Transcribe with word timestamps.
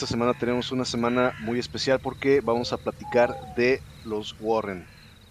Esta 0.00 0.12
semana 0.12 0.32
tenemos 0.32 0.72
una 0.72 0.86
semana 0.86 1.34
muy 1.40 1.58
especial 1.58 2.00
porque 2.00 2.40
vamos 2.40 2.72
a 2.72 2.78
platicar 2.78 3.36
de 3.54 3.82
los 4.02 4.34
Warren, 4.40 4.86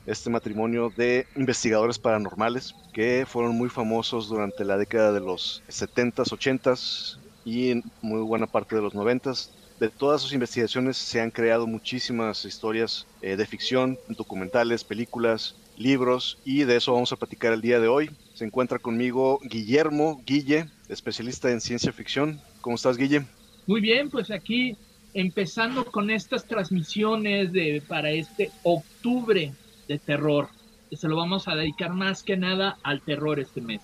este 0.05 0.29
matrimonio 0.29 0.93
de 0.95 1.25
investigadores 1.35 1.97
paranormales 1.97 2.75
que 2.93 3.25
fueron 3.27 3.57
muy 3.57 3.69
famosos 3.69 4.29
durante 4.29 4.63
la 4.63 4.77
década 4.77 5.11
de 5.11 5.21
los 5.21 5.63
70s, 5.69 6.31
80s 6.31 7.17
y 7.43 7.71
en 7.71 7.83
muy 8.03 8.21
buena 8.21 8.45
parte 8.45 8.75
de 8.75 8.83
los 8.83 8.93
90s. 8.93 9.49
De 9.79 9.89
todas 9.89 10.21
sus 10.21 10.33
investigaciones 10.33 10.97
se 10.97 11.19
han 11.19 11.31
creado 11.31 11.65
muchísimas 11.65 12.45
historias 12.45 13.07
eh, 13.23 13.37
de 13.37 13.47
ficción, 13.47 13.97
documentales, 14.07 14.83
películas, 14.83 15.55
libros 15.77 16.37
y 16.45 16.65
de 16.65 16.75
eso 16.75 16.93
vamos 16.93 17.11
a 17.11 17.17
platicar 17.17 17.53
el 17.53 17.61
día 17.61 17.79
de 17.79 17.87
hoy. 17.87 18.11
Se 18.35 18.45
encuentra 18.45 18.77
conmigo 18.77 19.39
Guillermo 19.49 20.21
Guille, 20.27 20.69
especialista 20.89 21.49
en 21.49 21.59
ciencia 21.59 21.91
ficción. 21.91 22.39
¿Cómo 22.61 22.75
estás, 22.75 22.97
Guille? 22.97 23.38
Muy 23.69 23.81
bien, 23.81 24.09
pues 24.09 24.31
aquí 24.31 24.75
empezando 25.13 25.85
con 25.85 26.09
estas 26.09 26.43
transmisiones 26.45 27.53
de 27.53 27.83
para 27.87 28.09
este 28.09 28.49
octubre 28.63 29.53
de 29.87 29.99
terror. 29.99 30.49
Que 30.89 30.97
se 30.97 31.07
lo 31.07 31.15
vamos 31.15 31.47
a 31.47 31.53
dedicar 31.53 31.93
más 31.93 32.23
que 32.23 32.35
nada 32.35 32.79
al 32.81 32.99
terror 33.01 33.39
este 33.39 33.61
mes. 33.61 33.81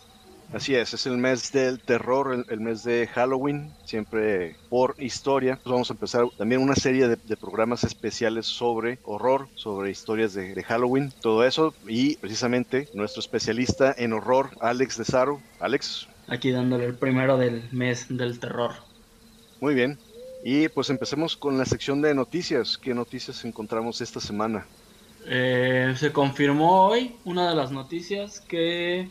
Así 0.52 0.74
es, 0.74 0.96
es 0.96 1.06
el 1.06 1.20
mes 1.20 1.52
del 1.52 1.80
terror, 1.80 2.46
el, 2.50 2.60
mes 2.62 2.84
de 2.84 3.06
Halloween, 3.06 3.72
siempre 3.84 4.56
por 4.70 4.96
historia. 4.98 5.60
Pues 5.62 5.72
vamos 5.72 5.92
a 5.92 5.94
empezar 5.94 6.26
también 6.36 6.62
una 6.62 6.74
serie 6.74 7.08
de, 7.08 7.38
programas 7.38 7.84
especiales 7.84 8.48
sobre 8.48 8.98
horror, 9.04 9.50
sobre 9.54 9.92
historias 9.92 10.34
de, 10.34 10.56
de, 10.56 10.64
Halloween, 10.64 11.14
todo 11.22 11.46
eso. 11.46 11.76
Y 11.88 12.16
precisamente 12.16 12.90
nuestro 12.96 13.20
especialista 13.20 13.94
en 13.96 14.14
horror, 14.14 14.50
Alex 14.62 14.98
de 14.98 15.06
Saro. 15.06 15.44
Alex. 15.60 16.08
Aquí 16.28 16.50
dándole 16.50 16.86
el 16.86 16.96
primero 16.96 17.38
del 17.38 17.70
mes 17.72 18.08
del 18.10 18.40
terror. 18.40 18.72
Muy 19.62 19.74
bien. 19.74 19.98
Y 20.44 20.70
pues 20.70 20.90
empecemos 20.92 21.36
con 21.36 21.58
la 21.58 21.66
sección 21.66 22.02
de 22.02 22.14
noticias. 22.14 22.78
¿Qué 22.78 22.94
noticias 22.94 23.44
encontramos 23.46 24.00
esta 24.02 24.20
semana? 24.20 24.68
Eh, 25.26 25.94
se 25.98 26.12
confirmó 26.12 26.86
hoy 26.86 27.16
una 27.26 27.50
de 27.50 27.56
las 27.56 27.72
noticias 27.72 28.42
que 28.42 29.10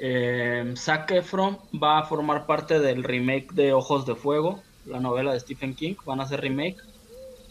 eh, 0.00 0.74
Zac 0.76 1.12
Efron 1.12 1.58
va 1.80 2.00
a 2.00 2.02
formar 2.04 2.46
parte 2.46 2.80
del 2.80 3.04
remake 3.04 3.52
de 3.52 3.72
Ojos 3.72 4.06
de 4.06 4.16
Fuego, 4.16 4.60
la 4.84 4.98
novela 4.98 5.32
de 5.32 5.40
Stephen 5.40 5.76
King. 5.76 5.94
Van 6.04 6.18
a 6.18 6.24
hacer 6.24 6.40
remake, 6.40 6.78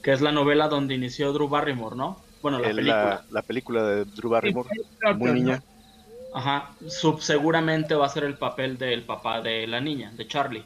que 0.04 0.12
es 0.12 0.20
la 0.20 0.34
novela 0.34 0.68
donde 0.68 0.96
inició 0.96 1.32
Drew 1.32 1.48
Barrymore, 1.48 1.96
¿no? 1.96 2.22
Bueno, 2.42 2.60
la 2.60 2.68
película. 2.68 3.26
La, 3.30 3.42
película 3.44 3.84
de 3.84 4.04
Drew 4.04 4.30
Barrymore, 4.30 4.70
muy 5.16 5.32
niña. 5.32 5.64
Ajá, 6.34 6.76
Sub, 6.88 7.22
seguramente 7.22 7.96
va 7.96 8.08
a 8.08 8.10
ser 8.10 8.26
el 8.26 8.38
papel 8.38 8.78
del 8.78 9.04
papá 9.04 9.42
de 9.42 9.68
la 9.68 9.80
niña, 9.80 10.12
de 10.18 10.28
Charlie 10.28 10.66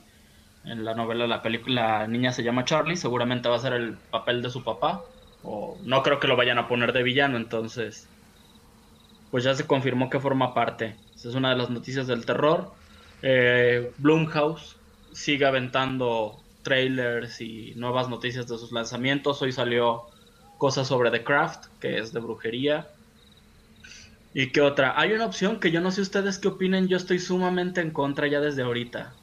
en 0.66 0.84
la 0.84 0.94
novela, 0.94 1.28
la 1.28 1.42
película, 1.42 2.00
la 2.00 2.08
niña 2.08 2.32
se 2.32 2.44
llama 2.44 2.66
Charlie, 2.66 2.98
seguramente 2.98 3.50
va 3.50 3.56
a 3.56 3.60
ser 3.60 3.74
el 3.74 3.98
papel 4.12 4.42
de 4.42 4.50
su 4.50 4.64
papá, 4.64 5.04
o 5.44 5.78
no 5.84 6.02
creo 6.04 6.20
que 6.20 6.28
lo 6.28 6.36
vayan 6.36 6.58
a 6.58 6.68
poner 6.68 6.92
de 6.92 7.04
villano, 7.04 7.38
entonces, 7.38 8.08
pues 9.32 9.44
ya 9.44 9.54
se 9.54 9.68
confirmó 9.68 10.10
que 10.10 10.20
forma 10.20 10.54
parte. 10.54 10.96
Esa 11.16 11.30
es 11.30 11.36
una 11.36 11.52
de 11.52 11.58
las 11.58 11.70
noticias 11.70 12.08
del 12.08 12.26
terror. 12.26 12.72
Eh, 13.22 13.92
Blumhouse 13.98 14.78
sigue 15.14 15.46
aventando 15.46 16.40
trailers 16.64 17.42
y 17.42 17.74
nuevas 17.76 18.10
noticias 18.10 18.48
de 18.48 18.58
sus 18.58 18.72
lanzamientos. 18.72 19.42
Hoy 19.42 19.52
salió 19.52 20.06
cosas 20.58 20.88
sobre 20.88 21.12
The 21.12 21.24
Craft, 21.24 21.66
que 21.80 22.00
es 22.00 22.12
de 22.12 22.20
brujería. 22.20 22.88
¿Y 24.34 24.52
qué 24.52 24.62
otra? 24.62 25.00
Hay 25.00 25.14
una 25.14 25.26
opción 25.26 25.60
que 25.60 25.72
yo 25.72 25.80
no 25.80 25.92
sé 25.92 26.02
ustedes 26.02 26.40
qué 26.40 26.50
opinen, 26.50 26.88
yo 26.88 26.98
estoy 26.98 27.20
sumamente 27.20 27.82
en 27.82 27.92
contra 27.92 28.28
ya 28.28 28.42
desde 28.42 28.64
ahorita 28.64 29.14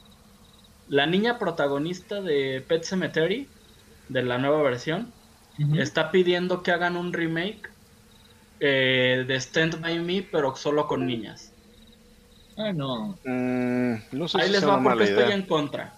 la 0.87 1.05
niña 1.05 1.39
protagonista 1.39 2.21
de 2.21 2.63
Pet 2.67 2.83
Cemetery, 2.83 3.47
de 4.09 4.23
la 4.23 4.37
nueva 4.37 4.61
versión, 4.61 5.11
está 5.77 6.11
pidiendo 6.11 6.63
que 6.63 6.71
hagan 6.71 6.97
un 6.97 7.13
remake 7.13 7.69
eh, 8.59 9.23
de 9.27 9.35
Stand 9.35 9.81
By 9.81 9.99
Me, 9.99 10.27
pero 10.29 10.55
solo 10.55 10.87
con 10.87 11.05
niñas. 11.05 11.51
Ah, 12.57 12.71
no. 12.71 13.17
Mm, 13.23 13.95
no 14.11 14.27
sé 14.27 14.41
Ahí 14.41 14.49
les 14.49 14.67
va 14.67 14.81
porque 14.81 15.03
estoy 15.05 15.31
en 15.31 15.43
contra. 15.43 15.93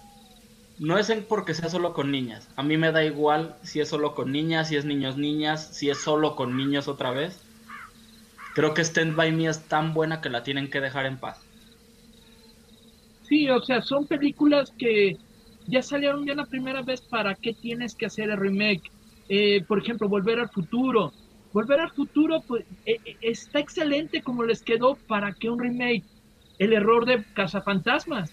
No 0.78 0.98
es 0.98 1.10
porque 1.28 1.54
sea 1.54 1.70
solo 1.70 1.94
con 1.94 2.10
niñas. 2.10 2.48
A 2.56 2.62
mí 2.62 2.76
me 2.76 2.92
da 2.92 3.02
igual 3.02 3.56
si 3.62 3.80
es 3.80 3.88
solo 3.88 4.14
con 4.14 4.30
niñas, 4.30 4.68
si 4.68 4.76
es 4.76 4.84
niños 4.84 5.16
niñas, 5.16 5.68
si 5.72 5.88
es 5.88 5.98
solo 5.98 6.36
con 6.36 6.56
niños 6.56 6.86
otra 6.86 7.10
vez. 7.12 7.40
Creo 8.54 8.74
que 8.74 8.82
Stand 8.82 9.16
By 9.16 9.32
Me 9.32 9.48
es 9.48 9.60
tan 9.68 9.94
buena 9.94 10.20
que 10.20 10.28
la 10.28 10.42
tienen 10.42 10.70
que 10.70 10.80
dejar 10.80 11.06
en 11.06 11.18
paz. 11.18 11.45
Sí, 13.28 13.48
o 13.50 13.60
sea, 13.60 13.82
son 13.82 14.06
películas 14.06 14.72
que 14.78 15.16
ya 15.66 15.82
salieron 15.82 16.24
ya 16.26 16.34
la 16.34 16.46
primera 16.46 16.82
vez, 16.82 17.00
¿para 17.00 17.34
qué 17.34 17.52
tienes 17.52 17.94
que 17.94 18.06
hacer 18.06 18.30
el 18.30 18.36
remake? 18.36 18.90
Eh, 19.28 19.64
por 19.66 19.78
ejemplo, 19.78 20.08
Volver 20.08 20.38
al 20.38 20.48
Futuro. 20.48 21.12
Volver 21.52 21.80
al 21.80 21.90
Futuro 21.90 22.42
pues, 22.46 22.64
eh, 22.84 22.98
está 23.20 23.58
excelente 23.58 24.22
como 24.22 24.44
les 24.44 24.62
quedó, 24.62 24.96
¿para 25.08 25.32
qué 25.32 25.50
un 25.50 25.58
remake? 25.58 26.04
El 26.58 26.72
error 26.72 27.04
de 27.04 27.24
Cazafantasmas. 27.34 28.32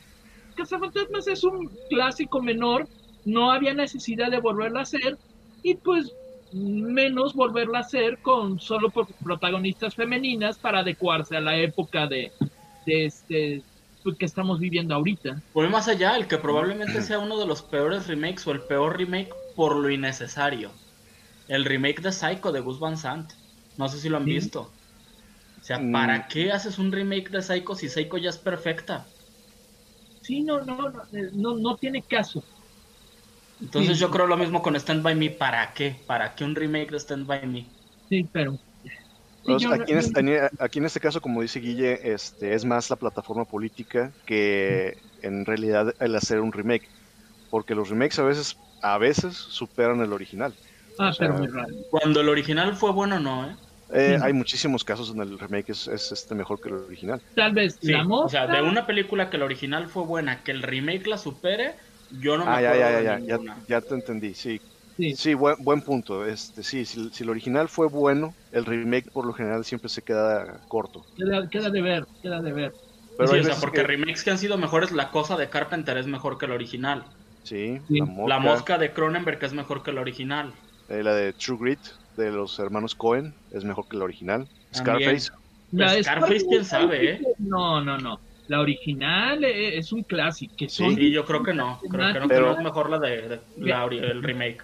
Cazafantasmas 0.55 1.27
es 1.27 1.43
un 1.43 1.71
clásico 1.89 2.41
menor, 2.41 2.87
no 3.25 3.51
había 3.51 3.73
necesidad 3.73 4.29
de 4.29 4.39
volverla 4.39 4.79
a 4.79 4.83
hacer 4.83 5.17
y 5.63 5.73
pues 5.75 6.13
menos 6.51 7.33
volverla 7.33 7.79
a 7.79 7.81
hacer 7.81 8.19
con 8.19 8.59
solo 8.59 8.91
protagonistas 9.23 9.95
femeninas 9.95 10.59
para 10.59 10.79
adecuarse 10.79 11.35
a 11.35 11.41
la 11.41 11.57
época 11.57 12.05
de, 12.05 12.31
de 12.85 13.05
este 13.05 13.63
que 14.17 14.25
estamos 14.25 14.59
viviendo 14.59 14.93
ahorita. 14.93 15.41
Voy 15.53 15.69
más 15.69 15.87
allá, 15.87 16.15
el 16.17 16.27
que 16.27 16.37
probablemente 16.37 17.01
sea 17.01 17.19
uno 17.19 17.39
de 17.39 17.45
los 17.45 17.61
peores 17.61 18.07
remakes 18.07 18.45
o 18.45 18.51
el 18.51 18.61
peor 18.61 18.97
remake 18.97 19.33
por 19.55 19.75
lo 19.75 19.89
innecesario. 19.89 20.71
El 21.47 21.65
remake 21.65 22.01
de 22.01 22.11
Psycho 22.11 22.51
de 22.51 22.59
Gus 22.59 22.79
Van 22.79 22.97
Sant. 22.97 23.31
No 23.77 23.87
sé 23.87 23.99
si 23.99 24.09
lo 24.09 24.17
han 24.17 24.25
visto. 24.25 24.71
O 25.59 25.63
sea, 25.63 25.81
¿para 25.91 26.19
mm. 26.19 26.27
qué 26.29 26.51
haces 26.51 26.77
un 26.77 26.91
remake 26.91 27.29
de 27.29 27.41
Psycho 27.41 27.75
si 27.75 27.89
Psycho 27.89 28.17
ya 28.17 28.29
es 28.29 28.37
perfecta? 28.37 29.07
Sí, 30.21 30.41
no, 30.41 30.61
no, 30.61 30.89
no, 30.89 31.03
eh, 31.13 31.29
no, 31.33 31.77
tiene 31.77 32.01
caso. 32.01 32.43
Entonces 33.61 33.97
yo 33.97 34.09
creo 34.11 34.27
lo 34.27 34.37
mismo 34.37 34.61
con 34.61 34.75
Stand 34.75 35.03
By 35.03 35.15
Me. 35.15 35.29
¿Para 35.29 35.73
qué? 35.73 35.95
¿Para 36.05 36.35
qué 36.35 36.43
un 36.43 36.55
remake 36.55 36.91
de 36.91 36.99
Stand 36.99 37.25
By 37.25 37.47
Me? 37.47 37.65
Sí, 38.09 38.27
pero 38.31 38.57
aquí, 40.59 40.79
en 40.79 40.85
este, 40.85 40.99
caso, 40.99 41.21
como 41.21 41.41
dice 41.41 41.59
Guille, 41.59 42.13
este, 42.13 42.53
es 42.53 42.65
más 42.65 42.89
la 42.89 42.95
plataforma 42.95 43.45
política 43.45 44.11
que 44.25 44.97
en 45.21 45.45
realidad 45.45 45.93
el 45.99 46.15
hacer 46.15 46.39
un 46.39 46.51
remake. 46.51 46.87
Porque 47.49 47.75
los 47.75 47.89
remakes 47.89 48.17
a 48.19 48.23
veces, 48.23 48.57
a 48.81 48.97
veces 48.97 49.35
superan 49.35 50.01
el 50.01 50.11
original. 50.11 50.53
Ah, 50.97 51.11
pero 51.17 51.35
Cuando 51.89 52.21
el 52.21 52.29
original 52.29 52.75
fue 52.75 52.91
bueno, 52.91 53.19
no, 53.19 53.49
¿eh? 53.49 53.55
eh 53.91 54.19
hay 54.21 54.33
muchísimos 54.33 54.83
casos 54.83 55.07
donde 55.07 55.31
el 55.31 55.39
remake 55.39 55.69
es, 55.69 55.87
este 55.87 56.35
mejor 56.35 56.59
que 56.59 56.69
el 56.69 56.75
original. 56.75 57.21
Tal 57.35 57.53
vez 57.53 57.77
la 57.81 58.05
O 58.07 58.29
sea, 58.29 58.47
de 58.47 58.61
una 58.61 58.85
película 58.85 59.29
que 59.29 59.37
el 59.37 59.43
original 59.43 59.87
fue 59.87 60.03
buena, 60.03 60.43
que 60.43 60.51
el 60.51 60.61
remake 60.61 61.07
la 61.07 61.17
supere, 61.17 61.75
yo 62.19 62.37
no 62.37 62.45
me 62.45 62.51
ah, 62.51 62.61
ya, 62.61 62.75
ya, 62.75 63.01
ya, 63.01 63.19
ya, 63.19 63.57
ya, 63.67 63.81
te 63.81 63.95
entendí, 63.95 64.33
sí. 64.33 64.61
Sí, 64.97 65.33
buen, 65.33 65.55
buen, 65.59 65.81
punto. 65.81 66.25
Este, 66.25 66.63
sí, 66.63 66.85
si, 66.85 67.23
el 67.23 67.29
original 67.29 67.67
fue 67.67 67.87
bueno, 67.87 68.33
el 68.51 68.65
remake 68.65 69.11
por 69.11 69.25
lo 69.25 69.33
general 69.33 69.65
siempre 69.65 69.89
se 69.89 70.01
queda 70.01 70.61
corto. 70.67 71.05
Queda, 71.17 71.69
de 71.69 71.81
ver, 71.81 72.05
queda 72.21 72.41
de 72.41 72.53
ver. 72.53 72.73
Pero 73.17 73.29
sí, 73.29 73.39
o 73.39 73.43
sea, 73.43 73.55
porque 73.55 73.83
remakes 73.83 74.23
que 74.23 74.31
han 74.31 74.37
sido 74.37 74.57
mejores, 74.57 74.91
la 74.91 75.11
cosa 75.11 75.37
de 75.37 75.49
Carpenter 75.49 75.97
es 75.97 76.07
mejor 76.07 76.37
que 76.37 76.45
el 76.45 76.51
original. 76.51 77.05
Sí, 77.43 77.81
La, 77.89 78.39
mosca. 78.39 78.77
de 78.77 78.93
Cronenberg 78.93 79.43
es 79.43 79.53
mejor 79.53 79.83
que 79.83 79.91
el 79.91 79.97
original. 79.97 80.53
Eh, 80.89 81.03
la 81.03 81.13
de 81.13 81.33
True 81.33 81.57
Grit 81.59 81.79
de 82.15 82.31
los 82.31 82.57
hermanos 82.59 82.95
Cohen 82.95 83.35
es 83.51 83.63
mejor 83.63 83.87
que 83.87 83.97
el 83.97 84.03
original. 84.03 84.47
Scarface. 84.73 85.31
Scarface, 86.01 86.45
quién 86.47 86.65
sabe, 86.65 87.13
¿eh? 87.13 87.21
No, 87.39 87.81
no, 87.81 87.97
no. 87.97 88.19
La 88.47 88.59
original 88.59 89.43
e, 89.43 89.77
es 89.77 89.91
un 89.93 90.03
clásico. 90.03 90.53
sí, 90.67 91.11
yo 91.11 91.25
creo 91.25 91.43
que 91.43 91.53
no. 91.53 91.79
Creo 91.89 92.13
que 92.13 92.19
no, 92.19 92.27
pero, 92.27 92.51
es 92.53 92.63
mejor 92.63 92.89
la 92.89 92.99
de, 92.99 93.41
el 93.57 94.23
remake. 94.23 94.63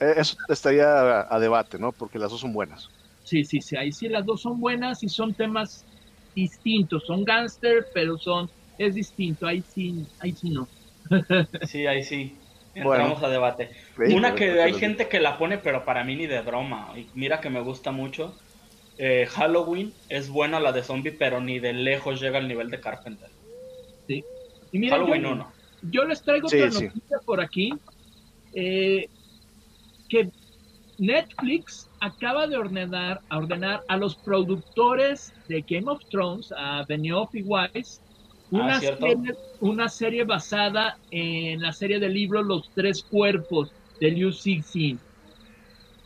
Eh, 0.00 0.14
eso 0.16 0.36
estaría 0.48 1.32
a, 1.32 1.38
debate, 1.38 1.78
¿no? 1.78 1.92
Porque 1.92 2.18
las 2.18 2.30
dos 2.30 2.40
son 2.40 2.52
buenas. 2.52 2.88
Sí, 3.22 3.44
sí, 3.44 3.60
sí. 3.60 3.76
Ahí 3.76 3.92
sí 3.92 4.08
las 4.08 4.24
dos 4.24 4.40
son 4.40 4.58
buenas 4.58 5.02
y 5.02 5.08
son 5.08 5.34
temas 5.34 5.86
distintos. 6.34 7.04
Son 7.06 7.24
gángster, 7.24 7.86
pero 7.92 8.16
son 8.18 8.50
es 8.78 8.94
distinto. 8.94 9.46
Ahí 9.46 9.62
sí, 9.62 10.06
ahí 10.20 10.32
sí 10.32 10.50
no. 10.50 10.68
sí, 11.62 11.86
ahí 11.86 12.02
sí. 12.02 12.38
Entramos 12.74 13.22
a 13.22 13.28
debate. 13.28 13.70
Una 14.14 14.34
que 14.34 14.62
hay 14.62 14.72
gente 14.74 15.08
que 15.08 15.20
la 15.20 15.36
pone, 15.36 15.58
pero 15.58 15.84
para 15.84 16.04
mí 16.04 16.16
ni 16.16 16.26
de 16.26 16.40
broma. 16.40 16.92
Y 16.96 17.10
mira 17.14 17.40
que 17.40 17.50
me 17.50 17.60
gusta 17.60 17.90
mucho 17.90 18.38
eh, 19.02 19.26
Halloween 19.30 19.94
es 20.10 20.28
buena 20.28 20.60
la 20.60 20.72
de 20.72 20.82
zombie, 20.82 21.10
pero 21.10 21.40
ni 21.40 21.58
de 21.58 21.72
lejos 21.72 22.20
llega 22.20 22.36
al 22.36 22.46
nivel 22.46 22.68
de 22.68 22.80
Carpenter. 22.80 23.30
Sí. 24.06 24.22
Y 24.72 24.78
mira, 24.78 24.98
Halloween 24.98 25.22
yo, 25.22 25.46
Yo 25.90 26.04
les 26.04 26.20
traigo 26.20 26.48
otra 26.48 26.66
noticia 26.66 27.18
por 27.24 27.40
aquí. 27.40 27.72
Eh, 28.52 29.08
que 30.10 30.28
Netflix 30.98 31.88
acaba 32.00 32.46
de 32.46 32.58
ordenar, 32.58 33.22
a 33.30 33.38
ordenar 33.38 33.84
a 33.88 33.96
los 33.96 34.16
productores 34.16 35.32
de 35.48 35.64
Game 35.66 35.90
of 35.90 36.04
Thrones, 36.10 36.52
a 36.54 36.84
Benioff 36.86 37.34
y 37.34 37.40
Weiss, 37.40 38.02
una, 38.50 38.76
ah, 38.76 38.80
serie, 38.80 39.34
una 39.60 39.88
serie 39.88 40.24
basada 40.24 40.98
en 41.10 41.62
la 41.62 41.72
serie 41.72 42.00
del 42.00 42.12
libro 42.12 42.42
Los 42.42 42.68
Tres 42.74 43.02
Cuerpos, 43.02 43.72
del 43.98 44.26
UCC. 44.26 44.98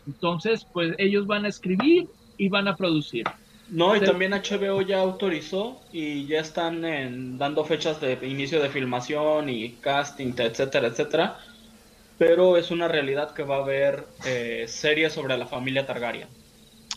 Entonces, 0.07 0.65
pues 0.73 0.95
ellos 0.99 1.27
van 1.27 1.45
a 1.45 1.49
escribir 1.49 2.07
y 2.37 2.49
van 2.49 2.69
a 2.69 2.77
producir. 2.77 3.25
No, 3.69 3.97
y 3.97 4.01
también 4.01 4.33
HBO 4.33 4.83
ya 4.83 5.01
autorizó 5.01 5.81
y 5.91 6.27
ya 6.27 6.41
están 6.41 6.85
en, 6.85 7.39
dando 7.39 7.65
fechas 7.65 8.01
de 8.01 8.19
inicio 8.23 8.63
de 8.63 8.69
filmación 8.69 9.49
y 9.49 9.71
casting, 9.81 10.35
etcétera, 10.37 10.89
etcétera. 10.89 11.39
Pero 12.19 12.57
es 12.57 12.71
una 12.71 12.89
realidad 12.89 13.33
que 13.33 13.43
va 13.43 13.57
a 13.57 13.61
haber 13.61 14.07
eh, 14.27 14.67
series 14.69 15.15
sobre 15.15 15.37
la 15.37 15.47
familia 15.47 15.87
Targaryen. 15.87 16.29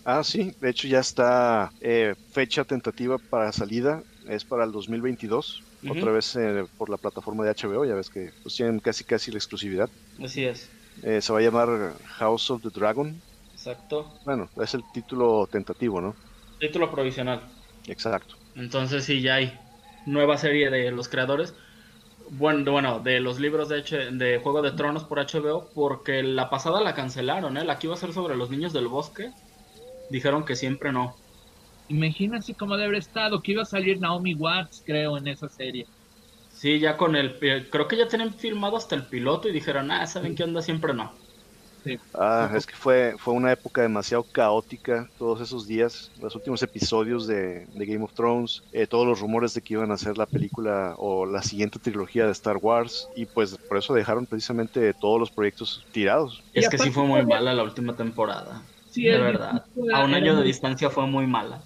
Ah, 0.03 0.23
sí, 0.23 0.53
de 0.61 0.69
hecho 0.69 0.87
ya 0.87 0.99
está 0.99 1.71
eh, 1.81 2.15
fecha 2.31 2.63
tentativa 2.63 3.17
para 3.17 3.51
salida, 3.51 4.03
es 4.29 4.45
para 4.45 4.63
el 4.63 4.71
2022, 4.71 5.63
otra 5.89 6.11
vez 6.11 6.35
eh, 6.35 6.65
por 6.77 6.89
la 6.89 6.97
plataforma 6.97 7.43
de 7.43 7.53
HBO, 7.53 7.85
ya 7.85 7.95
ves 7.95 8.09
que 8.09 8.31
pues, 8.41 8.55
tienen 8.55 8.79
casi 8.79 9.03
casi 9.03 9.31
la 9.31 9.37
exclusividad. 9.37 9.89
Así 10.23 10.45
es. 10.45 10.69
Eh, 11.03 11.21
se 11.21 11.33
va 11.33 11.39
a 11.39 11.41
llamar 11.41 11.93
House 12.05 12.49
of 12.49 12.61
the 12.61 12.69
Dragon. 12.69 13.21
Exacto. 13.67 14.21
Bueno, 14.23 14.51
es 14.57 14.73
el 14.75 14.85
título 14.85 15.47
tentativo, 15.47 15.99
¿no? 16.01 16.19
Título 16.59 16.91
provisional. 16.91 17.55
Exacto. 17.87 18.35
Entonces 18.55 19.05
sí, 19.05 19.21
ya 19.21 19.35
hay 19.35 19.59
nueva 20.05 20.37
serie 20.37 20.69
de 20.69 20.91
los 20.91 21.09
creadores. 21.09 21.55
Bueno, 22.31 22.71
bueno, 22.71 22.99
de 23.01 23.19
los 23.21 23.39
libros 23.39 23.69
de, 23.69 23.83
de 24.13 24.39
Juego 24.39 24.61
de 24.61 24.73
Tronos 24.73 25.05
por 25.05 25.19
HBO, 25.19 25.71
porque 25.73 26.23
la 26.23 26.49
pasada 26.49 26.81
la 26.81 26.95
cancelaron, 26.95 27.57
¿eh? 27.57 27.65
La 27.65 27.79
que 27.79 27.87
iba 27.87 27.95
a 27.95 27.97
ser 27.97 28.13
sobre 28.13 28.37
los 28.37 28.49
niños 28.49 28.73
del 28.73 28.87
bosque, 28.89 29.35
dijeron 30.09 30.45
que 30.45 30.55
siempre 30.57 30.91
no. 30.93 31.23
Imagínense 31.87 32.55
cómo 32.55 32.75
debe 32.75 32.85
haber 32.87 32.99
estado, 32.99 33.41
que 33.41 33.51
iba 33.53 33.63
a 33.63 33.65
salir 33.65 33.99
Naomi 33.99 34.35
Watts, 34.35 34.83
creo, 34.85 35.17
en 35.17 35.27
esa 35.27 35.49
serie. 35.49 35.89
Sí, 36.49 36.79
ya 36.79 36.97
con 36.97 37.15
el... 37.15 37.39
Creo 37.69 37.87
que 37.87 37.95
ya 37.97 38.07
tienen 38.07 38.33
filmado 38.33 38.75
hasta 38.77 38.95
el 38.95 39.07
piloto 39.07 39.47
y 39.47 39.53
dijeron, 39.53 39.91
ah, 39.91 40.05
¿saben 40.07 40.35
qué 40.35 40.43
onda? 40.43 40.61
Siempre 40.61 40.93
no. 40.93 41.26
Ah, 42.13 42.49
es 42.55 42.65
que 42.65 42.75
fue, 42.75 43.15
fue 43.17 43.33
una 43.33 43.51
época 43.51 43.81
demasiado 43.81 44.23
caótica 44.23 45.09
todos 45.17 45.41
esos 45.41 45.67
días, 45.67 46.11
los 46.21 46.35
últimos 46.35 46.61
episodios 46.63 47.27
de, 47.27 47.67
Game 47.75 48.03
of 48.03 48.13
Thrones, 48.13 48.63
eh, 48.71 48.87
todos 48.87 49.07
los 49.07 49.19
rumores 49.19 49.53
de 49.53 49.61
que 49.61 49.73
iban 49.73 49.91
a 49.91 49.95
hacer 49.95 50.17
la 50.17 50.25
película 50.25 50.95
o 50.97 51.25
la 51.25 51.41
siguiente 51.41 51.79
trilogía 51.79 52.25
de 52.25 52.31
Star 52.31 52.57
Wars 52.57 53.07
y 53.15 53.25
pues 53.25 53.57
por 53.57 53.77
eso 53.77 53.93
dejaron 53.93 54.25
precisamente 54.25 54.93
todos 54.93 55.19
los 55.19 55.31
proyectos 55.31 55.85
tirados. 55.91 56.43
Es 56.53 56.69
que 56.69 56.77
sí 56.77 56.91
fue 56.91 57.03
muy 57.03 57.25
mala 57.25 57.53
la 57.53 57.63
última 57.63 57.95
temporada. 57.95 58.61
Sí, 58.89 59.03
de 59.03 59.19
verdad. 59.19 59.65
A 59.93 60.03
un 60.03 60.13
año 60.13 60.35
de 60.35 60.43
distancia 60.43 60.89
fue 60.89 61.05
muy 61.07 61.27
mala. 61.27 61.61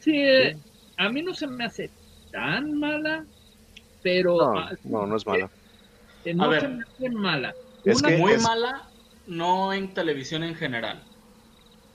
Sí, 0.00 0.12
eh, 0.14 0.56
a 0.96 1.08
mí 1.08 1.22
no 1.22 1.34
se 1.34 1.46
me 1.46 1.64
hace 1.64 1.90
tan 2.30 2.78
mala, 2.78 3.24
pero... 4.02 4.36
No, 4.36 4.68
no, 4.84 5.06
no 5.06 5.16
es 5.16 5.26
mala. 5.26 5.50
Eh, 6.24 6.34
no 6.34 6.52
se 6.52 6.68
me 6.68 6.82
hace 6.82 7.10
mala. 7.10 7.54
Es 7.84 8.02
que 8.02 8.16
muy 8.16 8.36
mala 8.38 8.88
no 9.26 9.72
en 9.72 9.94
televisión 9.94 10.42
en 10.42 10.54
general. 10.54 11.02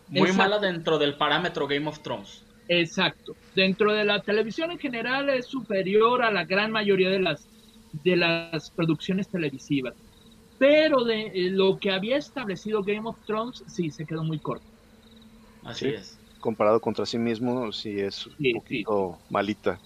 Muy 0.09 0.31
mala 0.31 0.59
dentro 0.59 0.97
del 0.97 1.15
parámetro 1.15 1.67
Game 1.67 1.87
of 1.87 1.99
Thrones. 1.99 2.43
Exacto. 2.67 3.35
Dentro 3.55 3.93
de 3.93 4.05
la 4.05 4.21
televisión 4.21 4.71
en 4.71 4.79
general 4.79 5.29
es 5.29 5.45
superior 5.45 6.23
a 6.23 6.31
la 6.31 6.45
gran 6.45 6.71
mayoría 6.71 7.09
de 7.09 7.19
las, 7.19 7.47
de 8.03 8.15
las 8.15 8.71
producciones 8.71 9.27
televisivas. 9.27 9.95
Pero 10.57 11.03
de 11.03 11.27
eh, 11.27 11.49
lo 11.51 11.79
que 11.79 11.91
había 11.91 12.17
establecido 12.17 12.83
Game 12.83 13.07
of 13.07 13.17
Thrones, 13.25 13.63
sí, 13.67 13.89
se 13.91 14.05
quedó 14.05 14.23
muy 14.23 14.39
corto. 14.39 14.65
Así 15.63 15.87
es. 15.89 16.19
Comparado 16.39 16.79
contra 16.79 17.05
sí 17.05 17.17
mismo, 17.17 17.71
sí 17.71 17.99
es 17.99 18.27
un 18.27 18.53
poquito 18.53 19.17
malita. 19.29 19.79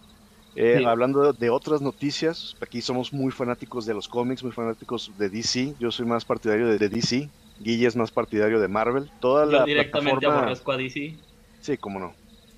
Eh, 0.56 0.84
hablando 0.86 1.34
de 1.34 1.50
otras 1.50 1.82
noticias, 1.82 2.56
aquí 2.62 2.82
somos 2.82 3.12
muy 3.12 3.32
fanáticos 3.32 3.86
de 3.86 3.94
los 3.94 4.08
cómics, 4.08 4.44
muy 4.44 4.52
fanáticos 4.52 5.12
de 5.18 5.30
DC. 5.30 5.76
Yo 5.80 5.92
soy 5.92 6.06
más 6.06 6.26
partidario 6.26 6.68
de, 6.68 6.90
DC. 6.90 7.30
Guille 7.60 7.88
es 7.88 7.96
más 7.96 8.12
partidario 8.12 8.60
de 8.60 8.68
Marvel. 8.68 9.10
Toda 9.20 9.50
Yo 9.50 9.66
directamente 9.66 10.26
aborrezco 10.26 10.72
a 10.72 10.78
DC. 10.78 11.16
Sí, 11.62 11.78
cómo 11.78 12.00
no. 12.00 12.14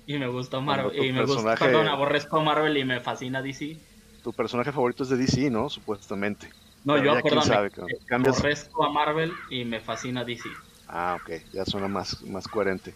Y 0.06 0.18
me 0.18 0.28
gusta 0.28 0.60
Marvel. 0.60 1.04
Y 1.04 1.12
me 1.12 1.24
gusta, 1.24 1.56
perdón, 1.56 1.88
aborrezco 1.88 2.38
a 2.38 2.42
Marvel 2.42 2.76
y 2.76 2.84
me 2.84 3.00
fascina 3.00 3.40
DC. 3.40 3.76
Tu 4.22 4.32
personaje 4.32 4.72
favorito 4.72 5.02
es 5.02 5.08
de 5.08 5.16
DC, 5.16 5.50
¿no? 5.50 5.68
Supuestamente. 5.68 6.50
No, 6.84 7.02
yo, 7.02 7.14
perdón, 7.22 7.50
aborrezco 8.26 8.84
a 8.84 8.92
Marvel 8.92 9.32
y 9.50 9.64
me 9.64 9.80
fascina 9.80 10.24
DC. 10.24 10.48
Ah, 10.88 11.18
ok, 11.20 11.42
ya 11.52 11.64
suena 11.64 11.88
más, 11.88 12.22
más 12.22 12.46
coherente. 12.46 12.94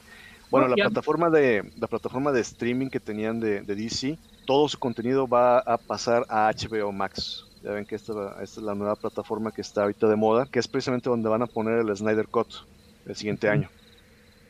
Bueno, 0.51 0.69
la 0.69 0.75
plataforma 0.75 1.31
de 1.31 1.71
la 1.79 1.87
plataforma 1.87 2.33
de 2.33 2.41
streaming 2.41 2.89
que 2.89 3.01
tenían 3.01 3.39
de, 3.41 3.63
DC, 3.63 4.19
todo 4.47 4.69
su 4.69 4.79
contenido 4.79 5.29
va 5.29 5.59
a 5.59 5.77
pasar 5.79 6.25
a 6.29 6.51
HBO 6.51 6.93
Max. 6.93 7.45
Ya 7.63 7.73
ven 7.73 7.85
que 7.85 7.95
esta, 7.95 8.13
esta, 8.43 8.43
es 8.43 8.57
la 8.59 8.75
nueva 8.75 8.97
plataforma 8.97 9.53
que 9.53 9.61
está 9.61 9.83
ahorita 9.83 10.09
de 10.09 10.17
moda, 10.17 10.47
que 10.47 10.59
es 10.59 10.69
precisamente 10.69 11.11
donde 11.11 11.29
van 11.29 11.43
a 11.43 11.47
poner 11.47 11.79
el 11.79 11.95
Snyder 11.97 12.29
Cut 12.29 12.49
el 13.07 13.17
siguiente 13.17 13.49
año. 13.49 13.71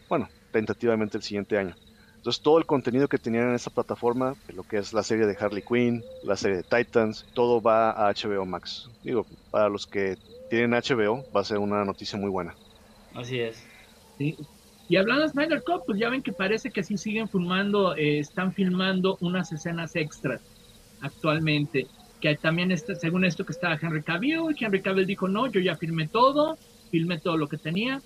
Bueno, 0.08 0.28
tentativamente 0.52 1.16
el 1.16 1.22
siguiente 1.22 1.58
año. 1.58 1.76
Entonces 2.16 2.42
todo 2.42 2.58
el 2.58 2.66
contenido 2.66 3.08
que 3.08 3.18
tenían 3.18 3.48
en 3.48 3.54
esa 3.54 3.70
plataforma, 3.70 4.34
lo 4.48 4.62
que 4.62 4.76
es 4.76 4.92
la 4.92 5.02
serie 5.02 5.26
de 5.26 5.36
Harley 5.40 5.62
Quinn, 5.62 6.04
la 6.22 6.36
serie 6.36 6.58
de 6.58 6.62
Titans, 6.62 7.24
todo 7.32 7.62
va 7.62 7.92
a 7.92 8.12
HBO 8.12 8.44
Max. 8.44 8.90
Digo, 9.02 9.26
para 9.50 9.70
los 9.70 9.86
que 9.86 10.18
tienen 10.48 10.72
HBO 10.72 11.24
va 11.34 11.40
a 11.40 11.44
ser 11.44 11.58
una 11.58 11.84
noticia 11.84 12.18
muy 12.18 12.28
buena. 12.28 12.54
Así 13.14 13.40
es. 13.40 13.64
Sí, 14.18 14.36
y 14.90 14.96
hablando 14.96 15.22
de 15.22 15.28
Snyder 15.28 15.62
Cut, 15.62 15.84
pues 15.86 16.00
ya 16.00 16.10
ven 16.10 16.20
que 16.20 16.32
parece 16.32 16.72
que 16.72 16.82
sí 16.82 16.98
siguen 16.98 17.28
filmando, 17.28 17.94
eh, 17.94 18.18
están 18.18 18.52
filmando 18.52 19.18
unas 19.20 19.52
escenas 19.52 19.94
extras 19.94 20.42
actualmente. 21.00 21.86
Que 22.20 22.34
también, 22.34 22.72
está, 22.72 22.96
según 22.96 23.24
esto, 23.24 23.46
que 23.46 23.52
estaba 23.52 23.78
Henry 23.80 24.02
Cavill, 24.02 24.40
y 24.50 24.64
Henry 24.64 24.82
Cavill 24.82 25.06
dijo, 25.06 25.28
no, 25.28 25.46
yo 25.46 25.60
ya 25.60 25.76
filmé 25.76 26.08
todo, 26.08 26.58
filmé 26.90 27.20
todo 27.20 27.36
lo 27.36 27.48
que 27.48 27.56
tenía. 27.56 28.02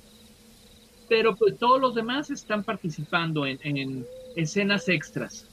Pero 1.09 1.35
pues 1.37 1.57
todos 1.57 1.81
los 1.81 1.95
demás 1.95 2.29
están 2.29 2.63
participando 2.63 3.47
en, 3.47 4.07
escenas 4.37 4.87
extras. 4.91 5.49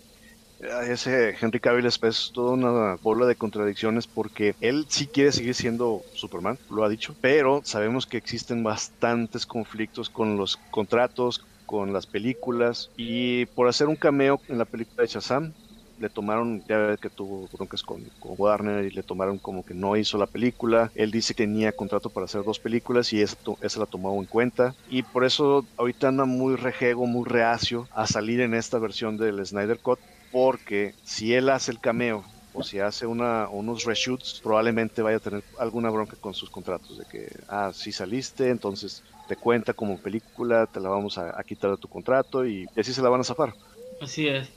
Ese 0.62 1.36
Henry 1.40 1.60
Cavill 1.60 1.86
es, 1.86 2.31
toda 2.34 2.54
una 2.54 2.96
bola 3.02 3.25
de 3.25 3.36
contradicciones 3.36 4.06
porque 4.06 4.56
él 4.62 4.86
sí 4.90 5.08
quiere 5.08 5.31
seguir 5.31 5.56
siendo 5.56 6.04
Superman, 6.13 6.60
lo 6.69 6.84
ha 6.84 6.90
dicho, 6.90 7.16
pero 7.19 7.62
sabemos 7.63 8.06
que 8.06 8.18
existen 8.18 8.63
bastantes 8.63 9.45
conflictos 9.45 10.09
con 10.09 10.38
los 10.38 10.57
contratos, 10.69 11.44
con 11.66 11.94
las 11.94 12.06
películas 12.06 12.92
y 12.95 13.45
por 13.47 13.68
hacer 13.68 13.88
un 13.88 13.95
cameo 13.95 14.40
en 14.50 14.59
la 14.59 14.66
película 14.66 15.02
de 15.02 15.07
Shazam 15.07 15.54
le 16.02 16.09
tomaron, 16.09 16.64
ya 16.68 16.97
que 16.97 17.09
tuvo 17.09 17.47
broncas 17.54 17.83
con, 17.83 18.04
con, 18.19 18.33
Warner 18.38 18.85
y 18.85 18.90
le 18.90 19.04
tomaron 19.04 19.38
como 19.38 19.64
que 19.64 19.76
no 19.76 19.95
hizo 19.95 20.18
la 20.18 20.26
película. 20.26 20.92
Él 20.95 21.12
dice 21.12 21.35
que 21.35 21.44
tenía 21.44 21.71
contrato 21.71 22.09
para 22.09 22.26
hacer 22.26 22.44
dos 22.44 22.59
películas 22.59 23.14
y 23.14 23.21
esa, 23.21 23.38
esa 23.62 23.80
la 23.80 23.85
tomó 23.85 24.19
en 24.19 24.26
cuenta. 24.26 24.74
Y 24.90 25.04
por 25.04 25.24
eso 25.24 25.64
ahorita 25.78 26.07
anda 26.07 26.26
muy 26.26 26.56
rejego, 26.56 27.06
muy 27.06 27.30
reacio 27.30 27.88
a 27.92 28.07
salir 28.07 28.42
en 28.42 28.56
esta 28.56 28.80
versión 28.80 29.18
del 29.18 29.45
Snyder 29.45 29.78
Cut 29.80 30.00
porque 30.31 30.94
si 31.04 31.33
él 31.33 31.50
hace 31.50 31.71
el 31.71 31.80
cameo 31.80 32.23
o 32.54 32.64
si 32.64 32.80
hace 32.80 33.06
una, 33.06 33.47
unos 33.50 33.85
reshoots, 33.85 34.42
probablemente 34.44 35.02
vaya 35.02 35.18
a 35.18 35.21
tener 35.21 35.44
alguna 35.57 35.90
bronca 35.90 36.18
con 36.19 36.33
sus 36.33 36.50
contratos, 36.50 36.97
de 36.97 37.06
que, 37.06 37.30
ah, 37.47 37.71
si 37.73 37.92
saliste, 37.92 38.50
entonces 38.50 39.04
te 39.28 39.35
cuenta 39.35 39.73
como 39.73 39.97
película, 39.97 40.66
te 40.66 40.80
la 40.80 40.90
vamos 40.90 41.18
a, 41.18 41.42
quitar 41.44 41.71
de 41.71 41.78
tu 41.78 41.88
contrato 41.88 42.45
y, 42.45 42.68
así 42.76 42.94
se 42.94 43.02
la 43.02 43.09
van 43.09 43.21
a 43.21 43.23
zafar. 43.23 43.54
Así 44.00 44.28
es. 44.28 44.50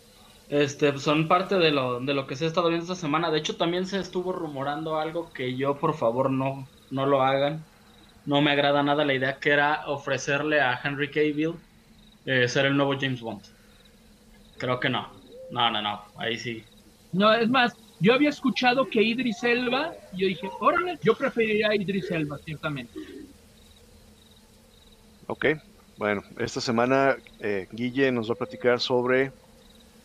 Este, 0.48 0.98
son 0.98 1.28
parte 1.28 1.56
de 1.56 1.70
lo, 1.70 2.00
de 2.00 2.14
lo 2.14 2.26
que 2.26 2.36
se 2.36 2.44
ha 2.44 2.48
estado 2.48 2.68
viendo 2.68 2.84
esta 2.84 3.00
semana. 3.00 3.30
De 3.30 3.38
hecho, 3.38 3.56
también 3.56 3.86
se 3.86 3.98
estuvo 3.98 4.32
rumorando 4.32 4.98
algo 4.98 5.32
que 5.32 5.56
yo, 5.56 5.78
por 5.78 5.94
favor, 5.94 6.30
no, 6.30 6.68
no 6.90 7.06
lo 7.06 7.22
hagan. 7.22 7.64
No 8.26 8.40
me 8.40 8.50
agrada 8.50 8.82
nada 8.82 9.04
la 9.04 9.14
idea 9.14 9.38
que 9.38 9.50
era 9.50 9.84
ofrecerle 9.86 10.60
a 10.60 10.80
Henry 10.82 11.10
Cavill 11.10 11.54
eh, 12.24 12.48
ser 12.48 12.66
el 12.66 12.76
nuevo 12.76 12.94
James 12.98 13.20
Bond. 13.20 13.42
Creo 14.58 14.80
que 14.80 14.88
no. 14.88 15.23
No, 15.54 15.70
no, 15.70 15.80
no, 15.80 16.00
ahí 16.16 16.36
sí. 16.36 16.64
No, 17.12 17.32
es 17.32 17.48
más, 17.48 17.72
yo 18.00 18.12
había 18.12 18.30
escuchado 18.30 18.90
que 18.90 19.00
Idris 19.00 19.44
Elba, 19.44 19.94
yo 20.12 20.26
dije, 20.26 20.50
órale, 20.60 20.98
yo 21.00 21.14
preferiría 21.14 21.68
a 21.68 21.76
Idris 21.76 22.10
Elba, 22.10 22.36
ciertamente. 22.44 22.92
Ok, 25.28 25.46
bueno, 25.96 26.22
esta 26.38 26.60
semana 26.60 27.16
eh, 27.38 27.68
Guille 27.70 28.10
nos 28.10 28.28
va 28.28 28.34
a 28.34 28.38
platicar 28.38 28.80
sobre, 28.80 29.32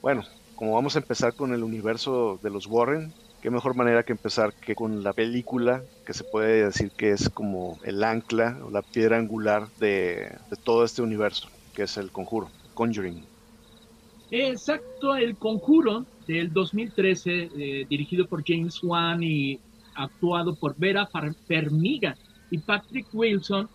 bueno, 0.03 0.23
como 0.53 0.75
vamos 0.75 0.95
a 0.95 0.99
empezar 0.99 1.33
con 1.33 1.51
el 1.51 1.63
universo 1.63 2.39
de 2.43 2.51
los 2.51 2.67
Warren, 2.67 3.11
qué 3.41 3.49
mejor 3.49 3.75
manera 3.75 4.03
que 4.03 4.11
empezar 4.11 4.53
que 4.53 4.75
con 4.75 5.01
la 5.01 5.13
película, 5.13 5.83
que 6.05 6.13
se 6.13 6.25
puede 6.25 6.65
decir 6.65 6.91
que 6.95 7.09
es 7.09 7.27
como 7.27 7.79
el 7.85 8.03
ancla 8.03 8.59
o 8.63 8.69
la 8.69 8.83
piedra 8.83 9.17
angular 9.17 9.71
de, 9.77 10.29
de 10.51 10.57
todo 10.63 10.83
este 10.83 11.01
universo, 11.01 11.49
que 11.73 11.83
es 11.83 11.97
el 11.97 12.11
conjuro, 12.11 12.51
Conjuring. 12.75 13.38
Exacto, 14.31 15.15
El 15.15 15.37
Conjuro 15.37 16.05
del 16.27 16.53
2013, 16.53 17.49
eh, 17.55 17.85
dirigido 17.89 18.27
por 18.27 18.43
James 18.45 18.77
Wan 18.83 19.23
y 19.23 19.59
actuado 19.95 20.55
por 20.55 20.75
Vera 20.77 21.09
Fermiga 21.47 22.15
y 22.51 22.59
Patrick 22.59 23.07
Wilson, 23.11 23.67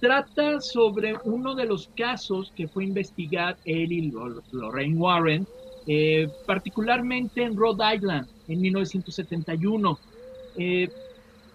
trata 0.00 0.60
sobre 0.60 1.14
uno 1.24 1.54
de 1.54 1.66
los 1.66 1.88
casos 1.94 2.52
que 2.56 2.68
fue 2.68 2.84
investigar 2.84 3.58
él 3.64 3.92
y 3.92 4.10
Lorraine 4.50 4.96
Warren, 4.96 5.46
eh, 5.86 6.28
particularmente 6.46 7.42
en 7.42 7.56
Rhode 7.56 7.94
Island 7.96 8.28
en 8.48 8.60
1971. 8.60 10.00
Eh, 10.56 10.88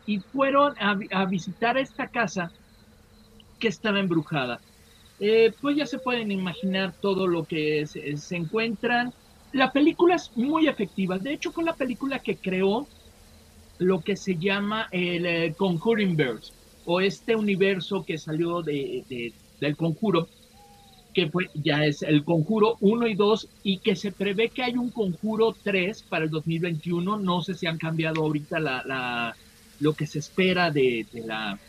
y 0.05 0.19
fueron 0.19 0.73
a, 0.79 0.97
a 1.11 1.25
visitar 1.25 1.77
esta 1.77 2.07
casa 2.07 2.53
que 3.59 3.67
estaba 3.67 3.99
embrujada. 3.99 4.61
Eh, 5.19 5.51
pues 5.61 5.75
ya 5.75 5.85
se 5.85 5.97
pueden 5.97 6.31
imaginar 6.31 6.93
todo 7.01 7.27
lo 7.27 7.45
que 7.45 7.85
se, 7.87 8.15
se, 8.17 8.35
encuentran. 8.35 9.13
La 9.51 9.71
película 9.71 10.15
es 10.15 10.31
muy 10.35 10.67
efectiva. 10.67 11.17
De 11.17 11.33
hecho, 11.33 11.51
fue 11.51 11.63
la 11.63 11.73
película 11.73 12.19
que 12.19 12.35
creó 12.35 12.87
lo 13.79 14.01
que 14.01 14.15
se 14.15 14.35
llama 14.35 14.87
el 14.91 15.25
eh, 15.25 15.53
Conjuring 15.57 16.15
Verse, 16.15 16.51
o 16.85 17.01
este 17.01 17.35
universo 17.35 18.03
que 18.05 18.17
salió 18.17 18.61
de, 18.61 19.03
de, 19.09 19.33
del 19.59 19.75
conjuro, 19.75 20.27
que 21.13 21.29
fue, 21.29 21.49
ya 21.53 21.85
es 21.85 22.03
el 22.03 22.23
conjuro 22.23 22.77
1 22.79 23.07
y 23.07 23.15
2, 23.15 23.47
y 23.63 23.77
que 23.79 23.95
se 23.95 24.11
prevé 24.11 24.49
que 24.49 24.63
hay 24.63 24.77
un 24.77 24.89
conjuro 24.89 25.55
3 25.63 26.03
para 26.03 26.25
el 26.25 26.31
2021. 26.31 27.17
No 27.17 27.41
sé 27.41 27.55
si 27.55 27.67
han 27.67 27.77
cambiado 27.77 28.21
ahorita 28.21 28.59
la, 28.59 28.83
la 28.85 29.35
lo 29.79 29.93
que 29.93 30.07
se 30.07 30.19
espera 30.19 30.71
de, 30.71 31.05
de, 31.11 31.21
la, 31.21 31.59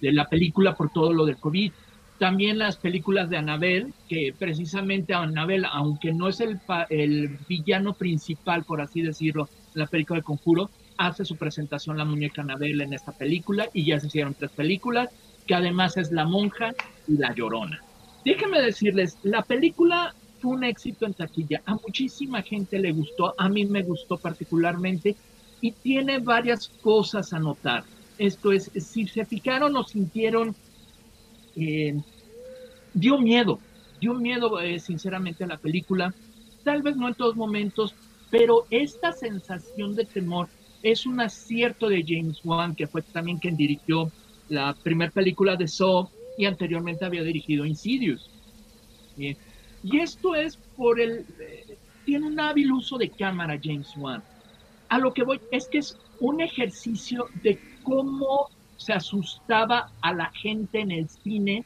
de 0.00 0.12
la 0.12 0.28
película 0.28 0.74
por 0.74 0.92
todo 0.92 1.12
lo 1.12 1.24
del 1.24 1.36
COVID. 1.36 1.72
También 2.18 2.58
las 2.58 2.76
películas 2.78 3.28
de 3.28 3.36
Anabel, 3.36 3.94
que 4.08 4.32
precisamente 4.38 5.12
Anabel, 5.12 5.64
aunque 5.64 6.12
no 6.12 6.28
es 6.28 6.40
el, 6.40 6.60
el 6.88 7.38
villano 7.48 7.94
principal, 7.94 8.64
por 8.64 8.80
así 8.80 9.02
decirlo, 9.02 9.50
la 9.74 9.86
película 9.86 10.20
de 10.20 10.24
Conjuro, 10.24 10.70
hace 10.96 11.24
su 11.24 11.36
presentación 11.36 11.96
la 11.98 12.04
muñeca 12.04 12.42
Anabel 12.42 12.80
en 12.80 12.92
esta 12.92 13.12
película 13.12 13.68
y 13.72 13.84
ya 13.86 13.98
se 13.98 14.06
hicieron 14.06 14.34
tres 14.34 14.52
películas, 14.52 15.08
que 15.46 15.54
además 15.54 15.96
es 15.96 16.12
La 16.12 16.24
Monja 16.24 16.72
y 17.06 17.16
La 17.18 17.34
Llorona. 17.34 17.82
Déjenme 18.24 18.60
decirles, 18.60 19.18
la 19.22 19.42
película 19.42 20.14
fue 20.38 20.52
un 20.52 20.64
éxito 20.64 21.06
en 21.06 21.14
taquilla, 21.14 21.62
a 21.66 21.74
muchísima 21.74 22.42
gente 22.42 22.78
le 22.78 22.92
gustó, 22.92 23.34
a 23.36 23.48
mí 23.48 23.64
me 23.66 23.82
gustó 23.82 24.18
particularmente 24.18 25.16
y 25.60 25.72
tiene 25.72 26.18
varias 26.18 26.68
cosas 26.80 27.32
a 27.32 27.40
notar. 27.40 27.84
Esto 28.18 28.52
es, 28.52 28.70
si 28.74 29.06
se 29.08 29.24
fijaron 29.26 29.76
o 29.76 29.84
sintieron, 29.84 30.56
eh, 31.56 32.00
dio 32.94 33.18
miedo, 33.18 33.60
dio 34.00 34.14
miedo 34.14 34.60
eh, 34.60 34.78
sinceramente 34.78 35.44
a 35.44 35.48
la 35.48 35.58
película, 35.58 36.14
tal 36.64 36.82
vez 36.82 36.96
no 36.96 37.08
en 37.08 37.14
todos 37.14 37.36
momentos, 37.36 37.94
pero 38.30 38.66
esta 38.70 39.12
sensación 39.12 39.94
de 39.94 40.04
temor 40.04 40.48
es 40.82 41.06
un 41.06 41.20
acierto 41.20 41.88
de 41.88 42.04
James 42.06 42.40
Wan, 42.44 42.74
que 42.74 42.86
fue 42.86 43.02
también 43.02 43.38
quien 43.38 43.56
dirigió 43.56 44.10
la 44.48 44.74
primera 44.82 45.10
película 45.10 45.56
de 45.56 45.68
Saw 45.68 46.08
y 46.36 46.46
anteriormente 46.46 47.04
había 47.04 47.22
dirigido 47.22 47.64
Insidious. 47.64 48.30
¿sí? 49.16 49.36
Y 49.82 49.98
esto 49.98 50.34
es 50.34 50.56
por 50.76 51.00
el... 51.00 51.26
Eh, 51.40 51.78
tiene 52.04 52.26
un 52.26 52.40
hábil 52.40 52.72
uso 52.72 52.98
de 52.98 53.10
cámara 53.10 53.58
James 53.62 53.92
Wan. 53.96 54.22
A 54.88 54.98
lo 54.98 55.12
que 55.12 55.22
voy 55.22 55.40
es 55.50 55.68
que 55.68 55.78
es 55.78 55.96
un 56.18 56.40
ejercicio 56.40 57.26
de 57.42 57.58
cómo 57.82 58.48
se 58.84 58.92
asustaba 58.92 59.90
a 60.00 60.12
la 60.12 60.30
gente 60.30 60.80
en 60.80 60.90
el 60.90 61.08
cine 61.08 61.64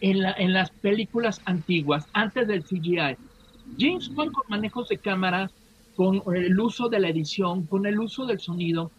en, 0.00 0.22
la, 0.22 0.36
las 0.38 0.70
películas 0.70 1.40
antiguas, 1.44 2.06
antes 2.12 2.46
del 2.46 2.64
CGI. 2.64 3.16
James 3.78 4.10
Wan 4.14 4.30
con 4.30 4.44
manejos 4.48 4.88
de 4.88 4.98
cámara, 4.98 5.50
con 5.96 6.22
el 6.34 6.58
uso 6.60 6.88
de 6.88 7.00
la 7.00 7.08
edición, 7.08 7.66
con 7.66 7.86
el 7.86 7.98
uso 7.98 8.26
del 8.26 8.38
sonido, 8.38 8.90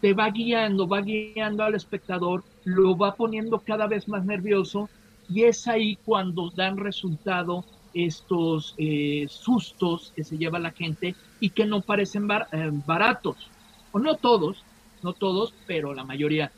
te 0.00 0.14
va 0.14 0.30
guiando, 0.30 0.86
va 0.86 1.00
guiando 1.00 1.64
al 1.64 1.74
espectador, 1.74 2.44
lo 2.64 2.96
va 2.96 3.14
poniendo 3.14 3.58
cada 3.60 3.86
vez 3.86 4.08
más 4.08 4.24
nervioso 4.24 4.88
y 5.28 5.44
es 5.44 5.66
ahí 5.66 5.96
cuando 6.04 6.50
dan 6.50 6.76
resultado 6.76 7.64
estos 7.94 8.74
eh, 8.76 9.26
sustos 9.28 10.12
que 10.14 10.22
se 10.22 10.36
lleva 10.36 10.58
la 10.58 10.70
gente 10.70 11.14
y 11.40 11.50
que 11.50 11.66
no 11.66 11.80
parecen 11.80 12.28
bar, 12.28 12.46
eh, 12.52 12.70
baratos, 12.86 13.50
o 13.90 13.98
no 13.98 14.16
todos, 14.16 14.62
no 15.02 15.14
todos, 15.14 15.54
pero 15.66 15.94
la 15.94 16.04
mayoría. 16.04 16.52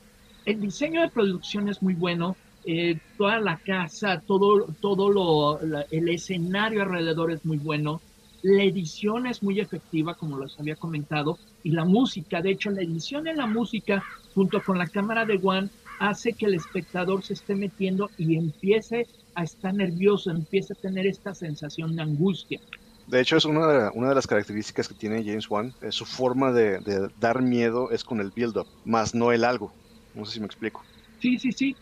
El 0.49 0.63
diseño 0.63 1.03
de 1.03 1.11
producción 1.11 1.69
es 1.69 1.83
muy 1.83 1.93
bueno, 1.93 2.35
eh, 2.65 2.99
toda 3.19 3.39
la 3.39 3.59
casa, 3.59 4.23
todo, 4.27 4.67
todo 4.81 5.11
lo, 5.11 5.61
el 5.91 6.09
escenario 6.09 6.81
alrededor 6.81 7.33
es 7.33 7.45
muy 7.45 7.59
bueno, 7.59 8.01
la 8.41 8.63
edición 8.63 9.27
es 9.27 9.43
muy 9.43 9.61
efectiva, 9.61 10.15
como 10.15 10.39
les 10.39 10.59
había 10.59 10.75
comentado, 10.75 11.39
y 11.63 11.73
la 11.73 11.85
música, 11.85 12.41
de 12.41 12.53
hecho, 12.53 12.71
la 12.71 12.81
edición 12.81 13.29
en 13.29 13.37
la 13.37 13.47
música, 13.47 14.03
junto 14.35 14.63
con 14.63 14.79
la 14.79 14.87
cámara 14.87 15.27
de 15.27 15.39
One, 15.43 15.69
hace 15.99 16.33
que 16.33 16.47
el 16.47 16.55
espectador 16.55 17.23
se 17.23 17.35
esté 17.35 17.55
metiendo 17.55 18.09
y 18.17 18.37
empiece 18.37 19.07
a 19.35 19.45
estar 19.45 19.75
nervioso, 19.75 20.31
empiece 20.31 20.73
a 20.73 20.77
tener 20.77 21.07
esta 21.07 21.35
sensación 21.35 21.95
de 21.95 22.01
angustia. 22.01 22.59
De 23.07 23.21
hecho, 23.21 23.37
es 23.37 23.45
una 23.45 23.67
de, 23.67 23.91
una 23.93 24.09
de 24.09 24.15
las 24.15 24.27
características 24.27 24.89
que 24.89 24.95
tiene 24.95 25.23
James 25.23 25.51
Wan. 25.51 25.75
Es 25.83 25.95
su 25.95 26.07
forma 26.07 26.53
de, 26.53 26.79
de 26.79 27.11
dar 27.21 27.43
miedo 27.43 27.91
es 27.91 28.03
con 28.03 28.21
el 28.21 28.31
build-up, 28.31 28.67
más 28.87 29.15
no 29.15 29.31
el 29.31 29.45
algo. 29.45 29.75
No 30.19 30.25
sé 30.25 30.33
si 30.33 30.41
me 30.41 30.47
explico. 30.47 30.85
Sí, 31.21 31.39
sí, 31.39 31.53
sí. 31.53 31.77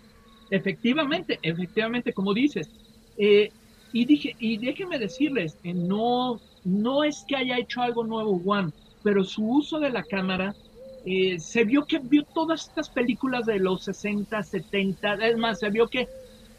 Efectivamente, 0.51 1.39
efectivamente, 1.41 2.13
como 2.13 2.35
dices. 2.35 2.69
Eh, 3.17 3.51
y 3.93 4.05
dije, 4.05 4.37
y 4.39 4.59
déjenme 4.59 4.99
decirles, 4.99 5.57
eh, 5.63 5.73
no, 5.73 6.43
no 6.63 7.03
es 7.03 7.25
que 7.27 7.37
haya 7.37 7.59
hecho 7.59 7.81
algo 7.81 8.05
nuevo 8.05 8.37
Wan, 8.37 8.75
pero 9.03 9.25
su 9.25 9.43
uso 9.43 9.81
de 9.81 9.89
la 9.89 10.05
cámara 10.05 10.55
eh, 11.03 11.39
se 11.41 11.65
vio 11.65 11.87
que 11.87 11.99
vio 12.01 12.25
todas 12.35 12.67
estas 12.69 12.91
películas 12.91 13.47
de 13.47 13.59
los 13.59 13.85
60, 13.85 14.43
70, 14.43 15.15
es 15.15 15.37
más, 15.39 15.59
se 15.61 15.71
vio 15.71 15.89
que 15.89 16.09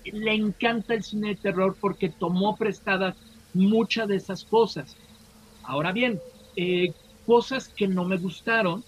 le 0.03 0.33
encanta 0.33 0.95
el 0.95 1.03
cine 1.03 1.29
de 1.29 1.35
terror 1.35 1.77
porque 1.79 2.11
tomó 2.17 2.57
prestadas 2.57 3.15
muchas 3.53 4.07
de 4.07 4.15
esas 4.15 4.45
cosas. 4.45 4.97
Ahora 5.61 5.91
bien, 5.91 6.23
eh, 6.55 6.93
cosas 7.25 7.69
que 7.75 7.87
no 7.87 8.05
me 8.05 8.17
gustaron, 8.17 8.83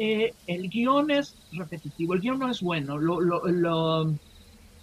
el 0.00 0.70
guion 0.70 1.10
es 1.10 1.36
repetitivo, 1.52 2.14
el 2.14 2.20
guion 2.20 2.38
no 2.38 2.50
es 2.50 2.62
bueno, 2.62 2.96
lo, 2.96 3.20
lo, 3.20 3.46
lo, 3.46 4.14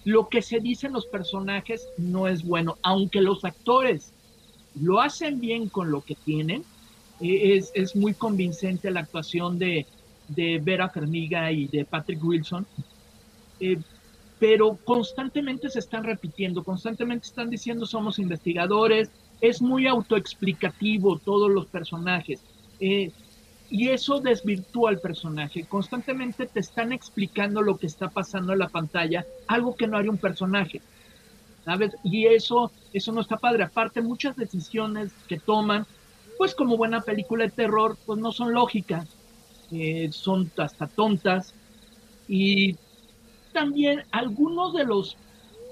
lo 0.05 0.29
que 0.29 0.43
se 0.43 0.59
dicen 0.59 0.93
los 0.93 1.07
personajes 1.07 1.89
no 1.97 2.27
es 2.27 2.43
bueno, 2.43 2.77
aunque 2.83 3.21
los 3.21 3.43
actores 3.43 4.13
lo 4.79 5.01
hacen 5.01 5.39
bien 5.39 5.69
con 5.69 5.91
lo 5.91 6.01
que 6.01 6.15
tienen, 6.15 6.63
eh, 7.19 7.57
es, 7.57 7.71
es, 7.73 7.95
muy 7.95 8.13
convincente 8.13 8.91
la 8.91 8.99
actuación 8.99 9.57
de, 9.57 9.87
de 10.27 10.59
Vera 10.63 10.89
Fermiga 10.89 11.51
y 11.51 11.67
de 11.67 11.83
Patrick 11.83 12.23
Wilson, 12.23 12.65
eh, 13.59 13.79
pero 14.39 14.77
constantemente 14.85 15.69
se 15.69 15.79
están 15.79 16.03
repitiendo, 16.03 16.63
constantemente 16.63 17.27
están 17.27 17.49
diciendo 17.49 17.87
somos 17.87 18.19
investigadores, 18.19 19.09
es 19.41 19.61
muy 19.61 19.87
autoexplicativo 19.87 21.17
todos 21.17 21.49
los 21.49 21.65
personajes. 21.65 22.41
Eh, 22.79 23.11
y 23.69 23.89
eso 23.89 24.21
desvirtúa 24.21 24.89
al 24.89 24.99
personaje. 24.99 25.67
Constantemente 25.67 26.47
te 26.47 26.59
están 26.59 26.91
explicando 26.93 27.61
lo 27.61 27.77
que 27.77 27.87
está 27.87 28.09
pasando 28.11 28.53
en 28.53 28.59
la 28.59 28.69
pantalla, 28.69 29.27
algo 29.47 29.75
que 29.75 29.87
no 29.87 29.97
haría 29.97 30.11
un 30.11 30.19
personaje. 30.19 30.83
¿Sabes? 31.65 31.97
Y 32.03 32.27
eso, 32.27 32.71
eso 32.93 33.11
no 33.11 33.21
está 33.21 33.37
padre. 33.37 33.63
Aparte, 33.63 34.01
muchas 34.01 34.35
decisiones 34.37 35.13
que 35.27 35.39
toman, 35.39 35.85
pues 36.37 36.55
como 36.55 36.77
buena 36.77 37.01
película 37.01 37.43
de 37.45 37.51
terror, 37.51 37.99
pues 38.05 38.19
no 38.19 38.31
son 38.31 38.53
lógicas. 38.53 39.19
Eh, 39.69 40.09
son 40.11 40.51
hasta 40.57 40.87
tontas. 40.87 41.55
Y 42.27 42.79
también 43.51 44.05
algunos 44.11 44.73
de 44.73 44.85
los 44.85 45.19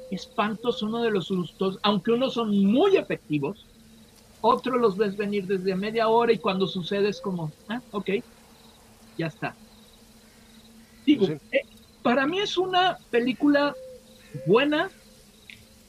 espantos, 0.10 0.82
uno 0.84 1.02
de 1.02 1.12
los 1.12 1.28
sustos, 1.28 1.80
aunque 1.84 2.12
unos 2.12 2.34
son 2.34 2.58
muy 2.66 2.98
efectivos, 2.98 3.65
otros 4.48 4.80
los 4.80 4.96
ves 4.96 5.18
venir 5.18 5.48
desde 5.48 5.76
media 5.76 6.08
hora 6.08 6.32
y 6.32 6.38
cuando 6.38 6.68
sucede 6.68 7.10
es 7.10 7.20
como, 7.20 7.52
ah, 7.68 7.82
ok, 7.90 8.10
ya 9.18 9.28
está. 9.28 9.58
Digo, 11.04 11.26
sí. 11.26 11.34
eh, 11.52 11.62
para 12.04 12.28
mí 12.28 12.40
es 12.40 12.56
una 12.56 13.00
película 13.10 13.76
buena, 14.46 14.92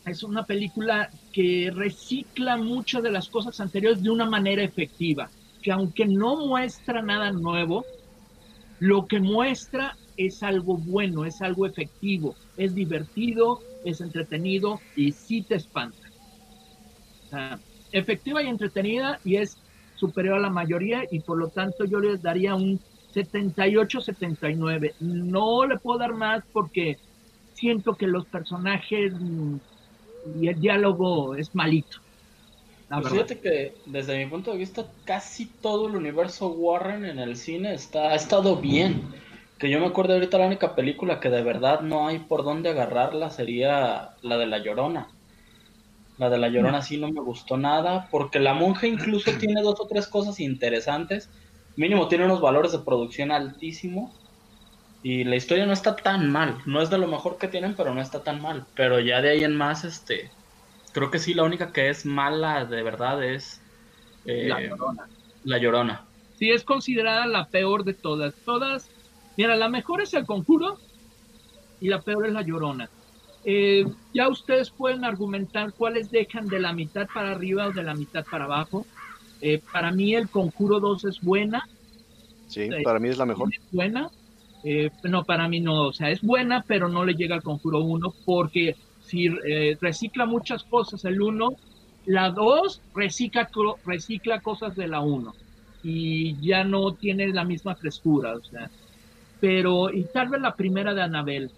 es 0.07 0.23
una 0.23 0.47
película 0.47 1.11
que 1.33 1.71
recicla 1.75 2.57
muchas 2.57 3.03
de 3.03 3.11
las 3.11 3.29
cosas 3.29 3.61
anteriores 3.61 4.03
de 4.03 4.09
una 4.09 4.25
manera 4.25 4.63
efectiva, 4.63 5.31
que 5.61 5.73
aunque 5.73 6.07
no 6.07 6.47
muestra 6.47 7.03
nada 7.03 7.33
nuevo, 7.33 7.85
lo 8.79 9.07
que 9.07 9.21
muestra 9.21 9.99
es 10.17 10.43
algo 10.43 10.79
bueno, 10.79 11.27
es 11.27 11.43
algo 11.43 11.67
efectivo, 11.67 12.39
es 12.57 12.75
divertido, 12.75 13.61
es 13.85 14.01
entretenido 14.01 14.81
y 14.95 15.13
sí 15.13 15.43
te 15.43 15.57
espanta. 15.57 16.09
O 17.27 17.29
sea, 17.29 17.61
efectiva 17.99 18.43
y 18.43 18.49
entretenida 18.49 19.19
y 19.25 19.37
es 19.37 19.57
superior 19.95 20.37
a 20.37 20.41
la 20.41 20.51
mayoría 20.51 21.05
y 21.11 21.21
por 21.21 21.39
lo 21.39 21.49
tanto 21.49 21.85
yo 21.87 21.99
les 21.99 22.21
daría 22.21 22.55
un 22.55 22.79
78-79. 23.15 24.95
No 25.01 25.67
le 25.67 25.79
puedo 25.79 25.99
dar 25.99 26.13
más 26.15 26.45
porque 26.53 26.99
siento 27.55 27.95
que 27.95 28.07
los 28.07 28.27
personajes 28.27 29.15
y 30.39 30.49
el 30.49 30.61
diálogo 30.61 31.35
es 31.35 31.55
malito. 31.55 31.99
Pues 32.89 33.09
fíjate 33.09 33.41
que 33.41 33.75
desde 33.87 34.17
mi 34.17 34.31
punto 34.31 34.53
de 34.53 34.59
vista 34.59 34.87
casi 35.05 35.47
todo 35.47 35.89
el 35.89 35.97
universo 35.97 36.49
Warren 36.49 37.05
en 37.05 37.19
el 37.19 37.37
cine 37.37 37.75
está, 37.75 38.11
ha 38.11 38.15
estado 38.15 38.57
bien. 38.57 39.03
Que 39.59 39.71
yo 39.71 39.81
me 39.81 39.87
acuerdo 39.87 40.13
ahorita 40.13 40.37
la 40.37 40.47
única 40.47 40.77
película 40.77 41.19
que 41.19 41.31
de 41.31 41.43
verdad 41.43 41.81
no 41.81 42.07
hay 42.07 42.19
por 42.19 42.45
dónde 42.45 42.69
agarrarla 42.69 43.31
sería 43.31 44.11
la 44.21 44.37
de 44.37 44.47
La 44.47 44.59
Llorona. 44.59 45.09
La 46.19 46.31
de 46.31 46.39
La 46.39 46.49
Llorona 46.49 46.81
sí 46.83 46.97
no 46.97 47.11
me 47.11 47.21
gustó 47.21 47.57
nada, 47.57 48.09
porque 48.11 48.41
La 48.41 48.55
Monja 48.55 48.87
incluso 48.87 49.31
tiene 49.39 49.63
dos 49.63 49.81
o 49.81 49.87
tres 49.87 50.07
cosas 50.07 50.41
interesantes. 50.41 51.31
Mínimo 51.77 52.09
tiene 52.09 52.25
unos 52.25 52.41
valores 52.41 52.73
de 52.73 52.79
producción 52.79 53.31
altísimos. 53.31 54.13
Y 55.03 55.25
la 55.25 55.37
historia 55.37 55.67
no 55.67 55.73
está 55.73 55.95
tan 55.95 56.33
mal. 56.33 56.59
No 56.67 56.83
es 56.83 56.91
de 56.91 56.99
lo 56.99 57.07
mejor 57.07 57.39
que 57.39 57.49
tienen, 57.49 57.75
pero 57.77 57.95
no 57.95 58.01
está 58.01 58.25
tan 58.25 58.41
mal. 58.43 58.67
Pero 58.75 58.99
ya 58.99 59.21
de 59.21 59.31
ahí 59.31 59.45
en 59.45 59.55
más, 59.55 59.85
este. 59.85 60.31
Creo 60.93 61.11
que 61.11 61.19
sí, 61.19 61.35
la 61.35 61.45
única 61.45 61.73
que 61.73 61.91
es 61.91 62.07
mala 62.07 62.65
de 62.65 62.83
verdad 62.83 63.23
es. 63.23 63.61
Eh, 64.25 64.49
la 64.49 64.61
Llorona. 64.61 65.09
La 65.45 65.59
Llorona. 65.59 66.05
Sí, 66.39 66.51
es 66.51 66.65
considerada 66.65 67.27
la 67.27 67.49
peor 67.49 67.85
de 67.85 67.95
todas. 67.95 68.35
Todas. 68.45 68.91
Mira, 69.37 69.55
la 69.55 69.69
mejor 69.69 70.01
es 70.01 70.13
el 70.15 70.27
conjuro 70.27 70.79
y 71.79 71.89
la 71.89 72.01
peor 72.03 72.27
es 72.27 72.33
la 72.33 72.43
Llorona. 72.43 72.91
Eh, 73.49 73.87
ya 74.13 74.29
ustedes 74.29 74.71
pueden 74.71 75.05
argumentar 75.05 75.73
cuáles 75.73 76.11
dejan 76.11 76.49
de 76.49 76.59
la 76.59 76.73
mitad 76.73 77.07
para 77.15 77.31
arriba 77.31 77.69
o 77.69 77.73
de 77.73 77.85
la 77.85 77.95
mitad 77.95 78.27
para 78.29 78.45
abajo. 78.45 78.85
Eh, 79.41 79.63
para 79.73 79.93
mí 79.93 80.17
el 80.17 80.29
Conjuro 80.29 80.81
2 80.81 81.05
es 81.05 81.21
buena. 81.21 81.69
Sí, 82.49 82.63
eh, 82.63 82.83
para 82.83 82.99
mí 82.99 83.09
es 83.09 83.19
la 83.19 83.25
mejor. 83.25 83.49
Es 83.55 83.63
buena. 83.71 84.11
no, 85.05 85.25
para 85.25 85.47
mí 85.47 85.61
no. 85.61 85.83
O 85.83 85.93
sea, 85.93 86.11
es 86.11 86.23
buena, 86.23 86.65
pero 86.67 86.89
no 86.89 87.05
le 87.05 87.15
llega 87.15 87.37
al 87.37 87.43
Conjuro 87.45 87.85
1 87.85 88.15
porque 88.25 88.75
si 89.05 89.29
recicla 89.81 90.27
muchas 90.27 90.65
cosas 90.65 91.05
el 91.05 91.23
1, 91.23 91.51
la 92.07 92.31
2 92.31 92.83
recicla, 92.97 93.49
recicla 93.85 94.41
cosas 94.41 94.75
de 94.75 94.89
la 94.89 94.99
1 94.99 95.33
y 95.85 96.37
ya 96.41 96.65
no 96.65 96.95
tiene 96.95 97.29
la 97.29 97.45
misma 97.45 97.77
frescura. 97.77 98.35
O 98.35 98.43
sea, 98.43 98.69
pero, 99.39 99.93
y 99.93 100.03
tal 100.03 100.31
vez 100.31 100.41
la 100.41 100.57
primera 100.57 100.95
de 100.95 101.03
Anabel. 101.03 101.53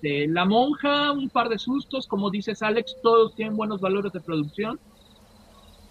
Este, 0.00 0.26
la 0.28 0.46
monja, 0.46 1.12
un 1.12 1.28
par 1.28 1.50
de 1.50 1.58
sustos, 1.58 2.06
como 2.06 2.30
dices 2.30 2.62
Alex, 2.62 2.96
todos 3.02 3.34
tienen 3.34 3.54
buenos 3.54 3.82
valores 3.82 4.10
de 4.12 4.20
producción, 4.20 4.80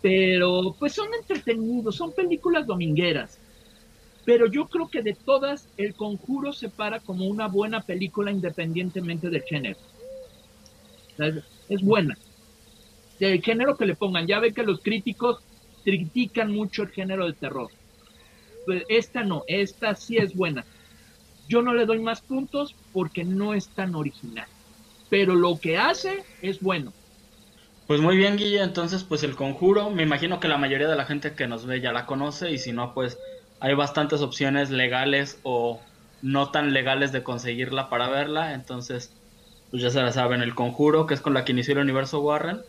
pero 0.01 0.75
pues 0.79 0.93
son 0.93 1.09
entretenidos, 1.13 1.95
son 1.95 2.11
películas 2.13 2.65
domingueras. 2.65 3.39
Pero 4.25 4.47
yo 4.47 4.67
creo 4.67 4.87
que 4.87 5.03
de 5.03 5.13
todas, 5.13 5.69
El 5.77 5.93
Conjuro 5.93 6.53
se 6.53 6.69
para 6.69 6.99
como 6.99 7.25
una 7.25 7.47
buena 7.47 7.81
película 7.81 8.31
independientemente 8.31 9.29
del 9.29 9.43
género. 9.43 9.77
Es, 11.67 11.81
buena. 11.83 12.17
Del 13.19 13.41
género 13.43 13.77
que 13.77 13.85
le 13.85 13.95
pongan. 13.95 14.25
Ya 14.25 14.39
ve 14.39 14.53
que 14.53 14.63
los 14.63 14.79
críticos 14.81 15.39
critican 15.83 16.51
mucho 16.51 16.83
el 16.83 16.89
género 16.89 17.27
de 17.27 17.33
terror. 17.33 17.69
Pues 18.65 18.83
esta 18.87 19.23
no, 19.23 19.43
esta 19.47 19.93
sí 19.95 20.17
es 20.17 20.35
buena. 20.35 20.65
Yo 21.49 21.63
no 21.63 21.73
le 21.73 21.85
doy 21.85 21.99
más 21.99 22.21
puntos 22.21 22.77
porque 22.91 23.25
no 23.25 23.55
es 23.55 23.71
tan 23.73 23.95
original. 23.95 24.47
Pero 25.09 25.35
lo 25.35 25.59
que 25.59 25.77
hace 25.77 26.27
es 26.41 26.59
bueno. 26.61 26.93
Pues 27.87 28.01
muy 28.01 28.17
bien, 28.17 28.37
Guille. 28.37 28.61
Entonces, 28.61 29.03
pues 29.03 29.23
el 29.23 29.35
conjuro, 29.35 29.89
me 29.89 30.03
imagino 30.03 30.39
que 30.39 30.47
la 30.47 30.59
mayoría 30.59 30.87
de 30.87 30.95
la 30.95 31.05
gente 31.05 31.35
que 31.35 31.47
nos 31.47 31.65
ve 31.65 31.81
ya 31.81 31.91
la 31.91 32.05
conoce 32.05 32.51
y 32.51 32.59
si 32.59 32.71
no, 32.71 32.93
pues 32.93 33.19
hay 33.59 33.73
bastantes 33.73 34.21
opciones 34.21 34.69
legales 34.69 35.39
o 35.43 35.91
no 36.21 36.51
tan 36.51 36.71
legales 36.73 37.11
de 37.11 37.23
conseguirla 37.23 37.89
para 37.89 38.09
verla. 38.09 38.53
Entonces, 38.53 39.17
pues 39.71 39.81
ya 39.81 39.89
se 39.89 40.01
la 40.03 40.11
saben, 40.11 40.41
el 40.43 40.55
conjuro, 40.55 41.07
que 41.07 41.15
es 41.15 41.21
con 41.21 41.33
la 41.33 41.45
que 41.45 41.51
inició 41.53 41.73
el 41.73 41.79
universo 41.81 42.21
Warren. 42.21 42.63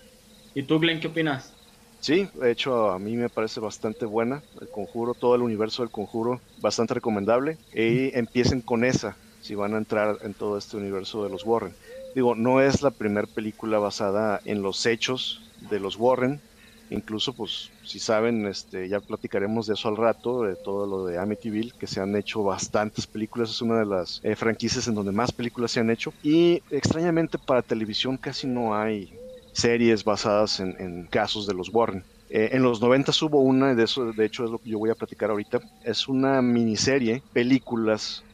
¿Y 0.55 0.65
tú, 0.67 0.81
Glenn, 0.81 1.01
qué 1.01 1.09
opinas? 1.09 1.60
Sí, 2.03 2.31
de 2.33 2.51
hecho 2.51 2.91
a 2.91 2.99
mí 2.99 3.17
me 3.17 3.29
parece 3.31 3.61
bastante 3.61 4.07
buena. 4.07 4.45
El 4.61 4.71
conjuro, 4.71 5.15
todo 5.15 5.35
el 5.35 5.43
universo 5.43 5.83
del 5.83 5.91
conjuro, 5.91 6.43
bastante 6.57 6.95
recomendable. 6.95 7.61
Y 7.73 8.17
empiecen 8.19 8.63
con 8.63 8.85
esa, 8.85 9.21
si 9.39 9.55
van 9.55 9.75
a 9.75 9.79
entrar 9.79 10.19
en 10.23 10.35
todo 10.35 10.57
este 10.57 10.77
universo 10.79 11.23
de 11.23 11.31
los 11.31 11.45
Warren. 11.45 11.77
Digo, 12.15 12.35
no 12.35 12.61
es 12.63 12.83
la 12.83 12.91
primera 12.91 13.27
película 13.27 13.79
basada 13.79 14.41
en 14.45 14.63
los 14.63 14.87
hechos 14.87 15.53
de 15.59 15.79
los 15.81 15.97
Warren. 15.97 16.43
Incluso, 16.89 17.35
pues, 17.37 17.73
si 17.83 18.01
saben, 18.01 18.47
este, 18.47 18.89
ya 18.89 19.01
platicaremos 19.01 19.67
de 19.67 19.75
eso 19.75 19.89
al 19.89 19.97
rato, 19.97 20.43
de 20.43 20.57
todo 20.57 20.87
lo 20.87 21.05
de 21.05 21.19
Amityville, 21.19 21.73
que 21.79 21.87
se 21.87 22.01
han 22.01 22.17
hecho 22.17 22.43
bastantes 22.43 23.07
películas. 23.07 23.51
Es 23.51 23.61
una 23.63 23.79
de 23.79 23.87
las 23.87 24.19
eh, 24.23 24.35
franquicias 24.37 24.89
en 24.89 24.95
donde 24.95 25.13
más 25.13 25.33
películas 25.33 25.71
se 25.71 25.81
han 25.81 25.91
hecho. 25.91 26.15
Y 26.23 26.65
extrañamente 26.71 27.39
para 27.39 27.63
televisión 27.63 28.17
casi 28.19 28.47
no 28.49 28.75
hay 28.75 29.21
series 29.61 30.05
basadas 30.05 30.61
en, 30.61 31.07
casos 31.11 31.47
de 31.47 31.55
los 31.55 31.69
Warren. 31.73 32.03
Eh, 32.31 32.51
en 32.53 32.63
los 32.63 32.81
90 32.81 33.13
hubo 33.23 33.41
una, 33.41 33.75
de 33.75 33.85
eso 33.85 34.13
de 34.13 34.25
hecho 34.25 34.45
es 34.45 34.51
lo 34.51 34.59
que 34.59 34.71
yo 34.71 34.79
voy 34.79 34.91
a 34.91 34.95
platicar 34.95 35.31
ahorita, 35.31 35.61
es 35.85 36.09
una 36.09 36.41
miniserie, 36.41 37.23
películas 37.33 38.25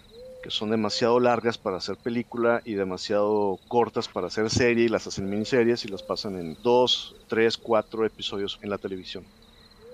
que 0.43 0.51
son 0.51 0.71
demasiado 0.71 1.19
largas 1.19 1.59
para 1.59 1.79
hacer 1.79 1.97
película 1.97 2.63
y 2.65 2.75
demasiado 2.75 3.59
cortas 3.67 4.07
para 4.07 4.29
hacer 4.29 4.49
serie 4.51 4.85
y 4.85 4.89
las 4.89 5.07
hacen 5.07 5.29
miniseries 5.29 5.85
y 5.85 5.89
las 5.89 6.05
pasan 6.05 6.39
en 6.39 6.57
dos, 6.63 7.17
tres, 7.27 7.57
cuatro 7.57 8.07
episodios 8.07 8.59
en 8.63 8.71
la 8.71 8.79
televisión. 8.79 9.25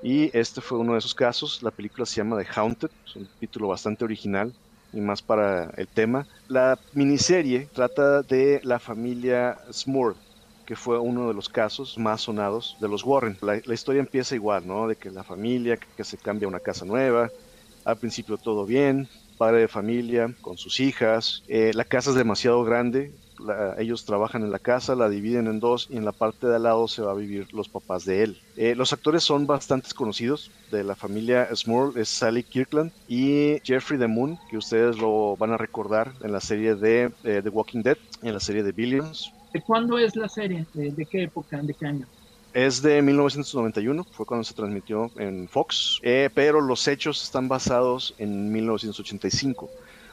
Y 0.02 0.36
este 0.36 0.60
fue 0.60 0.78
uno 0.78 0.92
de 0.92 0.98
esos 0.98 1.14
casos, 1.14 1.62
la 1.62 1.70
película 1.70 2.04
se 2.04 2.16
llama 2.16 2.36
The 2.36 2.48
Haunted, 2.54 2.90
es 3.06 3.16
un 3.16 3.28
título 3.40 3.68
bastante 3.68 4.04
original 4.04 4.52
y 4.92 5.00
más 5.00 5.22
para 5.22 5.70
el 5.76 5.88
tema. 5.88 6.26
La 6.48 6.78
miniserie 6.92 7.68
trata 7.72 8.22
de 8.22 8.60
la 8.64 8.78
familia 8.78 9.58
Smurf, 9.72 10.18
que 10.66 10.76
fue 10.76 10.98
uno 10.98 11.28
de 11.28 11.34
los 11.34 11.48
casos 11.48 11.98
más 11.98 12.22
sonados 12.22 12.76
de 12.80 12.88
los 12.88 13.04
Warren. 13.04 13.38
La, 13.42 13.74
historia 13.74 14.00
empieza 14.00 14.34
igual, 14.34 14.66
¿no? 14.66 14.88
De 14.88 14.96
que 14.96 15.10
la 15.10 15.24
familia, 15.24 15.76
que, 15.76 16.04
se 16.04 16.16
cambia 16.16 16.48
una 16.48 16.60
casa 16.60 16.84
nueva, 16.84 17.30
al 17.84 17.96
principio 17.96 18.36
todo 18.36 18.64
bien, 18.64 19.08
padre 19.38 19.60
de 19.60 19.68
familia 19.68 20.32
con 20.40 20.56
sus 20.56 20.80
hijas, 20.80 21.42
eh, 21.48 21.72
la 21.74 21.84
casa 21.84 22.10
es 22.10 22.16
demasiado 22.16 22.62
grande, 22.64 23.12
ellos 23.78 24.04
trabajan 24.04 24.42
en 24.42 24.50
la 24.50 24.58
casa, 24.58 24.94
la 24.94 25.08
dividen 25.08 25.46
en 25.46 25.60
dos 25.60 25.88
y 25.90 25.96
en 25.96 26.04
la 26.04 26.12
parte 26.12 26.46
de 26.46 26.56
al 26.56 26.62
lado 26.64 26.88
se 26.88 27.02
va 27.02 27.12
a 27.12 27.14
vivir 27.14 27.52
los 27.52 27.68
papás 27.68 28.04
de 28.04 28.22
él. 28.22 28.40
Eh, 28.56 28.74
los 28.74 28.92
actores 28.92 29.22
son 29.22 29.46
bastante 29.46 29.88
conocidos 29.94 30.50
de 30.70 30.84
la 30.84 30.94
familia 30.94 31.48
Smurl, 31.54 31.98
es 31.98 32.08
Sally 32.08 32.42
Kirkland 32.42 32.92
y 33.08 33.58
Jeffrey 33.64 33.98
the 33.98 34.06
Moon, 34.06 34.38
que 34.50 34.56
ustedes 34.56 34.98
lo 34.98 35.36
van 35.36 35.52
a 35.52 35.56
recordar 35.56 36.12
en 36.22 36.32
la 36.32 36.40
serie 36.40 36.74
de 36.74 37.12
eh, 37.24 37.40
The 37.42 37.48
Walking 37.48 37.82
Dead, 37.82 37.98
en 38.22 38.34
la 38.34 38.40
serie 38.40 38.62
de 38.62 38.72
Billions. 38.72 39.32
¿De 39.52 39.60
cuándo 39.60 39.98
es 39.98 40.16
la 40.16 40.28
serie? 40.28 40.66
¿De, 40.72 41.06
qué 41.06 41.24
época? 41.24 41.60
¿De 41.62 41.74
qué 41.74 41.86
año? 41.86 42.06
Es 42.54 42.82
de 42.82 43.00
1991, 43.00 44.04
fue 44.04 44.26
cuando 44.26 44.44
se 44.44 44.54
transmitió 44.54 45.10
en 45.16 45.48
Fox, 45.48 45.98
eh, 46.02 46.28
pero 46.34 46.60
los 46.60 46.86
hechos 46.88 47.22
están 47.22 47.48
basados 47.48 48.14
en 48.18 48.52
1985. 48.52 49.70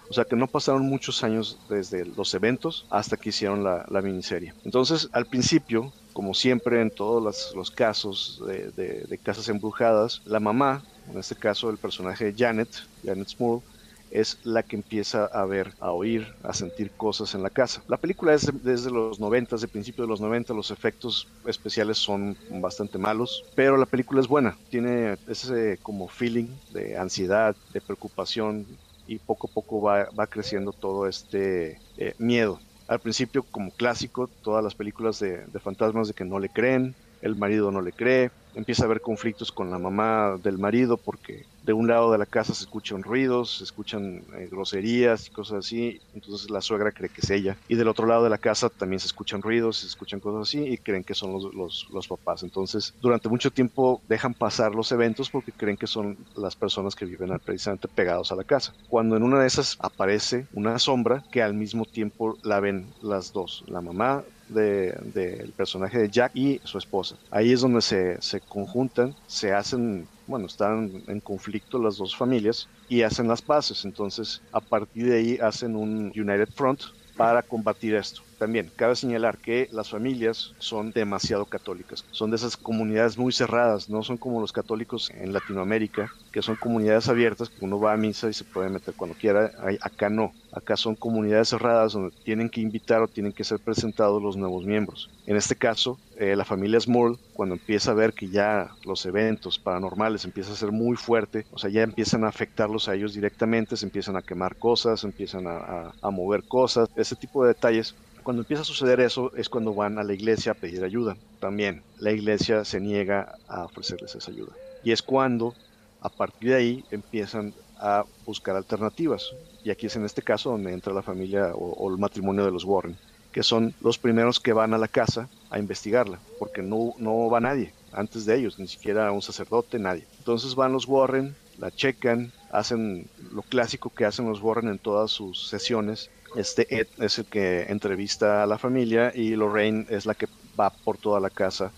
O 0.10 0.13
sea 0.13 0.25
que 0.25 0.36
no 0.36 0.47
pasaron 0.47 0.84
muchos 0.84 1.23
años 1.23 1.60
desde 1.69 2.04
los 2.06 2.34
eventos 2.34 2.86
hasta 2.89 3.15
que 3.15 3.30
hicieron 3.30 3.63
la, 3.63 4.02
miniserie. 4.02 4.54
Entonces, 4.65 5.08
al 5.12 5.28
principio, 5.28 5.93
como 6.13 6.34
siempre 6.34 6.82
en 6.82 6.89
todos 6.89 7.54
los, 7.54 7.71
casos 7.71 8.41
de, 8.47 8.71
de, 8.71 9.17
casas 9.19 9.47
embrujadas, 9.49 10.21
la 10.25 10.39
mamá, 10.39 10.84
en 11.12 11.19
este 11.19 11.36
caso 11.36 11.69
el 11.69 11.78
personaje 11.78 12.32
de 12.32 12.34
Janet, 12.36 12.69
Janet 13.06 13.28
Small, 13.28 13.62
es 14.11 14.39
la 14.43 14.63
que 14.63 14.75
empieza 14.75 15.25
a 15.25 15.45
ver, 15.45 15.73
a 15.79 15.91
oír, 15.91 16.27
a 16.43 16.53
sentir 16.53 16.91
cosas 16.91 17.35
en 17.35 17.43
la 17.43 17.49
casa. 17.49 17.83
La 17.87 17.97
película 17.97 18.33
es 18.33 18.49
desde 18.63 18.91
los 18.91 19.19
90, 19.19 19.57
de 19.57 19.67
principio 19.67 20.03
de 20.03 20.09
los 20.09 20.21
90, 20.21 20.53
los 20.53 20.71
efectos 20.71 21.27
especiales 21.45 21.97
son 21.97 22.37
bastante 22.49 22.97
malos, 22.97 23.43
pero 23.55 23.77
la 23.77 23.85
película 23.85 24.21
es 24.21 24.27
buena, 24.27 24.57
tiene 24.69 25.17
ese 25.27 25.79
como 25.81 26.07
feeling 26.07 26.47
de 26.73 26.97
ansiedad, 26.97 27.55
de 27.73 27.81
preocupación 27.81 28.65
y 29.07 29.17
poco 29.17 29.47
a 29.47 29.53
poco 29.53 29.81
va, 29.81 30.27
creciendo 30.27 30.71
todo 30.71 31.07
este 31.07 31.79
eh, 31.97 32.13
miedo. 32.17 32.59
Al 32.87 32.99
principio, 32.99 33.43
como 33.43 33.71
clásico, 33.71 34.29
todas 34.43 34.63
las 34.63 34.73
películas 34.73 35.19
de 35.19 35.59
fantasmas 35.59 36.07
de 36.07 36.15
que 36.15 36.25
no 36.25 36.39
le 36.39 36.49
creen, 36.49 36.95
el 37.21 37.35
marido 37.35 37.71
no 37.71 37.81
le 37.81 37.91
cree, 37.91 38.31
empieza 38.55 38.83
a 38.83 38.85
haber 38.85 39.01
conflictos 39.01 39.51
con 39.51 39.71
la 39.71 39.79
mamá 39.79 40.38
del 40.41 40.57
marido 40.57 40.97
porque 40.97 41.45
de 41.63 41.73
un 41.73 41.88
lado 41.88 42.12
de 42.12 42.17
la 42.17 42.25
casa 42.25 42.53
se 42.53 42.63
escuchan 42.63 43.03
ruidos, 43.03 43.57
se 43.57 43.63
escuchan 43.63 44.23
eh, 44.35 44.47
groserías 44.49 45.27
y 45.27 45.31
cosas 45.31 45.59
así, 45.59 46.01
entonces 46.15 46.49
la 46.49 46.62
suegra 46.62 46.91
cree 46.91 47.09
que 47.09 47.21
es 47.21 47.29
ella. 47.29 47.57
Y 47.67 47.75
del 47.75 47.88
otro 47.88 48.07
lado 48.07 48.23
de 48.23 48.29
la 48.29 48.38
casa 48.38 48.69
también 48.69 48.99
se 48.99 49.07
escuchan 49.07 49.41
ruidos, 49.41 49.77
se 49.77 49.88
escuchan 49.88 50.19
cosas 50.19 50.49
así 50.49 50.63
y 50.63 50.77
creen 50.77 51.03
que 51.03 51.13
son 51.13 51.33
los, 51.33 51.88
los, 51.91 52.07
papás. 52.07 52.41
Entonces 52.43 52.93
durante 53.01 53.29
mucho 53.29 53.51
tiempo 53.51 54.01
dejan 54.07 54.33
pasar 54.33 54.73
los 54.73 54.91
eventos 54.91 55.29
porque 55.29 55.51
creen 55.51 55.77
que 55.77 55.85
son 55.85 56.17
las 56.35 56.55
personas 56.55 56.95
que 56.95 57.05
viven 57.05 57.38
precisamente 57.45 57.88
pegados 57.88 58.31
a 58.31 58.35
la 58.35 58.43
casa. 58.43 58.73
Cuando 58.88 59.15
en 59.15 59.23
una 59.23 59.41
de 59.41 59.47
esas 59.47 59.77
aparece 59.79 60.47
una 60.53 60.79
sombra 60.79 61.23
que 61.31 61.43
al 61.43 61.53
mismo 61.53 61.85
tiempo 61.85 62.38
la 62.43 62.59
ven 62.59 62.88
las 63.01 63.31
dos, 63.31 63.63
la 63.67 63.81
mamá 63.81 64.23
del 64.49 65.13
de, 65.13 65.53
personaje 65.55 65.99
de 65.99 66.09
Jack 66.09 66.31
y 66.35 66.59
su 66.63 66.77
esposa. 66.77 67.15
Ahí 67.31 67.51
es 67.51 67.62
donde 67.62 67.81
se, 67.81 68.21
se 68.21 68.41
conjuntan, 68.41 69.15
se 69.25 69.53
hacen, 69.53 70.07
bueno, 70.25 70.47
están 70.47 71.03
en 71.07 71.19
conflicto 71.21 71.79
las 71.79 71.97
dos 71.97 72.15
familias 72.15 72.69
y 72.88 73.01
hacen 73.03 73.27
las 73.27 73.41
paces. 73.41 73.85
Entonces, 73.85 74.41
a 74.51 74.62
partir 74.62 75.07
de 75.09 75.17
ahí 75.17 75.38
hacen 75.41 75.75
un 75.75 76.12
United 76.15 76.49
Front 76.55 76.81
para 77.15 77.43
combatir 77.43 77.95
esto. 77.95 78.21
También 78.39 78.71
cabe 78.75 78.95
señalar 78.95 79.38
que 79.38 79.67
las 79.71 79.89
familias 79.89 80.56
son 80.58 80.91
demasiado 80.91 81.45
católicas. 81.45 82.06
Son 82.12 82.32
de 82.32 82.38
esas 82.38 82.58
comunidades 82.58 83.17
muy 83.17 83.32
cerradas, 83.34 83.89
no 83.89 84.02
son 84.02 84.17
como 84.17 84.41
los 84.41 84.54
católicos 84.54 85.12
en 85.13 85.34
Latinoamérica, 85.34 86.12
que 86.32 86.41
son 86.41 86.56
comunidades 86.56 87.10
abiertas, 87.10 87.49
que 87.49 87.65
uno 87.65 87.80
va 87.80 87.93
a 87.93 87.97
misa 87.97 88.30
y 88.30 88.34
se 88.34 88.45
puede 88.45 88.69
meter 88.69 88.93
cuando 88.95 89.15
quiera. 89.15 89.52
Acá 89.82 90.10
no. 90.10 90.34
Acá 90.52 90.78
son 90.78 90.95
comunidades 90.95 91.49
cerradas 91.49 91.93
donde 91.93 92.15
tienen 92.23 92.49
que 92.49 92.62
invitar 92.62 93.02
o 93.02 93.08
tienen 93.08 93.34
que 93.34 93.43
ser 93.43 93.60
presentados 93.60 94.21
los 94.21 94.36
nuevos 94.36 94.65
miembros. 94.65 95.10
En 95.28 95.36
este 95.36 95.56
caso, 95.56 95.99
eh, 96.17 96.36
la 96.36 96.45
familia 96.45 96.80
Small, 96.80 97.19
cuando 97.34 97.56
empieza 97.56 97.91
a 97.91 97.93
ver 97.93 98.13
que 98.13 98.30
ya 98.30 98.71
los 98.84 99.06
eventos 99.06 99.60
paranormales 99.60 100.25
empiezan 100.25 100.54
a 100.54 100.58
ser 100.58 100.71
muy 100.71 100.95
fuerte, 100.97 101.45
o 101.52 101.58
sea, 101.58 101.69
ya 101.69 101.84
empiezan 101.84 102.23
a 102.23 102.30
afectarlos 102.30 102.89
a 102.89 102.95
ellos 102.95 103.13
directamente, 103.13 103.78
se 103.78 103.86
empiezan 103.86 104.15
a 104.15 104.21
quemar 104.21 104.56
cosas, 104.56 105.04
empiezan 105.04 105.45
a, 105.47 105.93
a 106.02 106.10
mover 106.10 106.43
cosas, 106.43 106.89
ese 106.95 107.15
tipo 107.15 107.43
de 107.43 107.49
detalles 107.49 107.95
cuando 108.23 108.41
empieza 108.41 108.62
a 108.62 108.65
suceder 108.65 108.99
eso 108.99 109.32
es 109.36 109.49
cuando 109.49 109.73
van 109.73 109.97
a 109.97 110.03
la 110.03 110.13
iglesia 110.13 110.51
a 110.51 110.55
pedir 110.55 110.84
ayuda. 110.84 111.17
También 111.39 111.84
la 111.97 112.12
iglesia 112.12 112.65
se 112.65 112.79
niega 112.79 113.36
a 113.47 113.65
ofrecerles 113.65 114.15
esa 114.15 114.32
ayuda. 114.32 114.53
Y 114.84 114.91
es 114.91 115.01
cuando 115.01 115.53
a 116.01 116.10
partir 116.10 116.49
de 116.49 116.55
ahí 116.55 116.86
empiezan 116.91 117.53
a 117.77 118.05
buscar 118.25 118.55
alternativas. 118.55 119.34
Y 119.63 119.71
aquí 119.71 119.88
es 119.88 119.95
en 119.95 120.05
este 120.05 120.21
caso 120.21 120.51
donde 120.51 120.73
entra 120.73 120.93
la 120.93 121.01
familia 121.01 121.51
o, 121.55 121.89
el 121.91 121.97
matrimonio 121.97 122.45
de 122.45 122.51
los 122.51 122.63
Warren, 122.63 122.97
que 123.32 123.43
son 123.43 123.73
los 123.82 123.97
primeros 123.97 124.39
que 124.39 124.53
van 124.53 124.73
a 124.73 124.77
la 124.77 124.88
casa 124.88 125.29
a 125.49 125.60
investigarla, 125.60 126.19
porque 126.38 126.62
no, 126.62 126.93
no 126.97 127.29
va 127.29 127.39
nadie 127.39 127.73
antes 127.91 128.25
de 128.25 128.38
ellos, 128.38 128.60
ni 128.60 128.67
siquiera 128.67 129.12
un 129.12 129.21
sacerdote, 129.21 129.79
nadie. 129.79 130.05
Entonces 130.19 130.55
van 130.55 130.73
los 130.73 130.88
Warren, 130.88 131.36
la 131.58 131.71
checan, 131.71 132.32
hacen 132.51 133.08
lo 133.32 133.41
clásico 133.41 133.89
que 133.89 134.05
hacen 134.05 134.27
los 134.27 134.41
Warren 134.41 134.69
en 134.69 134.79
todas 134.79 135.12
sus 135.12 135.49
sesiones, 135.49 136.10
este 136.35 136.67
Ed 136.69 136.87
es 136.97 137.19
el 137.19 137.25
que 137.25 137.63
entrevista 137.63 138.43
a 138.43 138.47
la 138.47 138.57
familia 138.57 139.11
y 139.13 139.35
Lorraine 139.35 139.85
es 139.89 140.05
la 140.05 140.15
que 140.15 140.27
va 140.59 140.69
por 140.69 140.97
toda 140.97 141.19
la 141.19 141.29
casa 141.29 141.73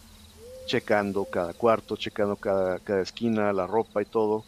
checando 0.65 1.25
cada 1.25 1.53
cuarto, 1.53 1.95
checando 1.97 2.35
cada, 2.37 2.79
cada 2.79 3.01
esquina, 3.01 3.53
la 3.53 3.67
ropa 3.67 4.01
y 4.01 4.05
todo. 4.05 4.45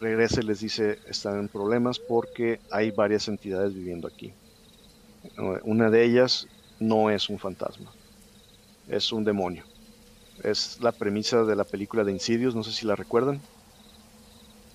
Regresa 0.00 0.40
y 0.40 0.44
les 0.44 0.60
dice, 0.60 0.98
están 1.06 1.38
en 1.38 1.48
problemas 1.48 1.98
porque 1.98 2.60
hay 2.70 2.90
varias 2.90 3.28
entidades 3.28 3.74
viviendo 3.74 4.08
aquí. 4.08 4.34
Una 5.64 5.90
de 5.90 6.04
ellas 6.04 6.46
no 6.78 7.10
es 7.10 7.28
un 7.30 7.38
fantasma, 7.38 7.94
es 8.86 9.12
un 9.12 9.24
demonio. 9.24 9.64
Es 10.42 10.80
la 10.80 10.92
premisa 10.92 11.44
de 11.44 11.56
la 11.56 11.64
película 11.64 12.04
de 12.04 12.12
Insidious, 12.12 12.54
no 12.54 12.62
sé 12.64 12.72
si 12.72 12.86
la 12.86 12.96
recuerdan 12.96 13.40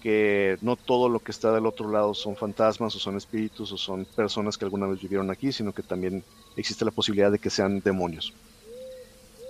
que 0.02 0.58
no 0.62 0.76
todo 0.76 1.10
lo 1.10 1.20
que 1.20 1.32
está 1.32 1.52
del 1.52 1.66
otro 1.66 1.92
lado 1.92 2.14
son 2.14 2.36
fantasmas 2.36 2.96
o 2.96 3.00
son 3.00 3.18
espíritus 3.18 3.72
o 3.72 3.78
son 3.78 4.06
personas 4.06 4.58
que 4.58 4.66
alguna 4.66 4.88
vez 4.88 5.02
vivieron 5.02 5.30
aquí, 5.32 5.52
sino 5.52 5.74
que 5.74 5.84
también 5.84 6.24
existe 6.56 6.86
la 6.86 6.92
posibilidad 6.92 7.32
de 7.32 7.40
que 7.40 7.50
sean 7.50 7.82
demonios. 7.82 8.34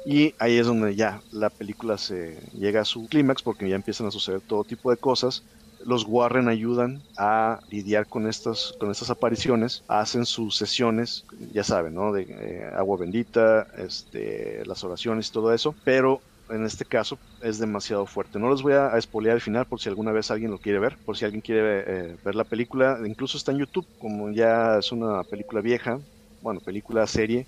Y 0.05 0.33
ahí 0.39 0.57
es 0.57 0.65
donde 0.65 0.95
ya 0.95 1.21
la 1.31 1.49
película 1.49 1.97
se 1.97 2.39
llega 2.53 2.81
a 2.81 2.85
su 2.85 3.07
clímax 3.07 3.41
porque 3.41 3.69
ya 3.69 3.75
empiezan 3.75 4.07
a 4.07 4.11
suceder 4.11 4.41
todo 4.41 4.63
tipo 4.63 4.91
de 4.91 4.97
cosas. 4.97 5.43
Los 5.85 6.05
Warren 6.07 6.49
ayudan 6.49 7.01
a 7.17 7.59
lidiar 7.69 8.07
con 8.07 8.27
estas, 8.27 8.73
con 8.79 8.91
estas 8.91 9.09
apariciones, 9.09 9.83
hacen 9.87 10.25
sus 10.25 10.55
sesiones, 10.57 11.25
ya 11.53 11.63
saben, 11.63 11.95
¿no? 11.95 12.11
De 12.11 12.23
eh, 12.23 12.69
agua 12.75 12.97
bendita, 12.97 13.67
este, 13.77 14.63
las 14.65 14.83
oraciones 14.83 15.31
todo 15.31 15.53
eso, 15.53 15.75
pero 15.83 16.21
en 16.49 16.65
este 16.65 16.85
caso 16.85 17.17
es 17.41 17.59
demasiado 17.59 18.05
fuerte. 18.05 18.39
No 18.39 18.49
les 18.49 18.61
voy 18.61 18.73
a, 18.73 18.97
espolear 18.97 19.35
el 19.35 19.41
final 19.41 19.65
por 19.65 19.79
si 19.79 19.89
alguna 19.89 20.11
vez 20.11 20.31
alguien 20.31 20.51
lo 20.51 20.59
quiere 20.59 20.79
ver, 20.79 20.97
por 21.05 21.17
si 21.17 21.25
alguien 21.25 21.41
quiere 21.41 21.83
eh, 21.87 22.17
ver 22.23 22.35
la 22.35 22.43
película. 22.43 22.99
Incluso 23.05 23.37
está 23.37 23.51
en 23.51 23.59
YouTube, 23.59 23.87
como 23.97 24.31
ya 24.31 24.77
es 24.79 24.91
una 24.91 25.23
película 25.23 25.61
vieja, 25.61 25.99
bueno, 26.41 26.61
película 26.61 27.05
serie, 27.07 27.47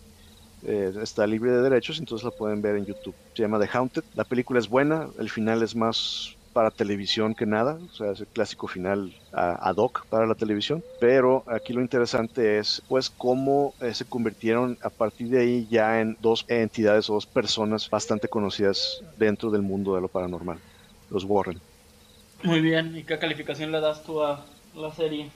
eh, 0.63 0.93
está 1.01 1.25
libre 1.27 1.51
de 1.51 1.61
derechos, 1.61 1.99
entonces 1.99 2.25
la 2.25 2.31
pueden 2.31 2.61
ver 2.61 2.75
en 2.75 2.85
YouTube. 2.85 3.15
Se 3.33 3.43
llama 3.43 3.59
The 3.59 3.69
Haunted. 3.73 4.03
La 4.13 4.25
película 4.25 4.59
es 4.59 4.69
buena, 4.69 5.09
el 5.19 5.29
final 5.29 5.63
es 5.63 5.75
más 5.75 6.37
para 6.53 6.71
televisión 6.71 7.33
que 7.33 7.45
nada, 7.45 7.79
o 7.83 7.93
sea, 7.93 8.11
es 8.11 8.19
el 8.19 8.27
clásico 8.27 8.67
final 8.67 9.13
ad 9.31 9.75
hoc 9.77 10.05
para 10.07 10.25
la 10.25 10.35
televisión, 10.35 10.83
pero 10.99 11.43
aquí 11.47 11.73
lo 11.73 11.81
interesante 11.81 12.57
es 12.57 12.81
pues 12.87 13.09
cómo 13.09 13.73
eh, 13.81 13.93
se 13.93 14.05
convirtieron 14.05 14.77
a 14.81 14.89
partir 14.89 15.29
de 15.29 15.41
ahí 15.41 15.67
ya 15.69 16.01
en 16.01 16.17
dos 16.19 16.45
entidades 16.47 17.09
o 17.09 17.13
dos 17.13 17.25
personas 17.25 17.89
bastante 17.89 18.27
conocidas 18.27 19.01
dentro 19.17 19.49
del 19.49 19.61
mundo 19.61 19.95
de 19.95 20.01
lo 20.01 20.07
paranormal, 20.07 20.59
los 21.09 21.23
Warren. 21.23 21.59
Muy 22.43 22.61
bien, 22.61 22.97
¿y 22.97 23.03
qué 23.03 23.19
calificación 23.19 23.71
le 23.71 23.79
das 23.79 24.03
tú 24.03 24.21
a 24.21 24.43
la 24.75 24.91
serie? 24.91 25.29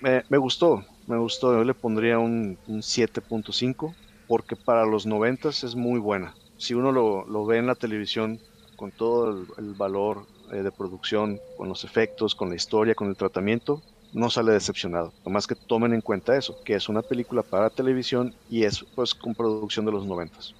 me 0.00 0.38
gustó, 0.38 0.82
me 1.06 1.18
gustó, 1.18 1.52
yo 1.52 1.64
le 1.64 1.74
pondría 1.74 2.18
un, 2.18 2.56
7.5 2.66 3.94
porque 4.26 4.56
para 4.56 4.86
los 4.86 5.04
90 5.06 5.50
es 5.50 5.74
muy 5.74 5.98
buena. 5.98 6.34
Si 6.56 6.72
uno 6.72 6.92
lo, 6.92 7.26
lo 7.26 7.44
ve 7.44 7.58
en 7.58 7.66
la 7.66 7.74
televisión 7.74 8.40
con 8.80 8.92
todo 8.92 9.44
el, 9.58 9.74
valor 9.74 10.24
eh, 10.50 10.62
de 10.62 10.72
producción, 10.72 11.38
con 11.58 11.68
los 11.68 11.84
efectos, 11.84 12.34
con 12.34 12.48
la 12.48 12.56
historia, 12.56 12.94
con 12.94 13.10
el 13.10 13.14
tratamiento, 13.14 13.82
no 14.14 14.30
sale 14.30 14.52
decepcionado. 14.52 15.12
Nomás 15.22 15.46
que 15.46 15.54
tomen 15.54 15.92
en 15.92 16.00
cuenta 16.00 16.34
eso, 16.34 16.56
que 16.64 16.76
es 16.76 16.88
una 16.88 17.02
película 17.02 17.42
para 17.42 17.68
televisión 17.68 18.32
y 18.48 18.64
es 18.64 18.82
pues 18.94 19.14
con 19.14 19.34
producción 19.34 19.84
de 19.84 19.92
los 19.92 20.06
noventas. 20.06 20.54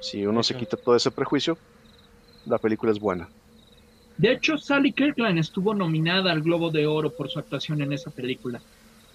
Si 0.00 0.24
uno 0.24 0.42
se 0.42 0.56
quita 0.56 0.78
todo 0.78 0.96
ese 0.96 1.10
prejuicio, 1.10 1.58
la 2.46 2.56
película 2.56 2.90
es 2.90 2.98
buena. 2.98 3.28
De 4.16 4.32
hecho, 4.32 4.56
Sally 4.56 4.92
Kirkland 4.92 5.38
estuvo 5.38 5.74
nominada 5.74 6.32
al 6.32 6.40
Globo 6.40 6.70
de 6.70 6.86
Oro 6.86 7.10
por 7.10 7.28
su 7.28 7.38
actuación 7.38 7.82
en 7.82 7.92
esa 7.92 8.10
película. 8.10 8.62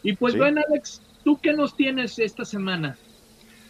Y 0.04 0.14
pues 0.14 0.38
bueno, 0.38 0.62
Alex, 0.70 1.02
¿tú 1.24 1.40
qué 1.42 1.54
nos 1.54 1.76
tienes 1.76 2.20
esta 2.20 2.46
semana? 2.46 3.00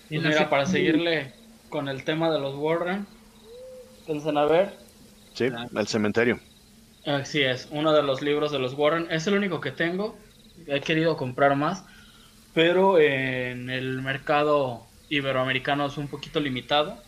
Pues 0.10 0.22
mira, 0.22 0.50
para 0.50 0.66
seguirle 0.66 1.32
con 1.70 1.88
el 1.88 2.04
tema 2.04 2.30
de 2.30 2.42
los 2.42 2.56
Warren, 2.56 3.08
¿Piensan 4.06 4.38
a 4.38 4.46
ver? 4.46 4.74
Sí, 5.34 5.46
El 5.76 5.88
Cementerio. 5.88 6.40
Así 7.06 7.42
es, 7.42 7.68
uno 7.72 7.92
de 7.94 8.04
los 8.04 8.22
libros 8.22 8.52
de 8.52 8.60
los 8.60 8.74
Warren. 8.74 9.08
Es 9.10 9.28
el 9.28 9.36
único 9.36 9.60
que 9.60 9.72
tengo. 9.72 10.18
He 10.68 10.82
querido 10.82 11.18
comprar 11.18 11.56
más, 11.56 11.84
pero 12.54 13.00
en 13.00 13.70
el 13.70 14.02
mercado 14.02 14.86
iberoamericano 15.10 15.86
es 15.88 15.98
un 15.98 16.08
poquito 16.08 16.40
limitado. 16.40 17.02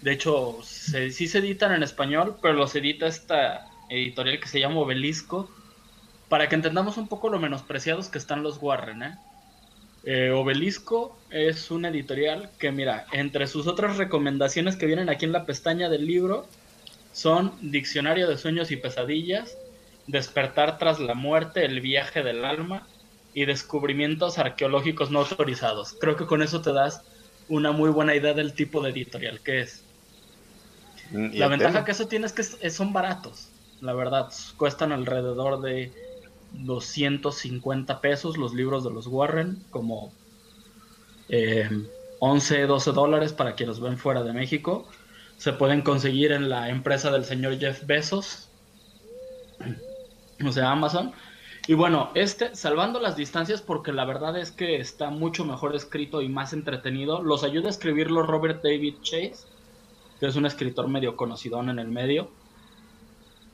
De 0.00 0.12
hecho, 0.12 0.58
sí 0.62 1.28
se 1.28 1.38
editan 1.38 1.72
en 1.72 1.82
español, 1.82 2.36
pero 2.40 2.54
los 2.54 2.74
edita 2.74 3.06
esta 3.06 3.66
editorial 3.90 4.40
que 4.40 4.48
se 4.48 4.60
llama 4.60 4.80
Obelisco, 4.80 5.50
para 6.28 6.48
que 6.48 6.54
entendamos 6.54 6.96
un 6.96 7.08
poco 7.08 7.28
lo 7.28 7.38
menospreciados 7.38 8.08
que 8.08 8.18
están 8.18 8.42
los 8.42 8.58
Warren. 8.62 9.02
¿eh? 9.02 9.18
Eh, 10.04 10.30
Obelisco 10.30 11.18
es 11.30 11.70
una 11.70 11.88
editorial 11.88 12.50
que, 12.58 12.72
mira, 12.72 13.06
entre 13.12 13.46
sus 13.46 13.66
otras 13.66 13.98
recomendaciones 13.98 14.76
que 14.76 14.86
vienen 14.86 15.10
aquí 15.10 15.26
en 15.26 15.32
la 15.32 15.44
pestaña 15.44 15.88
del 15.88 16.06
libro 16.06 16.46
son 17.12 17.52
Diccionario 17.60 18.28
de 18.28 18.38
Sueños 18.38 18.70
y 18.70 18.76
Pesadillas, 18.76 19.58
Despertar 20.06 20.78
tras 20.78 20.98
la 21.00 21.14
muerte, 21.14 21.64
El 21.64 21.80
viaje 21.80 22.22
del 22.22 22.44
alma 22.44 22.86
y 23.34 23.44
Descubrimientos 23.44 24.38
arqueológicos 24.38 25.10
no 25.10 25.20
autorizados. 25.20 25.94
Creo 26.00 26.16
que 26.16 26.26
con 26.26 26.42
eso 26.42 26.62
te 26.62 26.72
das 26.72 27.02
una 27.48 27.72
muy 27.72 27.90
buena 27.90 28.14
idea 28.14 28.32
del 28.32 28.54
tipo 28.54 28.80
de 28.80 28.90
editorial 28.90 29.40
que 29.40 29.60
es. 29.60 29.84
Mm, 31.10 31.34
la 31.34 31.48
ventaja 31.48 31.84
que 31.84 31.92
eso 31.92 32.08
tiene 32.08 32.26
es 32.26 32.32
que 32.32 32.70
son 32.70 32.92
baratos, 32.92 33.48
la 33.80 33.92
verdad, 33.92 34.32
cuestan 34.56 34.92
alrededor 34.92 35.60
de 35.60 35.92
250 36.52 38.00
pesos 38.00 38.36
los 38.36 38.54
libros 38.54 38.84
de 38.84 38.90
los 38.90 39.06
Warren, 39.06 39.62
como 39.70 40.12
11, 42.18 42.62
eh, 42.62 42.66
12 42.66 42.92
dólares 42.92 43.32
para 43.32 43.54
quienes 43.54 43.80
ven 43.80 43.98
fuera 43.98 44.22
de 44.22 44.32
México. 44.32 44.88
Se 45.36 45.52
pueden 45.52 45.82
conseguir 45.82 46.32
en 46.32 46.48
la 46.48 46.68
empresa 46.68 47.10
del 47.10 47.24
señor 47.24 47.58
Jeff 47.58 47.86
Bezos, 47.86 48.48
o 50.44 50.52
sea, 50.52 50.70
Amazon. 50.70 51.12
Y 51.66 51.74
bueno, 51.74 52.10
este, 52.14 52.54
salvando 52.56 53.00
las 53.00 53.16
distancias, 53.16 53.62
porque 53.62 53.92
la 53.92 54.04
verdad 54.04 54.36
es 54.38 54.50
que 54.50 54.76
está 54.76 55.10
mucho 55.10 55.44
mejor 55.44 55.74
escrito 55.76 56.20
y 56.20 56.28
más 56.28 56.52
entretenido, 56.52 57.22
los 57.22 57.44
ayuda 57.44 57.68
a 57.68 57.70
escribirlo 57.70 58.22
Robert 58.22 58.62
David 58.62 58.96
Chase, 59.02 59.46
que 60.18 60.26
es 60.26 60.36
un 60.36 60.46
escritor 60.46 60.88
medio 60.88 61.16
conocido 61.16 61.60
en 61.60 61.78
el 61.78 61.88
medio. 61.88 62.30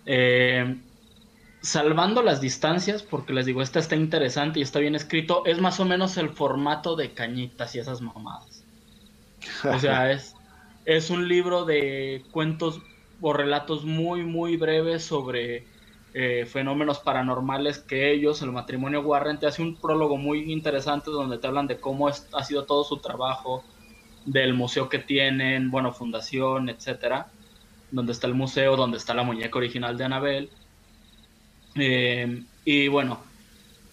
Eh, 0.07 0.81
salvando 1.67 2.23
las 2.23 2.41
distancias, 2.41 3.03
porque 3.03 3.33
les 3.33 3.45
digo, 3.45 3.61
esta 3.61 3.81
está 3.81 3.97
interesante 3.97 4.61
y 4.61 4.63
está 4.63 4.79
bien 4.79 4.95
escrito, 4.95 5.43
es 5.47 5.61
más 5.61 5.81
o 5.81 5.85
menos 5.85 6.17
el 6.17 6.31
formato 6.31 6.95
de 6.95 7.13
cañitas 7.13 7.75
y 7.75 7.81
esas 7.81 8.01
mamadas. 8.01 8.65
O 9.65 9.79
sea, 9.81 10.11
es, 10.13 10.37
es 10.85 11.11
un 11.11 11.27
libro 11.27 11.65
de 11.65 12.23
cuentos 12.31 12.81
o 13.21 13.33
relatos 13.33 13.85
muy, 13.85 14.23
muy 14.23 14.57
breves 14.57 15.05
sobre 15.05 15.67
eh, 16.15 16.47
fenómenos 16.47 17.01
paranormales 17.01 17.81
que 17.81 18.13
ellos, 18.13 18.43
el 18.43 18.53
matrimonio 18.53 19.01
Warren, 19.01 19.41
te 19.41 19.49
hace 19.49 19.61
un 19.61 19.75
prólogo 19.75 20.17
muy 20.17 20.53
interesante 20.53 21.11
donde 21.11 21.39
te 21.39 21.49
hablan 21.49 21.67
de 21.67 21.81
cómo 21.81 22.07
ha 22.07 22.45
sido 22.45 22.65
todo 22.65 22.85
su 22.85 22.99
trabajo, 22.99 23.65
del 24.25 24.55
museo 24.55 24.89
que 24.89 25.01
tienen, 25.01 25.73
bueno, 25.73 25.93
fundación, 25.93 26.69
etcétera, 26.69 27.27
donde 27.91 28.13
está 28.13 28.29
el 28.29 28.35
museo, 28.35 28.77
donde 28.77 28.99
está 28.99 29.15
la 29.15 29.25
muñeca 29.25 29.59
original 29.59 29.97
de 29.97 30.05
Annabelle 30.05 30.51
Eh, 31.79 32.45
y 32.65 32.89
bueno, 32.89 33.21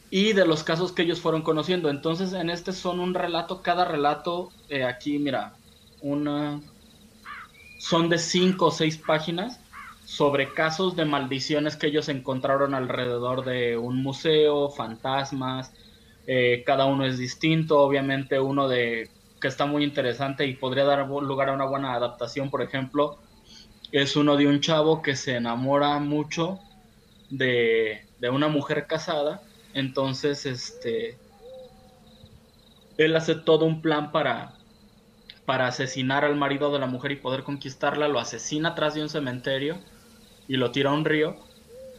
y 0.09 0.33
de 0.33 0.45
los 0.45 0.63
casos 0.63 0.91
que 0.91 1.01
ellos 1.01 1.19
fueron 1.19 1.41
conociendo. 1.41 1.89
Entonces, 1.89 2.33
en 2.33 2.49
este 2.49 2.71
son 2.71 2.99
un 2.99 3.13
relato, 3.13 3.61
cada 3.61 3.85
relato, 3.85 4.51
eh, 4.69 4.83
aquí, 4.83 5.19
mira, 5.19 5.55
una, 6.01 6.61
son 7.79 8.09
de 8.09 8.17
cinco 8.19 8.67
o 8.67 8.71
seis 8.71 8.97
páginas 8.97 9.59
sobre 10.05 10.53
casos 10.53 10.95
de 10.95 11.05
maldiciones 11.05 11.75
que 11.75 11.87
ellos 11.87 12.09
encontraron 12.09 12.75
alrededor 12.75 13.43
de 13.43 13.77
un 13.77 14.03
museo, 14.03 14.69
fantasmas, 14.69 15.73
eh, 16.27 16.63
cada 16.65 16.85
uno 16.85 17.05
es 17.05 17.17
distinto, 17.17 17.79
obviamente 17.79 18.39
uno 18.39 18.67
de 18.67 19.09
que 19.41 19.47
está 19.47 19.65
muy 19.65 19.83
interesante 19.83 20.45
y 20.45 20.55
podría 20.55 20.83
dar 20.83 21.07
lugar 21.07 21.49
a 21.49 21.53
una 21.53 21.65
buena 21.65 21.93
adaptación, 21.93 22.49
por 22.49 22.61
ejemplo, 22.61 23.17
es 23.91 24.15
uno 24.15 24.37
de 24.37 24.47
un 24.47 24.59
chavo 24.61 25.01
que 25.01 25.15
se 25.15 25.35
enamora 25.35 25.99
mucho 25.99 26.59
de, 27.37 28.01
de 28.17 28.29
una 28.29 28.47
mujer 28.49 28.87
casada 28.87 29.45
entonces, 29.73 30.45
este, 30.45 31.23
él 32.97 33.15
hace 33.15 33.35
todo 33.35 33.65
un 33.65 33.81
plan 33.81 34.11
para, 34.11 34.61
para 35.45 35.67
asesinar 35.67 36.25
al 36.25 36.35
marido 36.37 36.71
de 36.73 36.79
la 36.79 36.87
mujer 36.87 37.13
y 37.13 37.21
poder 37.21 37.43
conquistarla, 37.43 38.07
lo 38.07 38.19
asesina 38.19 38.71
atrás 38.71 38.95
de 38.95 39.03
un 39.03 39.09
cementerio 39.09 39.85
y 40.47 40.57
lo 40.57 40.71
tira 40.71 40.91
a 40.91 40.93
un 40.93 41.05
río 41.05 41.49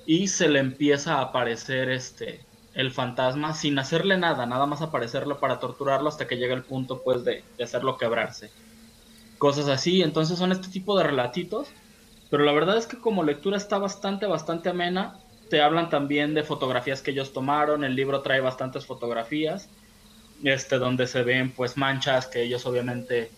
y 0.04 0.28
se 0.28 0.48
le 0.48 0.60
empieza 0.60 1.16
a 1.16 1.22
aparecer 1.22 1.90
este 1.90 2.50
el 2.72 2.92
fantasma 2.92 3.54
sin 3.54 3.78
hacerle 3.78 4.18
nada, 4.18 4.46
nada 4.46 4.66
más 4.66 4.82
aparecerlo 4.82 5.40
para 5.40 5.60
torturarlo 5.60 6.08
hasta 6.08 6.26
que 6.28 6.36
llega 6.38 6.54
el 6.54 6.66
punto 6.66 7.02
pues 7.04 7.24
de, 7.24 7.50
de 7.56 7.64
hacerlo 7.64 7.98
quebrarse. 7.98 8.54
Cosas 9.38 9.68
así, 9.68 10.02
entonces 10.02 10.38
son 10.38 10.52
este 10.52 10.68
tipo 10.70 10.96
de 10.96 11.04
relatitos, 11.04 11.76
pero 12.28 12.44
la 12.44 12.52
verdad 12.52 12.78
es 12.78 12.86
que 12.86 13.00
como 13.00 13.22
lectura 13.24 13.56
está 13.56 13.78
bastante, 13.78 14.26
bastante 14.26 14.70
amena 14.70 15.23
te 15.54 15.62
hablan 15.62 15.88
también 15.88 16.34
de 16.34 16.42
fotografías 16.42 17.00
que 17.00 17.12
ellos 17.12 17.32
tomaron, 17.32 17.84
el 17.84 17.94
libro 17.94 18.22
trae 18.22 18.40
bastantes 18.40 18.86
fotografías, 18.86 19.70
este, 20.42 20.78
donde 20.78 21.06
se 21.06 21.22
ven 21.22 21.52
pues 21.52 21.76
manchas 21.76 22.26
que 22.26 22.42
ellos 22.42 22.66
obviamente 22.66 23.30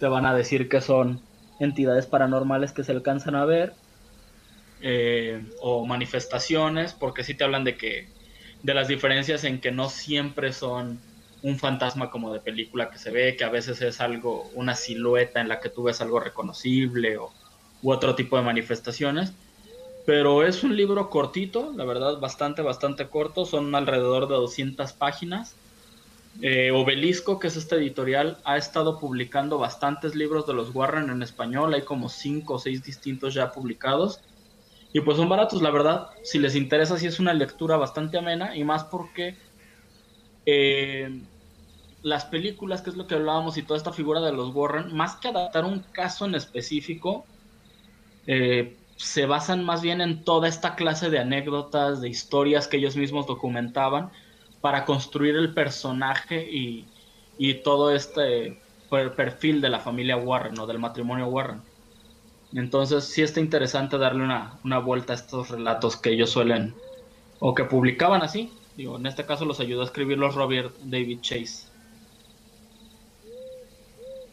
te 0.00 0.06
van 0.06 0.24
a 0.24 0.34
decir 0.34 0.70
que 0.70 0.80
son 0.80 1.20
entidades 1.60 2.06
paranormales 2.06 2.72
que 2.72 2.84
se 2.84 2.92
alcanzan 2.92 3.34
a 3.34 3.44
ver, 3.44 3.74
eh, 4.80 5.44
o 5.60 5.84
manifestaciones, 5.84 6.94
porque 6.94 7.22
sí 7.22 7.34
te 7.34 7.44
hablan 7.44 7.64
de 7.64 7.76
que, 7.76 8.08
de 8.62 8.72
las 8.72 8.88
diferencias 8.88 9.44
en 9.44 9.60
que 9.60 9.70
no 9.70 9.90
siempre 9.90 10.54
son 10.54 10.98
un 11.42 11.58
fantasma 11.58 12.10
como 12.10 12.32
de 12.32 12.40
película 12.40 12.88
que 12.88 12.96
se 12.96 13.10
ve, 13.10 13.36
que 13.36 13.44
a 13.44 13.50
veces 13.50 13.82
es 13.82 14.00
algo, 14.00 14.48
una 14.54 14.74
silueta 14.74 15.42
en 15.42 15.48
la 15.48 15.60
que 15.60 15.68
tú 15.68 15.82
ves 15.82 16.00
algo 16.00 16.18
reconocible 16.18 17.18
o, 17.18 17.34
u 17.82 17.92
otro 17.92 18.14
tipo 18.14 18.38
de 18.38 18.42
manifestaciones 18.42 19.34
pero 20.08 20.42
es 20.42 20.64
un 20.64 20.74
libro 20.74 21.10
cortito, 21.10 21.70
la 21.76 21.84
verdad, 21.84 22.18
bastante, 22.18 22.62
bastante 22.62 23.08
corto. 23.08 23.44
Son 23.44 23.74
alrededor 23.74 24.26
de 24.26 24.36
200 24.36 24.94
páginas. 24.94 25.54
Eh, 26.40 26.70
Obelisco, 26.70 27.38
que 27.38 27.48
es 27.48 27.56
este 27.56 27.76
editorial, 27.76 28.38
ha 28.44 28.56
estado 28.56 28.98
publicando 28.98 29.58
bastantes 29.58 30.14
libros 30.14 30.46
de 30.46 30.54
los 30.54 30.74
Warren 30.74 31.10
en 31.10 31.22
español. 31.22 31.74
Hay 31.74 31.82
como 31.82 32.08
5 32.08 32.54
o 32.54 32.58
6 32.58 32.82
distintos 32.82 33.34
ya 33.34 33.52
publicados. 33.52 34.20
Y 34.94 35.02
pues 35.02 35.18
son 35.18 35.28
baratos, 35.28 35.60
la 35.60 35.70
verdad. 35.70 36.08
Si 36.22 36.38
les 36.38 36.54
interesa, 36.54 36.96
sí 36.96 37.06
es 37.06 37.20
una 37.20 37.34
lectura 37.34 37.76
bastante 37.76 38.16
amena. 38.16 38.56
Y 38.56 38.64
más 38.64 38.84
porque 38.84 39.36
eh, 40.46 41.20
las 42.00 42.24
películas, 42.24 42.80
que 42.80 42.88
es 42.88 42.96
lo 42.96 43.06
que 43.06 43.16
hablábamos, 43.16 43.58
y 43.58 43.62
toda 43.62 43.76
esta 43.76 43.92
figura 43.92 44.22
de 44.22 44.32
los 44.32 44.54
Warren, 44.54 44.96
más 44.96 45.16
que 45.16 45.28
adaptar 45.28 45.66
un 45.66 45.80
caso 45.92 46.24
en 46.24 46.34
específico, 46.34 47.26
eh, 48.26 48.74
se 48.98 49.26
basan 49.26 49.64
más 49.64 49.80
bien 49.80 50.00
en 50.00 50.24
toda 50.24 50.48
esta 50.48 50.74
clase 50.74 51.08
de 51.08 51.20
anécdotas, 51.20 52.00
de 52.00 52.08
historias 52.08 52.66
que 52.66 52.78
ellos 52.78 52.96
mismos 52.96 53.26
documentaban 53.28 54.10
para 54.60 54.84
construir 54.84 55.36
el 55.36 55.54
personaje 55.54 56.46
y, 56.50 56.84
todo 57.62 57.94
este 57.94 58.60
perfil 58.88 59.60
de 59.60 59.68
la 59.68 59.78
familia 59.78 60.16
Warren 60.16 60.58
o 60.58 60.66
del 60.66 60.80
matrimonio 60.80 61.28
Warren. 61.28 61.62
Entonces 62.52 63.04
sí 63.04 63.22
está 63.22 63.38
interesante 63.38 63.98
darle 63.98 64.24
una, 64.24 64.58
una, 64.64 64.78
vuelta 64.78 65.12
a 65.12 65.16
estos 65.16 65.50
relatos 65.50 65.96
que 65.96 66.10
ellos 66.10 66.30
suelen 66.30 66.74
o 67.38 67.54
que 67.54 67.64
publicaban 67.64 68.22
así. 68.22 68.52
Digo, 68.76 68.96
en 68.96 69.06
este 69.06 69.24
caso 69.24 69.44
los 69.44 69.60
ayudó 69.60 69.82
a 69.82 69.84
escribirlos 69.84 70.34
Robert 70.34 70.74
David 70.82 71.20
Chase. 71.20 71.68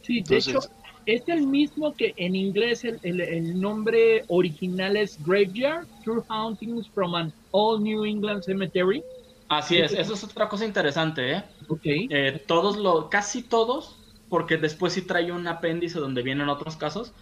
Sí, 0.02 0.22
de 0.22 0.36
hecho, 0.38 0.58
es 1.06 1.28
el 1.28 1.46
mismo 1.46 1.94
que 1.94 2.12
en 2.16 2.34
inglés 2.34 2.84
el, 2.84 3.60
nombre 3.60 4.24
original 4.26 4.96
es 4.96 5.18
Graveyard, 5.24 5.86
True 6.04 6.22
Hauntings 6.28 6.88
from 6.88 7.14
an 7.14 7.32
All 7.52 7.80
New 7.82 8.04
England 8.04 8.42
Cemetery. 8.42 9.02
Así 9.48 9.78
es, 9.78 9.92
eso 9.92 10.14
es 10.14 10.24
otra 10.24 10.48
cosa 10.48 10.64
interesante, 10.64 11.32
¿eh? 11.32 11.44
Okay. 11.68 12.08
Eh, 12.10 12.42
todos 12.48 12.76
lo, 12.76 13.08
casi 13.08 13.42
todos, 13.42 13.96
porque 14.28 14.56
después 14.56 14.92
sí 14.92 15.02
trae 15.02 15.30
un 15.30 15.46
apéndice 15.46 16.00
donde 16.00 16.22
vienen 16.22 16.48
otros 16.48 16.76
casos, 16.76 17.12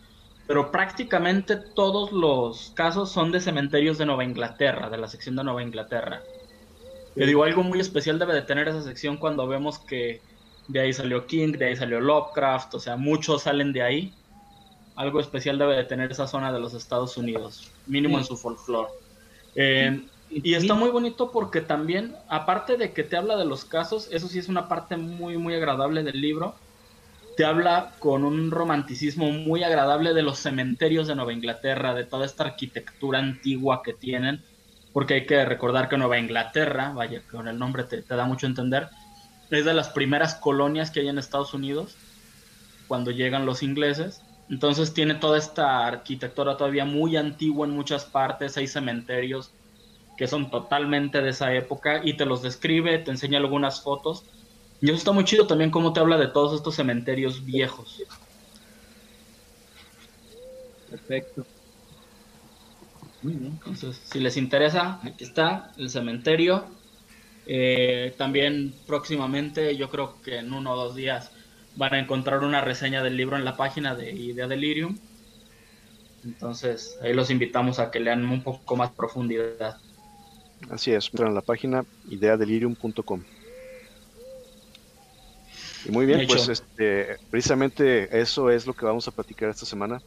pero 0.47 0.71
prácticamente 0.71 1.57
todos 1.57 2.11
los 2.13 2.73
casos 2.75 3.13
son 3.13 3.31
de 3.33 3.41
cementerios 3.41 3.99
de 3.99 4.07
Nueva 4.07 4.25
Inglaterra, 4.25 4.89
de 4.89 4.97
la 4.97 5.09
sección 5.09 5.37
de 5.37 5.45
Nueva 5.45 5.63
Inglaterra. 5.63 6.23
Yo 7.17 7.27
digo, 7.27 7.45
algo 7.45 7.63
muy 7.63 7.81
especial 7.81 8.19
debe 8.19 8.33
de 8.33 8.43
tener 8.43 8.67
esa 8.67 8.83
sección 8.83 9.19
cuando 9.19 9.47
vemos 9.47 9.79
que 9.79 10.23
de 10.69 10.81
ahí 10.81 10.93
salió 10.93 11.27
King, 11.27 11.53
de 11.53 11.67
ahí 11.67 11.77
salió 11.77 12.01
Lovecraft, 12.01 12.75
o 12.75 12.81
sea, 12.81 12.97
muchos 12.97 13.43
salen 13.43 13.73
de 13.73 13.83
ahí. 13.83 14.15
Algo 14.97 15.21
especial 15.21 15.59
debe 15.59 15.77
de 15.77 15.85
tener 15.85 16.11
esa 16.11 16.27
zona 16.27 16.53
de 16.53 16.61
los 16.61 16.75
Estados 16.75 17.17
Unidos, 17.17 17.71
mínimo 17.87 18.19
en 18.19 18.25
su 18.25 18.37
folclore. 18.37 18.91
Eh, 19.57 20.01
y 20.31 20.55
está 20.55 20.75
muy 20.75 20.91
bonito 20.91 21.31
porque 21.31 21.61
también, 21.61 22.15
aparte 22.29 22.77
de 22.77 22.93
que 22.93 23.05
te 23.05 23.17
habla 23.17 23.37
de 23.37 23.45
los 23.45 23.65
casos, 23.65 24.09
eso 24.11 24.29
sí 24.29 24.39
es 24.39 24.49
una 24.49 24.69
parte 24.69 24.97
muy, 24.97 25.37
muy 25.37 25.55
agradable 25.55 26.03
del 26.03 26.21
libro, 26.21 26.55
te 27.37 27.45
habla 27.45 27.93
con 27.99 28.25
un 28.25 28.51
romanticismo 28.51 29.31
muy 29.31 29.65
agradable 29.65 30.15
de 30.15 30.23
los 30.23 30.39
cementerios 30.39 31.07
de 31.07 31.17
Nueva 31.17 31.33
Inglaterra, 31.33 31.95
de 31.95 32.05
toda 32.05 32.27
esta 32.27 32.45
arquitectura 32.45 33.19
antigua 33.19 33.83
que 33.83 33.93
tienen, 33.93 34.43
porque 34.93 35.15
hay 35.15 35.27
que 35.27 35.45
recordar 35.45 35.89
que 35.89 35.99
Nueva 35.99 36.19
Inglaterra, 36.19 36.93
vaya, 36.95 37.23
con 37.31 37.49
el 37.49 37.59
nombre 37.59 37.85
te, 37.85 38.03
te 38.03 38.15
da 38.15 38.25
mucho 38.25 38.47
a 38.47 38.51
entender, 38.51 38.89
es 39.51 39.65
de 39.65 39.75
las 39.75 39.89
primeras 39.89 40.35
colonias 40.35 40.91
que 40.91 41.01
hay 41.01 41.09
en 41.09 41.19
Estados 41.19 41.55
Unidos 41.55 41.97
cuando 42.89 43.11
llegan 43.11 43.47
los 43.47 43.63
ingleses. 43.63 44.23
Entonces 44.51 44.93
tiene 44.93 45.15
toda 45.15 45.39
esta 45.39 45.87
arquitectura 45.87 46.57
todavía 46.57 46.85
muy 46.85 47.17
antigua 47.17 47.67
en 47.67 47.73
muchas 47.73 48.05
partes, 48.05 48.57
hay 48.57 48.67
cementerios 48.67 49.53
que 50.17 50.29
son 50.29 50.51
totalmente 50.51 51.21
de 51.23 51.31
esa 51.31 51.53
época 51.55 52.01
y 52.05 52.17
te 52.17 52.25
los 52.25 52.43
describe, 52.43 52.99
te 52.99 53.11
enseña 53.11 53.39
algunas 53.39 53.83
fotos. 53.83 54.25
Y 54.81 54.87
eso 54.87 54.97
está 54.97 55.13
muy 55.13 55.25
chido 55.25 55.47
también 55.47 55.71
cómo 55.71 55.93
te 55.93 56.01
habla 56.01 56.19
de 56.19 56.29
todos 56.29 56.55
estos 56.55 56.75
cementerios 56.75 57.45
viejos. 57.45 58.03
Perfecto. 60.91 61.45
Muy 63.23 63.33
bien. 63.33 63.53
Entonces, 63.53 64.01
si 64.05 64.21
les 64.21 64.37
interesa, 64.37 65.01
aquí 65.03 65.25
está 65.25 65.73
el 65.79 65.91
cementerio 65.91 66.67
eh, 67.47 68.15
también 68.17 68.75
próximamente, 68.87 69.77
yo 69.77 69.91
creo 69.91 70.21
que 70.23 70.39
en 70.39 70.53
uno 70.53 70.73
o 70.73 70.77
dos 70.77 70.95
días, 70.95 71.31
van 71.77 71.95
a 71.95 71.99
encontrar 71.99 72.41
una 72.45 72.61
reseña 72.61 73.03
del 73.03 73.17
libro 73.17 73.37
en 73.37 73.45
la 73.45 73.57
página 73.57 73.95
de 73.95 74.13
Idea 74.13 74.47
Delirium. 74.47 74.97
Entonces, 76.25 76.99
ahí 77.03 77.13
los 77.13 77.31
invitamos 77.31 77.79
a 77.79 77.91
que 77.91 78.01
lean 78.01 78.25
un 78.25 78.43
poco 78.43 78.77
más 78.77 78.91
profundidad. 78.93 79.79
Así 80.71 80.93
es, 80.93 81.11
en 81.13 81.35
la 81.35 81.43
página 81.43 81.85
ideadelirium.com. 82.09 83.23
Y 85.87 85.91
muy 85.91 86.07
bien, 86.07 86.27
pues 86.27 86.49
este, 86.49 87.19
precisamente 87.31 88.19
eso 88.19 88.51
es 88.51 88.67
lo 88.67 88.73
que 88.73 88.87
vamos 88.87 89.07
a 89.07 89.11
platicar 89.11 89.51
esta 89.51 89.67
semana 89.67 90.01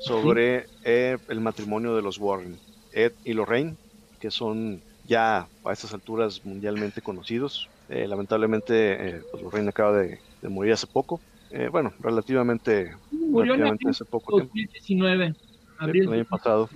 sobre 0.00 0.66
eh, 0.84 1.16
el 1.28 1.40
matrimonio 1.40 1.96
de 1.96 2.02
los 2.02 2.18
Warren, 2.18 2.58
Ed 2.92 3.12
y 3.24 3.32
Lorraine, 3.32 3.76
que 4.20 4.30
son 4.30 4.82
ya 5.06 5.48
a 5.64 5.72
estas 5.72 5.94
alturas 5.94 6.44
mundialmente 6.44 7.00
conocidos. 7.02 7.68
Eh, 7.88 8.06
lamentablemente, 8.08 9.08
eh, 9.08 9.22
pues 9.30 9.42
Lorraine 9.42 9.68
acaba 9.68 9.96
de, 9.98 10.20
morir 10.42 10.72
hace 10.72 10.86
poco. 10.86 11.20
Eh, 11.50 11.68
bueno, 11.70 11.92
relativamente, 12.00 12.96
Murió 13.10 13.54
relativamente 13.54 13.90
hace 13.90 14.04
poco 14.04 14.40
2019, 14.40 15.34
abril. 15.78 16.02
El 16.04 16.12
año 16.12 16.24
pasado. 16.24 16.68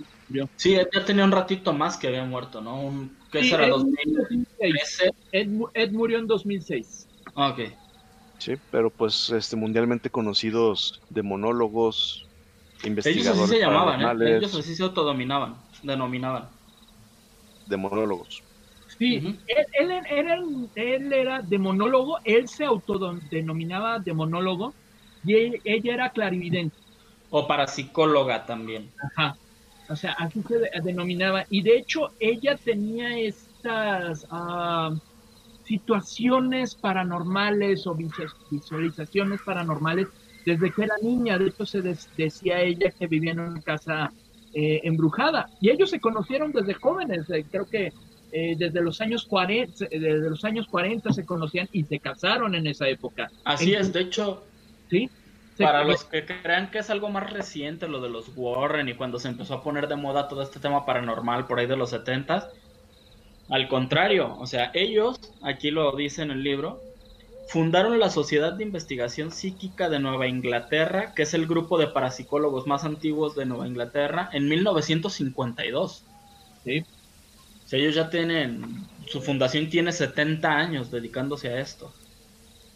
Sí, 0.55 0.75
ya 0.75 1.05
tenía 1.05 1.25
un 1.25 1.31
ratito 1.31 1.73
más 1.73 1.97
que 1.97 2.07
había 2.07 2.23
muerto, 2.23 2.61
¿no? 2.61 2.81
Un, 2.81 3.17
¿Qué 3.31 3.43
será? 3.43 3.65
Ed, 3.65 3.71
2006. 3.71 5.11
Ed, 5.73 5.91
murió 5.91 6.19
en 6.19 6.27
2006. 6.27 7.09
Ah, 7.35 7.49
ok. 7.49 7.59
Sí, 8.37 8.53
pero 8.71 8.89
pues 8.89 9.29
este 9.29 9.55
mundialmente 9.55 10.09
conocidos 10.09 11.01
demonólogos, 11.09 12.25
investigadores. 12.83 13.27
Ellos 13.27 13.43
así 13.43 13.53
se 13.53 13.59
llamaban, 13.59 14.21
¿eh? 14.21 14.37
Ellos 14.37 14.55
así 14.55 14.73
se 14.73 14.83
autodominaban, 14.83 15.57
denominaban 15.83 16.49
de 17.65 17.77
monólogos. 17.77 18.43
Sí, 18.97 19.39
él, 19.47 19.91
era, 20.09 20.39
él 20.75 21.13
era 21.13 21.41
demonólogo, 21.41 22.19
él 22.23 22.47
se 22.47 22.65
autodenominaba 22.65 23.99
demonólogo 23.99 24.73
y 25.23 25.35
ella 25.35 25.93
era 25.93 26.09
clarividente. 26.09 26.75
O 27.29 27.47
parapsicóloga 27.47 28.45
también. 28.45 28.91
Ajá. 29.01 29.37
O 29.89 29.95
sea, 29.95 30.13
así 30.13 30.41
se 30.43 30.69
denominaba. 30.83 31.45
Y 31.49 31.61
de 31.63 31.77
hecho, 31.77 32.11
ella 32.19 32.57
tenía 32.57 33.17
estas 33.17 34.25
ah, 34.29 34.93
situaciones 35.65 36.75
paranormales 36.75 37.87
o 37.87 37.97
visualizaciones 38.49 39.41
paranormales 39.41 40.07
desde 40.45 40.71
que 40.71 40.83
era 40.83 40.95
niña. 41.01 41.37
De 41.37 41.47
hecho, 41.47 41.65
se 41.65 41.81
decía 41.81 42.61
ella 42.61 42.91
que 42.91 43.07
vivía 43.07 43.31
en 43.31 43.39
una 43.39 43.61
casa 43.61 44.11
eh, 44.53 44.81
embrujada. 44.83 45.49
Y 45.59 45.69
ellos 45.69 45.89
se 45.89 45.99
conocieron 45.99 46.51
desde 46.51 46.73
jóvenes. 46.73 47.29
Eh, 47.29 47.45
creo 47.49 47.65
que 47.69 47.93
eh, 48.31 48.55
desde 48.57 48.81
los 48.81 49.01
años 49.01 49.25
40, 49.25 49.85
desde 49.89 50.29
los 50.29 50.43
años 50.45 50.67
40 50.67 51.11
se 51.13 51.25
conocían 51.25 51.69
y 51.71 51.83
se 51.83 51.99
casaron 51.99 52.55
en 52.55 52.67
esa 52.67 52.87
época. 52.87 53.29
Así 53.43 53.73
es, 53.73 53.91
de 53.91 54.01
hecho, 54.01 54.43
sí. 54.89 55.09
Para 55.57 55.83
los 55.83 56.05
que 56.05 56.25
crean 56.25 56.71
que 56.71 56.79
es 56.79 56.89
algo 56.89 57.09
más 57.09 57.31
reciente 57.31 57.87
lo 57.87 58.01
de 58.01 58.09
los 58.09 58.31
Warren 58.35 58.89
y 58.89 58.95
cuando 58.95 59.19
se 59.19 59.27
empezó 59.27 59.55
a 59.55 59.63
poner 59.63 59.87
de 59.87 59.95
moda 59.95 60.27
todo 60.27 60.41
este 60.41 60.59
tema 60.59 60.85
paranormal 60.87 61.45
por 61.45 61.59
ahí 61.59 61.67
de 61.67 61.77
los 61.77 61.91
70 61.91 62.49
al 63.51 63.67
contrario, 63.67 64.37
o 64.39 64.47
sea, 64.47 64.71
ellos, 64.73 65.19
aquí 65.41 65.71
lo 65.71 65.93
dice 65.93 66.21
en 66.21 66.31
el 66.31 66.41
libro, 66.41 66.81
fundaron 67.47 67.99
la 67.99 68.09
Sociedad 68.09 68.53
de 68.53 68.63
Investigación 68.63 69.31
Psíquica 69.31 69.89
de 69.89 69.99
Nueva 69.99 70.27
Inglaterra, 70.27 71.13
que 71.13 71.23
es 71.23 71.33
el 71.33 71.47
grupo 71.47 71.77
de 71.77 71.87
parapsicólogos 71.87 72.67
más 72.67 72.85
antiguos 72.85 73.35
de 73.35 73.45
Nueva 73.45 73.67
Inglaterra, 73.67 74.29
en 74.31 74.47
1952. 74.47 76.05
Sí. 76.63 76.85
ellos 77.71 77.95
ya 77.95 78.09
tienen, 78.09 78.87
su 79.07 79.21
fundación 79.21 79.69
tiene 79.69 79.91
70 79.91 80.49
años 80.49 80.91
dedicándose 80.91 81.49
a 81.49 81.59
esto. 81.59 81.91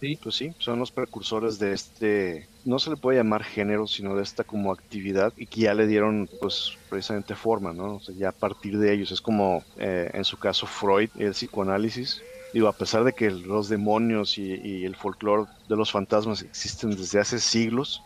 Sí. 0.01 0.19
Pues 0.21 0.35
sí, 0.35 0.51
son 0.59 0.79
los 0.79 0.91
precursores 0.91 1.57
de 1.57 1.71
este, 1.71 2.47
no 2.65 2.79
se 2.79 2.89
le 2.89 2.97
puede 2.97 3.17
llamar 3.17 3.43
género, 3.43 3.87
sino 3.87 4.15
de 4.15 4.23
esta 4.23 4.43
como 4.43 4.71
actividad 4.73 5.31
y 5.37 5.45
que 5.45 5.61
ya 5.61 5.73
le 5.73 5.87
dieron 5.87 6.29
pues 6.41 6.77
precisamente 6.89 7.33
forma, 7.35 7.71
¿no? 7.71 7.95
O 7.95 7.99
sea, 8.01 8.13
ya 8.13 8.29
a 8.29 8.33
partir 8.33 8.77
de 8.77 8.93
ellos, 8.93 9.11
es 9.11 9.21
como 9.21 9.63
eh, 9.77 10.09
en 10.13 10.25
su 10.25 10.37
caso 10.37 10.67
Freud, 10.67 11.09
el 11.17 11.31
psicoanálisis, 11.31 12.21
digo, 12.55 12.67
a 12.67 12.73
pesar 12.73 13.03
de 13.03 13.13
que 13.13 13.29
los 13.29 13.69
demonios 13.69 14.37
y, 14.37 14.85
el 14.85 14.95
folclore 14.95 15.49
de 15.67 15.75
los 15.75 15.91
fantasmas 15.91 16.41
existen 16.41 16.91
desde 16.91 17.19
hace 17.19 17.39
siglos, 17.39 18.01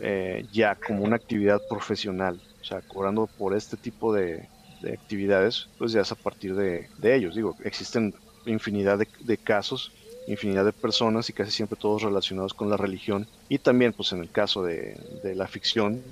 eh, 0.00 0.44
ya 0.50 0.74
como 0.74 1.04
una 1.04 1.16
actividad 1.16 1.60
profesional, 1.68 2.40
o 2.60 2.64
sea, 2.64 2.80
cobrando 2.82 3.28
por 3.38 3.54
este 3.54 3.76
tipo 3.76 4.12
de, 4.12 4.48
actividades, 4.92 5.68
pues 5.78 5.92
ya 5.92 6.00
es 6.00 6.10
a 6.10 6.16
partir 6.16 6.56
de, 6.56 6.88
ellos. 7.02 7.36
Digo, 7.36 7.54
existen 7.62 8.14
infinidad 8.46 8.98
de 8.98 9.38
casos 9.38 9.92
infinidad 10.26 10.64
de 10.64 10.72
personas 10.72 11.28
y 11.28 11.32
casi 11.32 11.50
siempre 11.50 11.78
todos 11.80 12.02
relacionados 12.02 12.54
con 12.54 12.70
la 12.70 12.76
religión. 12.76 13.26
Y 13.48 13.58
también, 13.58 13.92
pues 13.92 14.12
en 14.12 14.20
el 14.20 14.30
caso 14.30 14.62
de, 14.62 14.96
la 15.22 15.46
ficción, 15.46 16.02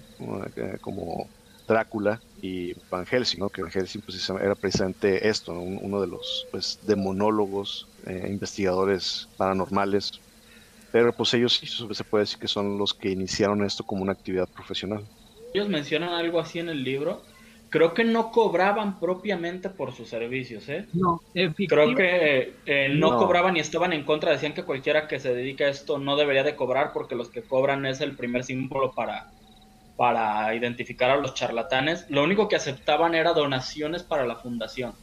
eh, 0.57 0.79
como 0.81 1.29
Drácula 1.71 2.21
y 2.43 2.75
Van 2.91 3.07
Helsing, 3.07 3.39
¿no? 3.39 3.49
que 3.49 3.63
Van 3.63 3.71
Helsing 3.71 4.01
pues, 4.01 4.29
era 4.29 4.55
precisamente 4.55 5.29
esto, 5.29 5.53
uno 5.53 6.01
de 6.01 6.09
los 6.09 6.47
pues, 6.51 6.81
demonólogos, 6.83 7.87
eh, 8.07 8.27
investigadores 8.29 9.29
paranormales. 9.37 10.21
Pero 10.91 11.13
pues 11.13 11.33
ellos 11.35 11.55
sí 11.55 11.67
se 11.67 12.05
puede 12.05 12.23
decir 12.23 12.39
que 12.39 12.49
son 12.49 12.77
los 12.77 12.93
que 12.93 13.11
iniciaron 13.11 13.65
esto 13.65 13.85
como 13.85 14.03
una 14.03 14.13
actividad 14.13 14.49
profesional. 14.49 15.05
Ellos 15.55 15.69
mencionan 15.69 16.11
algo 16.11 16.41
así 16.41 16.59
en 16.59 16.69
el 16.69 16.83
libro, 16.83 17.23
creo 17.71 17.95
que 17.95 18.05
no 18.05 18.33
cobraban 18.33 18.99
propiamente 18.99 19.71
por 19.71 19.93
sus 19.93 20.09
servicios, 20.09 20.69
¿eh? 20.69 20.87
No, 20.93 21.23
creo 21.33 21.95
que 21.95 22.55
eh, 22.67 22.89
no, 22.93 23.17
cobraban 23.17 23.57
y 23.57 23.61
estaban 23.61 23.93
en 23.93 24.05
contra, 24.05 24.33
decían 24.33 24.55
que 24.55 24.65
cualquiera 24.65 25.07
que 25.07 25.21
se 25.21 25.33
dedique 25.33 25.65
a 25.65 25.69
esto 25.69 25.99
no 25.99 26.17
debería 26.17 26.43
de 26.43 26.57
cobrar 26.57 26.93
porque 26.93 27.15
los 27.15 27.29
que 27.31 27.43
cobran 27.43 27.87
es 27.87 28.01
el 28.01 28.17
primer 28.17 28.43
símbolo 28.43 28.91
para, 28.93 29.31
para 30.01 30.55
identificar 30.55 31.11
a 31.11 31.19
los 31.19 31.35
charlatanes. 31.35 32.07
Lo 32.09 32.23
único 32.23 32.49
que 32.49 32.57
aceptaban 32.57 33.15
era 33.15 33.35
donaciones 33.35 34.03
para 34.03 34.25
la 34.25 34.37
fundación. 34.37 34.95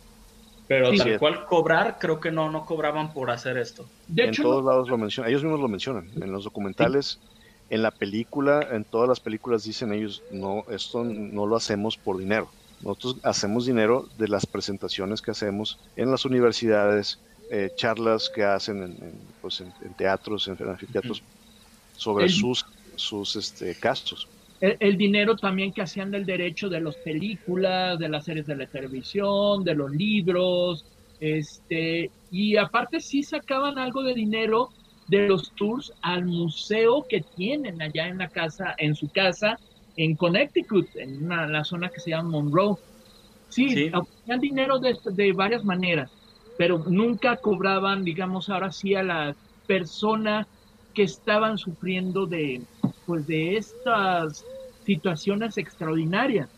Pero 0.68 0.92
tal 0.92 1.20
cual 1.20 1.46
cobrar, 1.46 2.00
creo 2.00 2.20
que 2.20 2.32
no, 2.32 2.50
no 2.50 2.66
cobraban 2.66 3.14
por 3.14 3.30
hacer 3.30 3.60
esto. 3.60 3.88
De 4.08 4.24
en 4.24 4.34
todos 4.34 4.66
lados 4.66 4.90
lo 4.90 4.98
mencionan, 4.98 5.30
ellos 5.30 5.44
mismos 5.44 5.60
lo 5.60 5.68
mencionan, 5.68 6.10
en 6.20 6.32
los 6.32 6.46
documentales 6.46 7.20
en 7.70 7.84
la 7.84 7.92
película, 7.92 8.68
en 8.72 8.86
todas 8.86 9.08
las 9.08 9.20
películas 9.20 9.64
dicen 9.64 9.94
ellos, 9.94 10.24
no, 10.32 10.64
esto 10.72 11.04
no 11.04 11.46
lo 11.46 11.56
hacemos 11.56 11.96
por 11.96 12.18
dinero. 12.18 12.50
Nosotros 12.82 13.18
hacemos 13.22 13.68
dinero 13.68 14.10
de 14.18 14.30
las 14.30 14.48
presentaciones 14.48 15.22
que 15.22 15.30
hacemos 15.30 15.78
en 15.96 16.10
las 16.10 16.26
universidades, 16.26 17.20
eh, 17.52 17.70
charlas 17.76 18.32
que 18.34 18.44
hacen 18.44 18.82
en, 18.82 19.14
pues 19.44 19.62
en, 19.62 19.94
teatros, 19.94 20.48
en 20.48 20.58
anfiteatros, 20.60 21.22
sobre 21.96 22.30
sus, 22.30 22.66
sus 22.96 23.36
este, 23.36 23.76
casos. 23.76 24.28
El, 24.60 24.98
dinero 24.98 25.36
también 25.36 25.72
que 25.72 25.84
hacían 25.84 26.10
del 26.10 26.26
derecho 26.26 26.68
de 26.68 26.82
las 26.82 26.96
películas, 26.98 28.00
de 28.00 28.10
las 28.10 28.26
series 28.26 28.48
de 28.48 28.56
la 28.56 28.66
televisión, 28.66 29.64
de 29.64 29.76
los 29.76 29.92
libros, 29.92 30.86
este, 31.20 32.10
y 32.32 32.58
aparte 32.58 33.00
sí 33.00 33.22
sacaban 33.22 33.78
algo 33.78 34.02
de 34.02 34.16
dinero 34.16 34.70
de 35.08 35.28
los 35.28 35.54
tours 35.54 35.94
al 36.02 36.26
museo 36.26 37.06
que 37.08 37.22
tienen 37.22 37.82
allá 37.82 38.08
en 38.08 38.18
la 38.18 38.30
casa, 38.30 38.74
en 38.78 38.96
su 38.96 39.10
casa, 39.10 39.60
en 39.96 40.16
Connecticut, 40.16 40.88
en 40.96 41.24
una, 41.24 41.48
la 41.48 41.64
zona 41.64 41.90
que 41.90 42.00
se 42.00 42.10
llama 42.12 42.30
Monroe. 42.30 42.78
Sí, 43.50 43.90
obtenían 43.94 44.42
dinero 44.42 44.80
de, 44.80 44.98
de 45.12 45.34
varias 45.34 45.64
maneras, 45.64 46.12
pero 46.58 46.80
nunca 46.80 47.38
cobraban, 47.38 48.04
digamos, 48.04 48.50
ahora 48.50 48.72
sí 48.72 48.96
a 48.96 49.04
las 49.04 49.36
personas 49.68 50.48
que 50.94 51.04
estaban 51.04 51.58
sufriendo 51.60 52.26
de, 52.26 52.62
pues, 53.08 53.26
de 53.26 53.58
estas 53.58 54.46
situaciones 54.86 55.58
extraordinarias. 55.58 56.50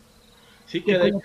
Sí, 0.66 0.82
que 0.82 0.98
de 0.98 1.08
hecho 1.08 1.18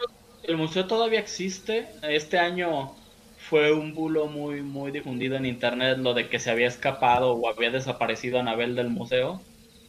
el 0.44 0.58
museo 0.58 0.86
todavía 0.86 1.20
existe. 1.20 1.88
Este 2.04 2.40
año 2.40 2.94
fue 3.38 3.74
un 3.74 3.94
bulo 3.94 4.28
muy, 4.28 4.62
muy 4.62 4.92
difundido 4.92 5.36
en 5.36 5.46
internet 5.46 5.98
lo 5.98 6.14
de 6.14 6.30
que 6.30 6.40
se 6.40 6.52
había 6.52 6.68
escapado 6.68 7.34
o 7.34 7.50
había 7.50 7.72
desaparecido 7.72 8.40
Anabel 8.40 8.76
del 8.76 8.90
museo. 8.90 9.42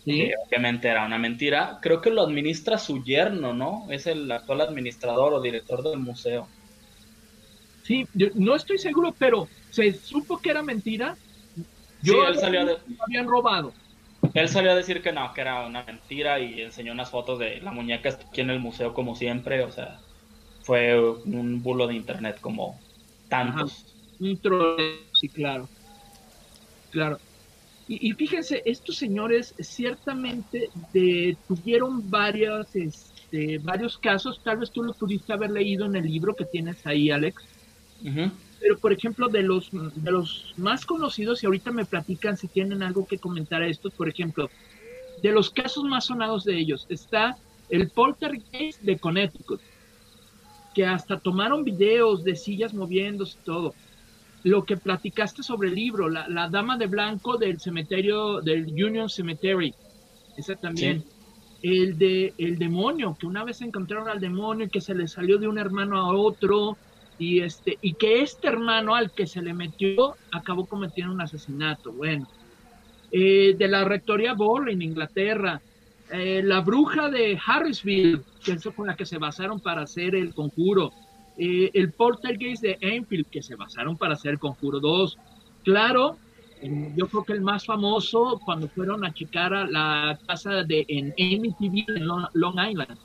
¿Sí? 0.04 0.30
obviamente 0.46 0.86
era 0.86 1.04
una 1.04 1.18
mentira. 1.18 1.80
Creo 1.82 2.00
que 2.00 2.10
lo 2.10 2.22
administra 2.22 2.78
su 2.78 3.02
yerno, 3.02 3.52
¿no? 3.52 3.88
Es 3.90 4.06
el 4.06 4.30
actual 4.30 4.60
administrador 4.60 5.34
o 5.34 5.40
director 5.40 5.82
del 5.82 5.98
museo. 5.98 6.46
Sí, 7.82 8.06
no 8.34 8.54
estoy 8.54 8.78
seguro, 8.78 9.14
pero 9.18 9.48
se 9.70 9.92
supo 9.92 10.38
que 10.38 10.50
era 10.50 10.62
mentira. 10.62 11.16
Yo 12.02 12.12
sí, 12.12 12.18
él 12.28 12.38
salió 12.38 12.66
de... 12.66 12.76
habían 13.00 13.26
robado. 13.26 13.72
Él 14.34 14.48
salió 14.48 14.72
a 14.72 14.74
decir 14.74 15.02
que 15.02 15.12
no, 15.12 15.32
que 15.32 15.40
era 15.40 15.66
una 15.66 15.82
mentira 15.84 16.38
y 16.40 16.60
enseñó 16.60 16.92
unas 16.92 17.10
fotos 17.10 17.38
de 17.38 17.60
la 17.60 17.72
muñeca 17.72 18.10
aquí 18.10 18.40
en 18.40 18.50
el 18.50 18.60
museo 18.60 18.92
como 18.92 19.14
siempre, 19.14 19.62
o 19.62 19.70
sea, 19.70 19.98
fue 20.62 20.98
un 21.00 21.62
bulo 21.62 21.86
de 21.86 21.94
internet 21.94 22.38
como 22.40 22.78
tantos. 23.28 23.86
Un 24.18 24.38
sí, 25.12 25.28
claro. 25.28 25.68
Claro. 26.90 27.18
Y, 27.88 28.12
fíjense, 28.14 28.62
estos 28.64 28.96
señores 28.96 29.54
ciertamente 29.60 30.70
tuvieron 31.46 32.10
varios, 32.10 32.74
este, 32.74 33.58
varios 33.58 33.96
casos, 33.98 34.40
tal 34.42 34.58
vez 34.58 34.72
tú 34.72 34.82
lo 34.82 34.92
pudiste 34.92 35.32
haber 35.32 35.52
leído 35.52 35.86
en 35.86 35.94
el 35.94 36.04
libro 36.04 36.34
que 36.34 36.46
tienes 36.46 36.84
ahí, 36.84 37.12
Alex. 37.12 37.44
Pero, 38.60 38.78
por 38.78 38.92
ejemplo, 38.92 39.28
de 39.28 39.42
los, 39.42 39.70
de 39.72 40.10
los 40.10 40.54
más 40.56 40.86
conocidos, 40.86 41.42
y 41.42 41.46
ahorita 41.46 41.70
me 41.72 41.84
platican 41.84 42.36
si 42.36 42.48
tienen 42.48 42.82
algo 42.82 43.06
que 43.06 43.18
comentar 43.18 43.62
a 43.62 43.66
estos, 43.66 43.92
por 43.92 44.08
ejemplo, 44.08 44.50
de 45.22 45.32
los 45.32 45.50
casos 45.50 45.84
más 45.84 46.06
sonados 46.06 46.44
de 46.44 46.58
ellos, 46.58 46.86
está 46.88 47.36
el 47.68 47.90
poltergeist 47.90 48.80
de 48.82 48.98
Connecticut 48.98 49.60
que 50.76 50.84
hasta 50.84 51.18
tomaron 51.18 51.64
videos 51.64 52.22
de 52.22 52.36
sillas 52.36 52.74
moviéndose 52.74 53.38
y 53.40 53.44
todo. 53.46 53.74
Lo 54.44 54.66
que 54.66 54.76
platicaste 54.76 55.42
sobre 55.42 55.70
el 55.70 55.74
libro, 55.74 56.10
la, 56.10 56.50
dama 56.50 56.76
de 56.76 56.86
blanco 56.86 57.38
del 57.38 57.58
cementerio, 57.58 58.42
del 58.42 58.66
Union 58.66 59.08
Cemetery, 59.08 59.74
ese 60.36 60.54
también. 60.54 61.02
El 61.62 61.96
de 61.96 62.34
el 62.36 62.58
demonio, 62.58 63.16
que 63.18 63.26
una 63.26 63.42
vez 63.42 63.62
encontraron 63.62 64.10
al 64.10 64.20
demonio 64.20 64.66
y 64.66 64.68
que 64.68 64.82
se 64.82 64.94
le 64.94 65.08
salió 65.08 65.38
de 65.38 65.48
un 65.48 65.58
hermano 65.58 65.96
a 65.96 66.14
otro, 66.14 66.76
y 67.18 67.40
este, 67.40 67.78
y 67.80 67.94
que 67.94 68.22
este 68.22 68.48
hermano 68.48 68.94
al 68.94 69.10
que 69.12 69.26
se 69.26 69.42
le 69.42 69.54
metió 69.54 70.16
acabó 70.30 70.66
cometiendo 70.66 71.14
un 71.14 71.20
asesinato. 71.20 71.92
Bueno, 71.92 72.28
eh, 73.12 73.54
de 73.56 73.68
la 73.68 73.84
rectoría 73.84 74.34
Ball 74.34 74.68
en 74.68 74.82
Inglaterra, 74.82 75.60
eh, 76.10 76.42
la 76.44 76.60
bruja 76.60 77.08
de 77.08 77.38
Harrisville, 77.44 78.20
que 78.44 78.52
es 78.52 78.68
con 78.74 78.86
la 78.86 78.96
que 78.96 79.06
se 79.06 79.18
basaron 79.18 79.60
para 79.60 79.82
hacer 79.82 80.14
el 80.14 80.34
conjuro, 80.34 80.92
eh, 81.38 81.70
el 81.74 81.92
poltergeist 81.92 82.62
de 82.62 82.78
Enfield, 82.80 83.26
que 83.26 83.42
se 83.42 83.56
basaron 83.56 83.96
para 83.96 84.14
hacer 84.14 84.32
el 84.32 84.38
conjuro 84.38 84.80
2. 84.80 85.18
Claro, 85.64 86.18
yo 86.62 87.08
creo 87.08 87.24
que 87.24 87.32
el 87.34 87.42
más 87.42 87.66
famoso 87.66 88.40
cuando 88.44 88.68
fueron 88.68 89.04
a 89.04 89.12
checar 89.12 89.52
a 89.52 89.66
la 89.66 90.18
casa 90.26 90.62
de 90.64 90.84
en 90.88 91.12
Amityville 91.12 91.96
en 91.96 92.06
Long, 92.06 92.70
Island. 92.70 92.98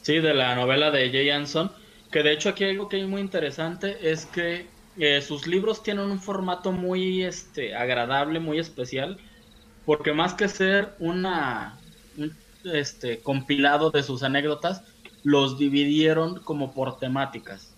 Sí, 0.00 0.18
de 0.18 0.32
la 0.32 0.54
novela 0.54 0.90
de 0.90 1.10
Jay 1.10 1.28
Anson, 1.28 1.70
que 2.10 2.22
de 2.22 2.32
hecho 2.32 2.50
aquí 2.50 2.64
algo 2.64 2.88
que 2.88 3.00
es 3.00 3.08
muy 3.08 3.20
interesante 3.20 4.10
es 4.10 4.26
que 4.26 4.66
eh, 4.98 5.20
sus 5.22 5.46
libros 5.46 5.82
tienen 5.82 6.10
un 6.10 6.20
formato 6.20 6.72
muy 6.72 7.22
este 7.22 7.74
agradable, 7.74 8.40
muy 8.40 8.58
especial, 8.58 9.18
porque 9.86 10.12
más 10.12 10.34
que 10.34 10.48
ser 10.48 10.94
una 10.98 11.78
este, 12.64 13.20
compilado 13.20 13.90
de 13.90 14.02
sus 14.02 14.22
anécdotas, 14.22 14.82
los 15.22 15.58
dividieron 15.58 16.40
como 16.40 16.72
por 16.72 16.98
temáticas. 16.98 17.74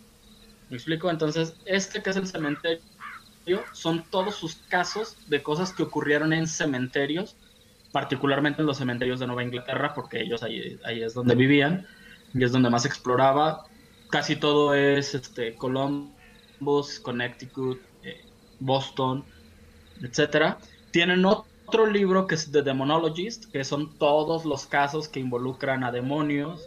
¿Me 0.70 0.76
explico? 0.76 1.10
Entonces, 1.10 1.54
este 1.66 2.02
que 2.02 2.10
es 2.10 2.16
el 2.16 2.26
cementerio 2.26 2.80
son 3.72 4.04
todos 4.10 4.36
sus 4.36 4.56
casos 4.68 5.16
de 5.28 5.42
cosas 5.42 5.72
que 5.72 5.82
ocurrieron 5.82 6.32
en 6.32 6.46
cementerios, 6.46 7.36
particularmente 7.90 8.62
en 8.62 8.66
los 8.66 8.78
cementerios 8.78 9.20
de 9.20 9.26
Nueva 9.26 9.42
Inglaterra, 9.42 9.92
porque 9.94 10.22
ellos 10.22 10.42
ahí, 10.42 10.78
ahí 10.84 11.02
es 11.02 11.14
donde 11.14 11.34
vivían 11.34 11.86
y 12.32 12.44
es 12.44 12.52
donde 12.52 12.70
más 12.70 12.86
exploraba. 12.86 13.66
Casi 14.12 14.36
todo 14.36 14.74
es 14.74 15.14
este, 15.14 15.56
Columbus, 15.56 17.00
Connecticut, 17.00 17.80
eh, 18.02 18.20
Boston, 18.58 19.24
etcétera. 20.02 20.58
Tienen 20.90 21.24
otro 21.24 21.86
libro 21.86 22.26
que 22.26 22.34
es 22.34 22.52
The 22.52 22.60
Demonologist, 22.60 23.50
que 23.50 23.64
son 23.64 23.96
todos 23.96 24.44
los 24.44 24.66
casos 24.66 25.08
que 25.08 25.18
involucran 25.18 25.82
a 25.82 25.90
demonios. 25.90 26.62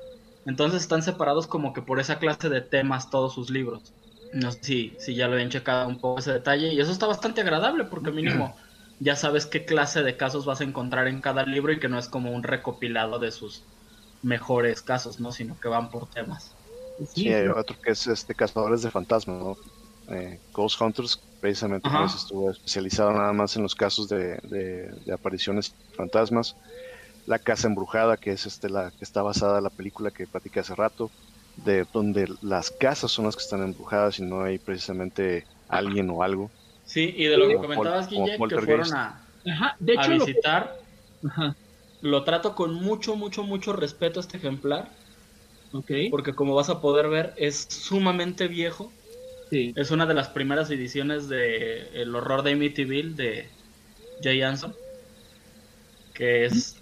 Entonces 0.48 0.82
están 0.82 1.04
separados 1.04 1.46
como 1.46 1.72
que 1.72 1.84
por 1.84 2.00
esa 2.00 2.18
clase 2.18 2.50
de 2.50 2.62
temas 2.62 3.12
todos 3.12 3.36
sus 3.36 3.52
libros. 3.52 3.94
No 4.34 4.52
sé 4.52 4.96
si, 4.98 5.14
ya 5.14 5.28
lo 5.28 5.34
habían 5.34 5.52
checado 5.52 5.88
un 5.88 6.02
poco 6.02 6.22
ese 6.22 6.34
detalle. 6.34 6.74
Y 6.74 6.80
eso 6.80 6.92
está 6.92 7.06
bastante 7.06 7.42
agradable 7.42 7.84
porque 7.86 8.10
mínimo 8.10 8.56
ya 8.98 9.16
sabes 9.16 9.46
qué 9.46 9.66
clase 9.66 10.02
de 10.02 10.18
casos 10.18 10.48
vas 10.48 10.62
a 10.62 10.64
encontrar 10.64 11.08
en 11.08 11.22
cada 11.22 11.44
libro 11.44 11.72
y 11.72 11.80
que 11.80 11.90
no 11.90 12.00
es 12.00 12.10
como 12.10 12.32
un 12.32 12.42
recopilado 12.42 13.20
de 13.20 13.32
sus 13.32 13.68
mejores 14.24 14.82
casos, 14.82 15.20
¿no? 15.20 15.32
Sino 15.32 15.60
que 15.60 15.68
van 15.68 15.92
por 15.92 16.10
temas. 16.10 16.55
Sí, 17.14 17.32
hay 17.32 17.48
otro 17.48 17.76
que 17.82 17.92
es 17.92 18.08
este 18.08 18.36
Cazadores 18.36 18.82
de 18.82 18.92
Fantasmas, 18.92 19.38
¿no? 19.38 19.58
Eh, 20.10 20.40
Ghost 20.54 20.80
Hunters, 20.80 21.20
precisamente 21.42 21.90
estuvo 22.16 22.52
especializado 22.52 23.12
nada 23.12 23.34
más 23.34 23.56
en 23.56 23.64
los 23.64 23.74
casos 23.74 24.08
de, 24.08 24.38
de, 24.44 25.14
apariciones 25.14 25.74
fantasmas. 25.96 26.56
La 27.26 27.40
Casa 27.40 27.68
Embrujada, 27.68 28.18
que 28.18 28.32
es 28.32 28.46
este 28.46 28.70
la 28.70 28.92
que 28.92 29.04
está 29.04 29.24
basada 29.24 29.58
en 29.58 29.64
la 29.64 29.72
película 29.72 30.12
que 30.12 30.28
platicé 30.28 30.60
hace 30.60 30.76
rato, 30.76 31.10
de 31.58 31.86
donde 31.92 32.32
las 32.42 32.70
casas 32.70 33.12
son 33.12 33.26
las 33.26 33.36
que 33.36 33.44
están 33.44 33.64
embrujadas 33.64 34.20
y 34.20 34.24
no 34.24 34.44
hay 34.44 34.60
precisamente 34.60 35.46
alguien 35.68 36.10
o 36.10 36.22
algo. 36.22 36.52
Sí, 36.86 37.14
y 37.18 37.26
de 37.26 37.38
lo 37.38 37.48
que 37.48 37.56
comentabas, 37.56 38.10
Guille, 38.10 38.38
que 38.38 38.38
fueron 38.38 38.94
a, 38.94 39.24
visitar, 39.80 40.78
lo, 42.02 42.24
trato 42.24 42.56
con 42.56 42.76
mucho, 42.76 43.16
mucho, 43.16 43.44
mucho 43.44 43.74
respeto 43.74 44.20
a 44.20 44.22
este 44.22 44.38
ejemplar. 44.38 44.90
Okay. 45.80 46.10
Porque 46.10 46.34
como 46.34 46.56
vas 46.56 46.70
a 46.70 46.82
poder 46.82 47.10
ver, 47.10 47.34
es 47.38 47.68
sumamente 47.70 48.48
viejo. 48.48 48.92
Sí. 49.50 49.74
Es 49.76 49.92
una 49.92 50.06
de 50.06 50.14
las 50.14 50.30
primeras 50.30 50.72
ediciones 50.72 51.28
de 51.30 52.02
El 52.02 52.16
horror 52.16 52.44
de 52.44 52.54
Amityville 52.54 53.16
de 53.16 53.48
Jay 54.22 54.42
Anson. 54.42 54.74
Que 56.14 56.46
es 56.46 56.78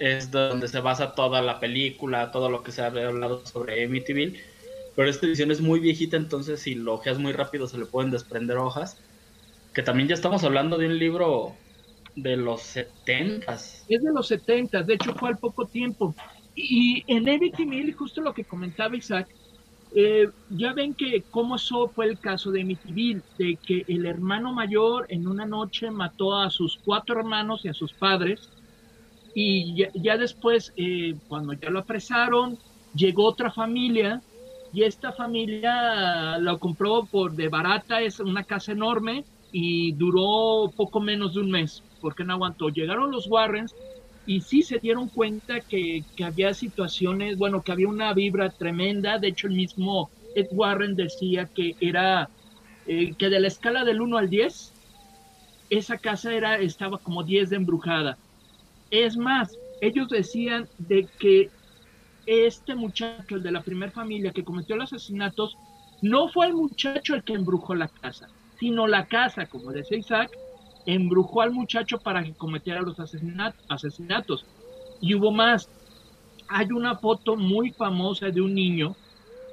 es 0.00 0.30
donde 0.30 0.66
se 0.66 0.80
basa 0.80 1.14
toda 1.14 1.42
la 1.42 1.60
película, 1.60 2.32
todo 2.32 2.48
lo 2.48 2.62
que 2.62 2.72
se 2.72 2.80
ha 2.80 2.86
hablado 2.86 3.44
sobre 3.44 3.84
Amityville. 3.84 4.40
Pero 4.96 5.08
esta 5.08 5.26
edición 5.26 5.50
es 5.50 5.60
muy 5.60 5.78
viejita, 5.78 6.16
entonces 6.16 6.60
si 6.60 6.74
lo 6.74 6.94
ojeas 6.94 7.18
muy 7.18 7.32
rápido 7.32 7.66
se 7.66 7.76
le 7.76 7.84
pueden 7.84 8.10
desprender 8.10 8.56
hojas. 8.56 8.96
Que 9.74 9.82
también 9.82 10.08
ya 10.08 10.14
estamos 10.14 10.42
hablando 10.42 10.78
de 10.78 10.86
un 10.86 10.98
libro 10.98 11.52
de 12.16 12.36
los 12.36 12.62
70 12.62 13.54
Es 13.54 13.84
de 13.86 14.12
los 14.12 14.26
70 14.26 14.82
de 14.82 14.94
hecho 14.94 15.14
fue 15.14 15.28
al 15.28 15.38
poco 15.38 15.66
tiempo. 15.66 16.14
Y 16.54 17.04
en 17.06 17.28
Amityville, 17.28 17.92
justo 17.92 18.20
lo 18.20 18.34
que 18.34 18.44
comentaba 18.44 18.96
Isaac, 18.96 19.28
eh, 19.92 20.28
ya 20.48 20.72
ven 20.72 20.94
que 20.94 21.24
cómo 21.30 21.56
eso 21.56 21.88
fue 21.88 22.06
el 22.06 22.18
caso 22.20 22.50
de 22.50 22.62
Amityville, 22.62 23.22
de 23.38 23.58
que 23.64 23.84
el 23.88 24.06
hermano 24.06 24.52
mayor 24.52 25.06
en 25.08 25.26
una 25.26 25.46
noche 25.46 25.90
mató 25.90 26.36
a 26.36 26.50
sus 26.50 26.78
cuatro 26.84 27.18
hermanos 27.18 27.64
y 27.64 27.68
a 27.68 27.74
sus 27.74 27.92
padres 27.94 28.50
y 29.34 29.76
ya, 29.94 30.16
después, 30.16 30.72
eh, 30.76 31.14
cuando 31.28 31.52
ya 31.52 31.70
lo 31.70 31.80
apresaron, 31.80 32.58
llegó 32.92 33.26
otra 33.26 33.52
familia 33.52 34.22
y 34.72 34.82
esta 34.82 35.12
familia 35.12 36.38
lo 36.38 36.58
compró 36.58 37.06
por 37.06 37.34
de 37.34 37.48
barata, 37.48 38.00
es 38.02 38.20
una 38.20 38.44
casa 38.44 38.72
enorme 38.72 39.26
y 39.52 39.92
duró 39.92 40.72
poco 40.76 41.00
menos 41.00 41.34
de 41.34 41.40
un 41.40 41.50
mes, 41.50 41.84
porque 42.00 42.24
no 42.24 42.34
aguantó. 42.34 42.68
Llegaron 42.70 43.10
los 43.10 43.28
Warrens 43.28 43.76
y 44.30 44.42
sí 44.42 44.62
se 44.62 44.78
dieron 44.78 45.08
cuenta 45.08 45.60
que, 45.60 46.04
que 46.14 46.22
había 46.22 46.54
situaciones, 46.54 47.36
bueno, 47.36 47.64
que 47.64 47.72
había 47.72 47.88
una 47.88 48.14
vibra 48.14 48.48
tremenda. 48.50 49.18
De 49.18 49.26
hecho, 49.26 49.48
el 49.48 49.54
mismo 49.54 50.12
Ed 50.36 50.46
Warren 50.52 50.94
decía 50.94 51.50
que 51.52 51.74
era, 51.80 52.30
eh, 52.86 53.16
que 53.16 53.28
de 53.28 53.40
la 53.40 53.48
escala 53.48 53.84
del 53.84 54.00
1 54.00 54.18
al 54.18 54.30
10, 54.30 54.72
esa 55.70 55.98
casa 55.98 56.32
era, 56.32 56.58
estaba 56.58 56.98
como 56.98 57.24
10 57.24 57.50
de 57.50 57.56
embrujada. 57.56 58.20
Es 58.88 59.16
más, 59.16 59.58
ellos 59.80 60.08
decían 60.08 60.68
de 60.78 61.08
que 61.18 61.50
este 62.24 62.76
muchacho, 62.76 63.34
el 63.34 63.42
de 63.42 63.50
la 63.50 63.64
primera 63.64 63.90
familia 63.90 64.30
que 64.30 64.44
cometió 64.44 64.76
los 64.76 64.92
asesinatos, 64.92 65.58
no 66.00 66.28
fue 66.28 66.46
el 66.46 66.54
muchacho 66.54 67.16
el 67.16 67.24
que 67.24 67.32
embrujó 67.32 67.74
la 67.74 67.88
casa, 67.88 68.30
sino 68.60 68.86
la 68.86 69.06
casa, 69.06 69.46
como 69.46 69.72
decía 69.72 69.98
Isaac, 69.98 70.38
embrujó 70.94 71.42
al 71.42 71.52
muchacho 71.52 71.98
para 71.98 72.22
que 72.22 72.34
cometiera 72.34 72.82
los 72.82 72.98
asesinatos. 72.98 74.46
Y 75.00 75.14
hubo 75.14 75.30
más. 75.30 75.68
Hay 76.48 76.66
una 76.72 76.96
foto 76.96 77.36
muy 77.36 77.70
famosa 77.72 78.30
de 78.30 78.40
un 78.40 78.54
niño 78.54 78.96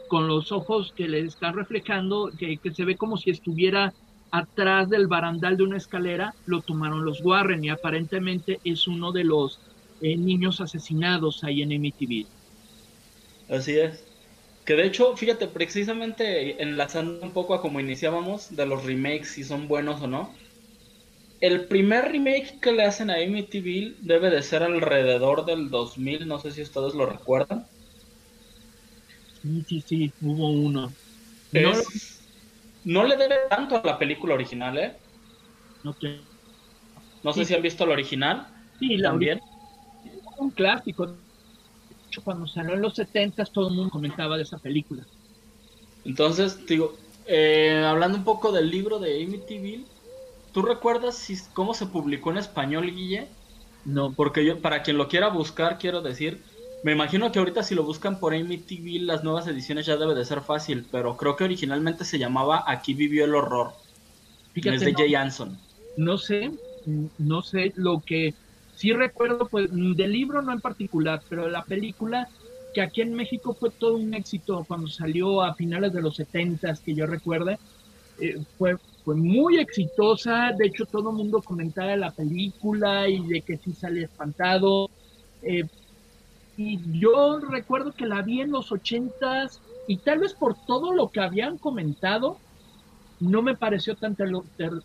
con 0.08 0.28
los 0.28 0.52
ojos 0.52 0.94
que 0.96 1.08
le 1.08 1.20
están 1.22 1.56
reflejando, 1.56 2.32
que, 2.38 2.58
que 2.58 2.74
se 2.74 2.86
ve 2.86 2.96
como 2.96 3.18
si 3.18 3.30
estuviera 3.30 3.94
atrás 4.32 4.90
del 4.90 5.08
barandal 5.08 5.58
de 5.58 5.64
una 5.64 5.78
escalera 5.78 6.34
lo 6.46 6.62
tomaron 6.62 7.06
los 7.06 7.24
Warren 7.24 7.64
y 7.64 7.70
aparentemente 7.70 8.60
es 8.64 8.88
uno 8.88 9.12
de 9.12 9.24
los 9.24 9.60
eh, 10.02 10.18
niños 10.18 10.62
asesinados 10.62 11.44
ahí 11.44 11.62
en 11.62 11.74
Amityville. 11.74 12.28
Así 13.50 13.78
es. 13.78 14.04
Que 14.66 14.74
de 14.74 14.86
hecho, 14.86 15.16
fíjate, 15.16 15.48
precisamente 15.48 16.62
enlazando 16.62 17.22
un 17.22 17.32
poco 17.32 17.54
a 17.54 17.62
como 17.62 17.80
iniciábamos 17.80 18.56
de 18.56 18.66
los 18.66 18.84
remakes, 18.84 19.30
si 19.32 19.44
son 19.44 19.68
buenos 19.68 20.02
o 20.02 20.08
no. 20.08 20.34
El 21.40 21.68
primer 21.68 22.12
remake 22.12 22.60
que 22.60 22.72
le 22.72 22.84
hacen 22.84 23.10
a 23.10 23.16
Amityville 23.16 23.98
debe 24.02 24.30
de 24.30 24.42
ser 24.42 24.64
alrededor 24.64 25.46
del 25.46 25.70
2000, 25.70 26.28
no 26.28 26.40
sé 26.40 26.52
si 26.52 26.64
ustedes 26.64 26.96
lo 26.96 27.06
recuerdan. 27.06 27.68
Sí, 29.42 29.64
sí, 29.68 29.82
sí, 29.82 30.14
hubo 30.20 30.50
uno. 30.50 30.94
No 32.84 33.04
le 33.04 33.18
debe 33.18 33.36
tanto 33.50 33.76
a 33.76 33.84
la 33.86 34.00
película 34.00 34.34
original, 34.34 34.78
¿eh? 34.78 34.98
No 37.24 37.34
sé 37.34 37.46
si 37.46 37.54
han 37.54 37.62
visto 37.62 37.86
la 37.86 37.94
original. 37.94 38.48
Sí, 38.80 38.98
la 38.98 39.10
también. 39.10 39.40
Un 40.38 40.52
clásico. 40.52 41.18
Cuando 42.24 42.48
salió 42.48 42.74
en 42.74 42.82
los 42.82 42.96
70 42.96 43.46
todo 43.46 43.70
el 43.70 43.76
mundo 43.76 43.92
comentaba 43.92 44.38
de 44.38 44.44
esa 44.44 44.58
película. 44.58 45.06
Entonces, 46.04 46.66
digo, 46.66 46.98
eh, 47.28 47.84
hablando 47.86 48.18
un 48.18 48.24
poco 48.24 48.52
del 48.52 48.72
libro 48.72 48.98
de 48.98 49.24
Amityville, 49.24 49.86
¿tú 50.58 50.64
recuerdas 50.64 51.14
si, 51.14 51.38
cómo 51.54 51.76
se 51.76 51.86
publicó 51.86 52.32
en 52.32 52.38
español, 52.38 52.88
Guille? 52.88 53.28
No. 53.86 54.12
Porque 54.16 54.44
yo, 54.44 54.60
para 54.60 54.82
quien 54.82 54.98
lo 54.98 55.08
quiera 55.08 55.30
buscar, 55.30 55.78
quiero 55.78 56.02
decir, 56.02 56.42
me 56.82 56.94
imagino 56.94 57.32
que 57.32 57.38
ahorita 57.38 57.62
si 57.62 57.76
lo 57.76 57.84
buscan 57.84 58.20
por 58.20 58.34
TV 58.34 59.02
las 59.02 59.24
nuevas 59.24 59.46
ediciones 59.46 59.86
ya 59.86 59.98
debe 59.98 60.16
de 60.16 60.26
ser 60.26 60.42
fácil, 60.42 60.88
pero 60.92 61.16
creo 61.16 61.36
que 61.36 61.44
originalmente 61.44 62.06
se 62.06 62.18
llamaba 62.18 62.64
Aquí 62.66 62.96
vivió 62.96 63.26
el 63.26 63.36
horror. 63.36 63.74
es 64.56 64.82
de 64.82 64.96
Jay 64.96 65.14
Anson. 65.14 65.60
No 65.96 66.18
sé, 66.18 66.52
no 67.20 67.44
sé 67.44 67.72
lo 67.76 68.02
que 68.04 68.34
sí 68.74 68.94
recuerdo, 68.94 69.48
pues 69.50 69.70
del 69.72 70.12
libro 70.12 70.42
no 70.42 70.54
en 70.54 70.62
particular, 70.62 71.22
pero 71.30 71.48
la 71.50 71.66
película 71.66 72.28
que 72.74 72.82
aquí 72.82 73.02
en 73.02 73.14
México 73.14 73.56
fue 73.60 73.70
todo 73.70 73.96
un 73.96 74.16
éxito 74.16 74.66
cuando 74.68 74.88
salió 74.88 75.44
a 75.44 75.54
finales 75.54 75.94
de 75.94 76.02
los 76.02 76.16
70 76.16 76.74
que 76.84 76.96
yo 76.96 77.06
recuerde, 77.06 77.60
eh, 78.20 78.38
fue, 78.58 78.78
fue 79.08 79.16
muy 79.16 79.58
exitosa, 79.58 80.52
de 80.58 80.68
hecho 80.68 80.86
todo 80.86 81.12
el 81.12 81.16
mundo 81.16 81.42
comentaba 81.42 81.96
la 81.96 82.12
película 82.12 83.08
y 83.08 83.26
de 83.26 83.42
que 83.42 83.56
sí 83.58 83.72
sale 83.72 84.04
espantado. 84.04 84.90
Eh, 85.42 85.64
y 86.58 86.78
yo 87.00 87.40
recuerdo 87.40 87.94
que 87.94 88.06
la 88.06 88.22
vi 88.22 88.42
en 88.42 88.52
los 88.52 88.70
ochentas 88.70 89.62
y 89.88 89.96
tal 90.00 90.20
vez 90.20 90.34
por 90.34 90.58
todo 90.68 90.92
lo 90.94 91.10
que 91.10 91.22
habían 91.22 91.58
comentado, 91.58 92.38
no 93.22 93.42
me 93.42 93.56
pareció 93.56 93.96
tan 93.96 94.14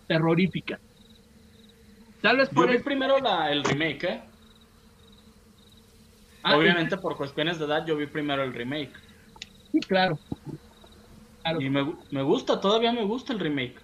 terrorífica. 0.06 0.78
Tal 2.20 2.36
vez 2.36 2.48
por 2.50 2.70
el... 2.70 2.80
primero 2.84 3.18
la, 3.18 3.50
el 3.50 3.64
remake, 3.64 4.04
¿eh? 4.04 4.22
Ah, 6.44 6.56
Obviamente 6.56 6.96
por 6.96 7.16
cuestiones 7.16 7.58
de 7.58 7.64
edad 7.64 7.84
yo 7.84 7.96
vi 7.96 8.06
primero 8.06 8.44
el 8.44 8.54
remake. 8.54 8.92
Sí, 9.72 9.80
claro. 9.80 10.16
Y 11.58 11.68
me, 11.68 11.96
me 12.12 12.22
gusta, 12.22 12.60
todavía 12.60 12.92
me 12.92 13.02
gusta 13.02 13.32
el 13.32 13.40
remake. 13.40 13.80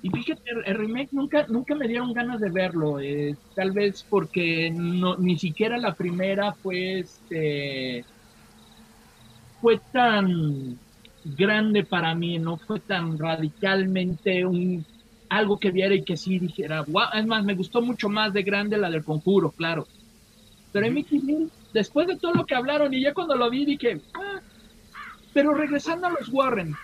Y 0.00 0.10
fíjate, 0.10 0.42
el 0.64 0.74
remake 0.76 1.08
nunca, 1.12 1.46
nunca 1.48 1.74
me 1.74 1.88
dieron 1.88 2.12
ganas 2.12 2.40
de 2.40 2.50
verlo, 2.50 3.00
eh, 3.00 3.36
tal 3.54 3.72
vez 3.72 4.06
porque 4.08 4.70
no, 4.70 5.16
ni 5.16 5.36
siquiera 5.38 5.76
la 5.76 5.94
primera 5.94 6.52
fue, 6.52 7.00
este, 7.00 8.04
fue 9.60 9.80
tan 9.92 10.78
grande 11.24 11.84
para 11.84 12.14
mí, 12.14 12.38
no 12.38 12.58
fue 12.58 12.78
tan 12.80 13.18
radicalmente 13.18 14.46
un 14.46 14.84
algo 15.28 15.58
que 15.58 15.70
viera 15.70 15.94
y 15.94 16.04
que 16.04 16.16
sí 16.16 16.38
dijera, 16.38 16.82
wow, 16.82 17.08
es 17.14 17.26
más, 17.26 17.44
me 17.44 17.54
gustó 17.54 17.82
mucho 17.82 18.08
más 18.08 18.32
de 18.32 18.42
grande 18.42 18.78
la 18.78 18.90
del 18.90 19.04
conjuro, 19.04 19.50
claro. 19.50 19.86
Pero 20.72 20.86
en 20.86 20.94
mi 20.94 21.04
después 21.72 22.06
de 22.06 22.16
todo 22.16 22.32
lo 22.34 22.46
que 22.46 22.54
hablaron 22.54 22.92
y 22.94 23.02
ya 23.02 23.12
cuando 23.12 23.36
lo 23.36 23.50
vi 23.50 23.64
dije, 23.64 24.00
ah, 24.14 24.40
Pero 25.32 25.54
regresando 25.54 26.06
a 26.06 26.10
los 26.10 26.28
Warren, 26.30 26.74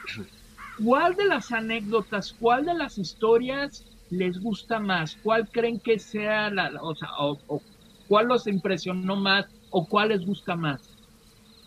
¿cuál 0.83 1.15
de 1.17 1.27
las 1.27 1.53
anécdotas, 1.53 2.35
cuál 2.39 2.65
de 2.65 2.75
las 2.75 2.99
historias 2.99 3.85
les 4.11 4.41
gusta 4.41 4.79
más? 4.79 5.17
¿Cuál 5.23 5.49
creen 5.51 5.81
que 5.81 5.99
sea 5.99 6.51
la, 6.51 6.73
o 6.81 6.95
sea, 6.95 7.09
o, 7.19 7.61
cuál 8.09 8.27
los 8.27 8.47
impresionó 8.47 9.17
más 9.17 9.47
o 9.71 9.87
cuál 9.87 10.11
les 10.11 10.25
gusta 10.25 10.57
más? 10.57 10.81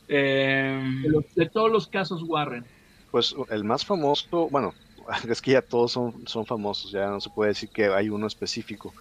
Em, 0.07 1.03
de, 1.35 1.49
todos 1.49 1.71
los 1.71 1.87
casos 1.87 2.23
Warren. 2.23 2.65
Pues 3.11 3.35
el 3.49 3.63
más 3.63 3.85
famoso, 3.85 4.49
bueno, 4.49 4.73
es 5.29 5.41
que 5.41 5.51
ya 5.51 5.61
todos 5.61 5.91
son, 5.91 6.27
son 6.27 6.45
famosos, 6.45 6.91
ya 6.91 7.07
no 7.07 7.19
se 7.19 7.29
puede 7.29 7.49
decir 7.49 7.69
que 7.69 7.87
hay 7.87 8.09
uno 8.09 8.27
específico. 8.27 8.93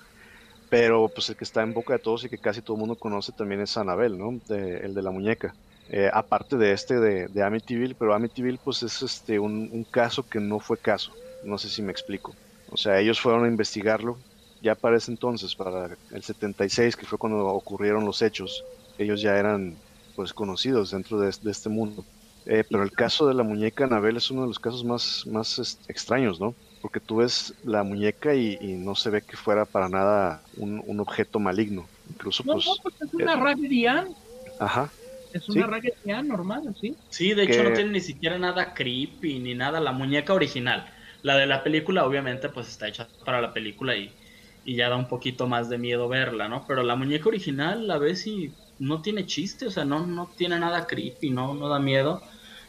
Pero 0.68 1.08
pues 1.08 1.28
el 1.30 1.36
que 1.36 1.44
está 1.44 1.62
en 1.62 1.72
boca 1.72 1.92
de 1.92 2.00
todos 2.00 2.24
y 2.24 2.28
que 2.28 2.38
casi 2.38 2.60
todo 2.60 2.74
el 2.76 2.80
mundo 2.80 2.96
conoce 2.96 3.30
también 3.30 3.60
es 3.60 3.76
Anabel, 3.76 4.18
¿no? 4.18 4.40
el 4.48 4.94
de 4.94 5.02
la 5.02 5.12
muñeca. 5.12 5.54
Eh, 5.88 6.10
aparte 6.12 6.56
de 6.56 6.72
este 6.72 6.98
de, 6.98 7.28
de, 7.28 7.42
Amityville, 7.44 7.94
pero 7.94 8.12
Amityville 8.12 8.58
pues 8.62 8.82
es 8.82 9.02
este 9.02 9.38
un, 9.38 9.86
caso 9.88 10.28
que 10.28 10.40
no 10.40 10.58
fue 10.58 10.78
caso, 10.78 11.12
no 11.44 11.58
sé 11.58 11.68
si 11.68 11.80
me 11.80 11.92
explico. 11.92 12.34
O 12.70 12.76
sea, 12.76 12.98
ellos 12.98 13.20
fueron 13.20 13.44
a 13.44 13.48
investigarlo 13.48 14.18
ya 14.60 14.74
para 14.74 14.96
ese 14.96 15.12
entonces, 15.12 15.54
para 15.54 15.96
el 16.10 16.22
76, 16.22 16.96
que 16.96 17.06
fue 17.06 17.18
cuando 17.18 17.46
ocurrieron 17.46 18.04
los 18.04 18.20
hechos, 18.20 18.64
ellos 18.98 19.20
ya 19.20 19.36
eran 19.36 19.76
pues 20.16 20.32
conocidos 20.32 20.90
dentro 20.90 21.20
de, 21.20 21.28
este 21.28 21.68
mundo. 21.68 22.04
Eh, 22.46 22.64
pero 22.68 22.82
el 22.82 22.92
caso 22.92 23.26
de 23.26 23.34
la 23.34 23.42
muñeca 23.42 23.84
Anabel 23.84 24.16
es 24.16 24.30
uno 24.30 24.42
de 24.42 24.48
los 24.48 24.58
casos 24.58 24.84
más, 24.84 25.24
más 25.26 25.58
este, 25.58 25.92
extraños, 25.92 26.40
¿no? 26.40 26.54
Porque 26.80 27.00
tú 27.00 27.16
ves 27.16 27.54
la 27.64 27.82
muñeca 27.82 28.34
y, 28.34 28.58
no 28.78 28.94
se 28.94 29.10
ve 29.10 29.22
que 29.22 29.36
fuera 29.36 29.64
para 29.64 29.88
nada 29.88 30.42
un, 30.56 31.00
objeto 31.00 31.38
maligno. 31.38 31.86
Incluso, 32.08 32.42
no, 32.44 32.54
pues. 32.54 32.66
No, 32.66 32.74
pues 32.82 32.94
es 33.02 33.14
una 33.14 33.52
eh, 33.52 34.14
Ajá, 34.58 34.90
es 35.36 35.48
una 35.48 35.68
¿Sí? 35.80 35.90
normal, 36.24 36.62
¿sí? 36.80 36.96
Sí, 37.08 37.34
de 37.34 37.44
hecho 37.44 37.62
no 37.62 37.72
tiene 37.72 37.90
ni 37.90 38.00
siquiera 38.00 38.38
nada 38.38 38.74
creepy 38.74 39.38
ni 39.38 39.54
nada. 39.54 39.80
La 39.80 39.92
muñeca 39.92 40.34
original. 40.34 40.92
La 41.22 41.36
de 41.36 41.46
la 41.46 41.62
película, 41.62 42.06
obviamente, 42.06 42.48
pues 42.48 42.68
está 42.68 42.88
hecha 42.88 43.10
para 43.24 43.40
la 43.40 43.52
película 43.52 43.96
y, 43.96 44.16
ya 44.64 44.88
da 44.88 44.96
un 44.96 45.08
poquito 45.08 45.46
más 45.46 45.68
de 45.68 45.78
miedo 45.78 46.08
verla, 46.08 46.48
¿no? 46.48 46.64
Pero 46.66 46.82
la 46.82 46.96
muñeca 46.96 47.28
original 47.28 47.86
la 47.86 47.98
ves 47.98 48.26
y 48.26 48.58
no 48.78 49.00
tiene 49.00 49.24
chiste, 49.26 49.66
o 49.66 49.70
sea, 49.70 49.84
no, 49.84 50.06
no 50.06 50.34
tiene 50.36 50.58
nada 50.58 50.86
creepy, 50.86 51.30
no, 51.30 51.54
no 51.54 51.68
da 51.68 51.78
miedo 51.78 52.22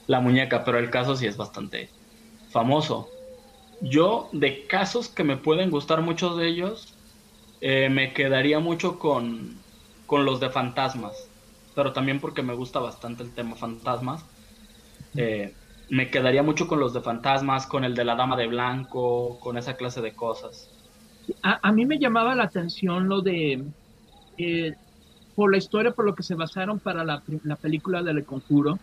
la 0.06 0.20
muñeca, 0.22 0.64
pero 0.64 0.78
el 0.80 0.90
caso 0.92 1.16
sí 1.16 1.26
es 1.28 1.38
bastante 1.38 1.96
famoso. 2.48 3.16
Yo, 3.80 4.30
de 4.34 4.68
casos 4.68 5.10
que 5.14 5.24
me 5.24 5.38
pueden 5.38 5.70
gustar 5.72 6.02
muchos 6.02 6.38
de 6.38 6.48
ellos, 6.48 7.00
eh, 7.60 7.90
me 7.90 8.14
quedaría 8.14 8.60
mucho 8.60 9.00
con, 9.00 9.66
con 10.06 10.26
los 10.26 10.40
de 10.40 10.50
fantasmas 10.52 11.27
pero 11.78 11.94
también 11.94 12.20
porque 12.20 12.42
me 12.42 12.56
gusta 12.56 12.80
bastante 12.80 13.22
el 13.22 13.36
tema 13.36 13.56
fantasmas. 13.56 14.26
Eh, 15.16 15.54
me 15.92 16.10
quedaría 16.10 16.42
mucho 16.42 16.68
con 16.68 16.80
los 16.80 16.92
de 16.92 17.02
fantasmas, 17.02 17.68
con 17.68 17.84
el 17.84 17.94
de 17.94 18.04
la 18.04 18.16
dama 18.16 18.36
de 18.36 18.48
blanco, 18.48 19.40
con 19.40 19.60
esa 19.60 19.76
clase 19.76 20.02
de 20.02 20.12
cosas. 20.12 20.72
A, 21.44 21.72
mí 21.72 21.86
me 21.86 22.00
llamaba 22.00 22.34
la 22.34 22.46
atención 22.46 23.08
lo 23.08 23.22
de, 23.22 23.64
eh, 24.40 24.74
por 25.36 25.52
la 25.52 25.60
historia, 25.60 25.92
por 25.92 26.06
lo 26.06 26.16
que 26.16 26.24
se 26.24 26.34
basaron 26.34 26.80
para 26.80 27.04
la, 27.04 27.22
la 27.44 27.58
película 27.58 28.02
de 28.02 28.10
El 28.10 28.26
Conjuro, 28.26 28.80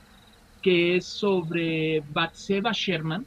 que 0.63 0.95
es 0.95 1.05
sobre 1.05 2.01
Batseba 2.13 2.71
Sherman, 2.73 3.27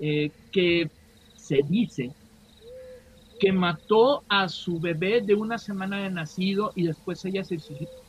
eh, 0.00 0.32
que 0.50 0.90
se 1.36 1.60
dice 1.68 2.10
que 3.44 3.52
mató 3.52 4.22
a 4.30 4.48
su 4.48 4.80
bebé 4.80 5.20
de 5.20 5.34
una 5.34 5.58
semana 5.58 5.98
de 5.98 6.08
nacido 6.08 6.72
y 6.74 6.84
después 6.84 7.22
ella 7.26 7.44
se 7.44 7.58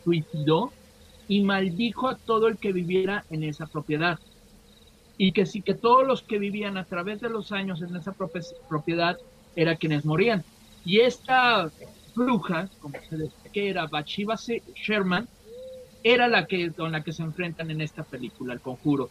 suicidó 0.01 0.71
y 1.27 1.41
maldijo 1.41 2.07
a 2.07 2.15
todo 2.15 2.47
el 2.47 2.55
que 2.57 2.71
viviera 2.71 3.25
en 3.29 3.43
esa 3.43 3.65
propiedad. 3.65 4.17
Y 5.17 5.33
que 5.33 5.45
sí 5.45 5.61
que 5.61 5.73
todos 5.73 6.07
los 6.07 6.21
que 6.21 6.39
vivían 6.39 6.77
a 6.77 6.85
través 6.85 7.19
de 7.19 7.29
los 7.29 7.51
años 7.51 7.81
en 7.81 7.97
esa 7.97 8.13
propiedad 8.13 9.17
eran 9.57 9.75
quienes 9.75 10.05
morían. 10.05 10.41
Y 10.85 11.01
esta 11.01 11.69
bruja, 12.15 12.69
como 12.79 12.97
se 13.09 13.17
decía 13.17 13.51
que 13.51 13.69
era 13.69 13.87
Bathsheba 13.87 14.37
Sherman, 14.37 15.27
era 16.01 16.29
la 16.29 16.45
que 16.45 16.71
con 16.71 16.93
la 16.93 17.03
que 17.03 17.11
se 17.11 17.23
enfrentan 17.23 17.71
en 17.71 17.81
esta 17.81 18.03
película, 18.03 18.53
El 18.53 18.61
Conjuro. 18.61 19.09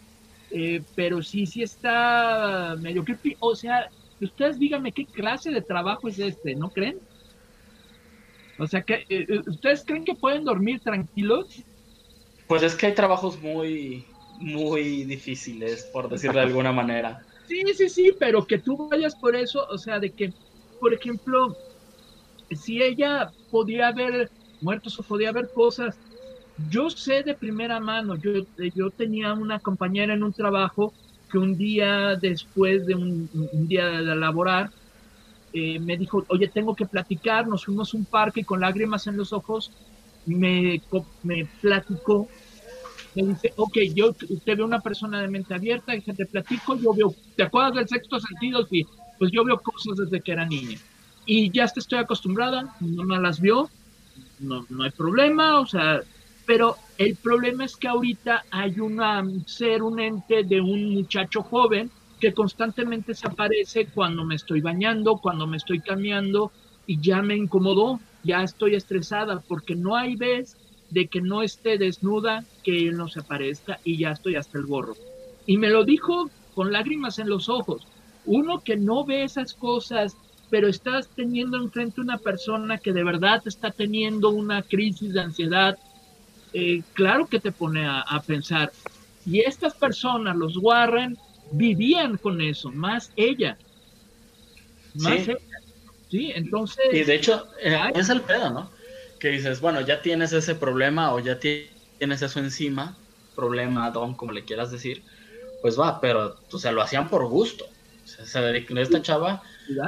Eh, 0.51 0.83
pero 0.95 1.23
sí, 1.23 1.45
sí 1.45 1.63
está 1.63 2.77
medio 2.81 3.05
creepy. 3.05 3.37
O 3.41 3.55
sea, 3.55 3.91
ustedes 4.21 4.59
díganme 4.59 4.93
qué 4.93 5.07
clase 5.07 5.51
de 5.51 5.63
trabajo 5.63 6.09
es 6.09 6.19
este, 6.19 6.55
¿no 6.55 6.71
creen? 6.71 6.99
O 8.59 8.67
sea, 8.67 8.83
que 8.83 8.95
eh, 9.09 9.27
eh, 9.29 9.43
¿ustedes 9.47 9.85
creen 9.85 10.05
que 10.05 10.15
pueden 10.15 10.45
dormir 10.45 10.81
tranquilos? 10.81 11.47
Pues 12.47 12.63
es 12.63 12.75
que 12.75 12.87
hay 12.87 12.95
trabajos 12.95 13.41
muy, 13.41 14.07
muy 14.39 15.05
difíciles, 15.05 15.89
por 15.93 16.09
decirlo 16.09 16.41
de 16.41 16.47
alguna 16.47 16.73
manera. 16.73 17.25
Sí, 17.47 17.63
sí, 17.75 17.91
sí, 17.91 18.13
pero 18.19 18.47
que 18.47 18.59
tú 18.59 18.89
vayas 18.89 19.15
por 19.17 19.37
eso, 19.37 19.67
o 19.69 19.77
sea, 19.77 20.01
de 20.01 20.11
que, 20.11 20.33
por 20.81 20.95
ejemplo, 20.95 21.55
si 22.51 22.83
ella 22.83 23.35
podía 23.51 23.89
haber 23.89 24.31
muertos 24.63 24.99
o 24.99 25.03
podía 25.03 25.29
haber 25.29 25.51
cosas, 25.55 26.01
yo 26.71 26.89
sé 26.89 27.23
de 27.23 27.35
primera 27.35 27.81
mano, 27.81 28.17
yo, 28.17 28.47
yo 28.75 28.91
tenía 28.93 29.35
una 29.35 29.61
compañera 29.61 30.15
en 30.15 30.23
un 30.23 30.33
trabajo 30.33 30.95
que 31.35 31.39
un 31.39 31.57
día 31.57 32.15
después 32.21 32.87
de 32.87 32.95
un, 32.95 33.29
día 33.67 33.87
de 33.87 34.15
laborar, 34.15 34.71
eh, 35.53 35.81
me 35.81 35.97
dijo, 35.97 36.25
oye, 36.29 36.49
tengo 36.55 36.77
que 36.77 36.87
platicar, 36.87 37.49
nos 37.49 37.65
fuimos 37.65 37.93
a 37.93 37.97
un 37.97 38.07
parque 38.07 38.45
con 38.45 38.61
lágrimas 38.61 39.09
en 39.09 39.17
los 39.17 39.33
ojos, 39.33 39.73
me, 40.25 40.81
me 41.23 41.51
platicó, 41.61 42.29
me 43.17 43.25
dice, 43.33 43.53
ok, 43.57 43.79
yo 43.97 44.15
usted 44.29 44.57
ve 44.57 44.63
una 44.63 44.81
persona 44.81 45.21
de 45.21 45.29
mente 45.29 45.55
abierta, 45.55 45.97
y 45.97 46.03
te 46.03 46.27
platico, 46.27 46.77
yo 46.77 46.95
veo, 46.95 47.17
¿te 47.35 47.43
acuerdas 47.43 47.75
del 47.75 47.89
sexto 47.89 48.21
sentido? 48.21 48.65
Sí, 48.67 48.85
pues 49.19 49.33
yo 49.33 49.45
veo 49.45 49.61
cosas 49.61 49.97
desde 50.05 50.23
que 50.23 50.33
era 50.33 50.47
niña. 50.47 50.79
Y 51.27 51.51
ya 51.51 51.65
estoy 51.65 51.99
acostumbrada, 51.99 52.77
no 52.79 53.03
me 53.03 53.19
las 53.19 53.41
vio, 53.41 53.69
no, 54.39 54.67
no 54.69 54.85
hay 54.85 54.91
problema, 54.93 55.59
o 55.59 55.67
sea, 55.67 56.01
pero 56.47 56.77
el 56.99 57.17
problema 57.17 57.65
es 57.65 57.77
que 57.77 57.89
ahorita 57.89 58.45
hay 58.51 58.79
un 58.79 59.45
ser, 59.47 59.83
un 59.83 60.01
ente 60.01 60.45
de 60.45 60.61
un 60.61 60.95
muchacho 60.95 61.43
joven 61.43 61.91
que 62.21 62.33
constantemente 62.33 63.15
se 63.15 63.27
aparece 63.27 63.87
cuando 63.87 64.25
me 64.25 64.37
estoy 64.37 64.61
bañando, 64.61 65.19
cuando 65.19 65.47
me 65.47 65.57
estoy 65.57 65.81
cambiando 65.81 66.53
y 66.87 67.01
ya 67.01 67.21
me 67.23 67.37
incomodó, 67.37 68.01
ya 68.23 68.43
estoy 68.43 68.77
estresada 68.77 69.41
porque 69.41 69.75
no 69.75 69.97
hay 69.97 70.17
vez 70.17 70.57
de 70.91 71.09
que 71.09 71.21
no 71.21 71.43
esté 71.43 71.79
desnuda, 71.79 72.45
que 72.63 72.89
él 72.89 72.97
no 72.97 73.09
se 73.09 73.21
aparezca 73.21 73.81
y 73.85 73.97
ya 73.99 74.13
estoy 74.13 74.37
hasta 74.37 74.59
el 74.59 74.67
gorro. 74.67 74.95
Y 75.47 75.59
me 75.59 75.71
lo 75.71 75.85
dijo 75.85 76.31
con 76.55 76.73
lágrimas 76.73 77.19
en 77.19 77.29
los 77.29 77.49
ojos. 77.49 77.87
Uno 78.25 78.61
que 78.61 78.77
no 78.77 79.05
ve 79.05 79.25
esas 79.25 79.53
cosas, 79.55 80.17
pero 80.49 80.69
estás 80.69 81.09
teniendo 81.09 81.57
enfrente 81.59 82.01
una 82.01 82.19
persona 82.19 82.79
que 82.79 82.93
de 82.93 83.03
verdad 83.03 83.43
está 83.45 83.71
teniendo 83.73 84.31
una 84.31 84.63
crisis 84.63 85.13
de 85.13 85.21
ansiedad, 85.21 85.77
eh, 86.55 86.83
claro 86.93 87.27
que 87.27 87.41
te 87.41 87.53
pone 87.53 87.85
a, 87.87 88.23
pensar. 88.27 88.73
Y 89.27 89.41
estas 89.41 89.75
personas, 89.75 90.37
los 90.37 90.57
Warren, 90.57 91.19
vivían 91.51 92.17
con 92.17 92.41
eso, 92.41 92.71
más 92.71 93.13
ella. 93.17 93.59
Más 94.95 95.25
sí. 95.25 95.31
ella. 95.33 95.39
Sí, 96.11 96.33
entonces. 96.35 96.85
Y 96.93 97.03
de 97.03 97.15
hecho, 97.17 97.49
eh, 97.61 97.77
es 97.97 98.09
el 98.09 98.21
pedo, 98.21 98.51
¿no? 98.51 98.71
Que 99.19 99.31
dices, 99.31 99.61
bueno, 99.61 99.81
ya 99.81 100.01
tienes 100.01 100.33
ese 100.33 100.55
problema 100.55 101.13
o 101.13 101.19
ya 101.19 101.41
tienes 101.41 102.23
eso 102.23 102.39
encima, 102.39 102.97
problema, 103.35 103.91
don, 103.91 104.15
como 104.15 104.31
le 104.31 104.45
quieras 104.45 104.71
decir, 104.71 105.03
pues 105.61 105.79
va, 105.79 106.01
pero, 106.01 106.37
o 106.53 106.59
sea, 106.59 106.71
lo 106.71 106.83
hacían 106.83 107.09
por 107.09 107.27
gusto. 107.27 107.65
O 108.05 108.07
sea, 108.07 108.27
se 108.27 108.81
esta 108.81 109.03
chava 109.03 109.43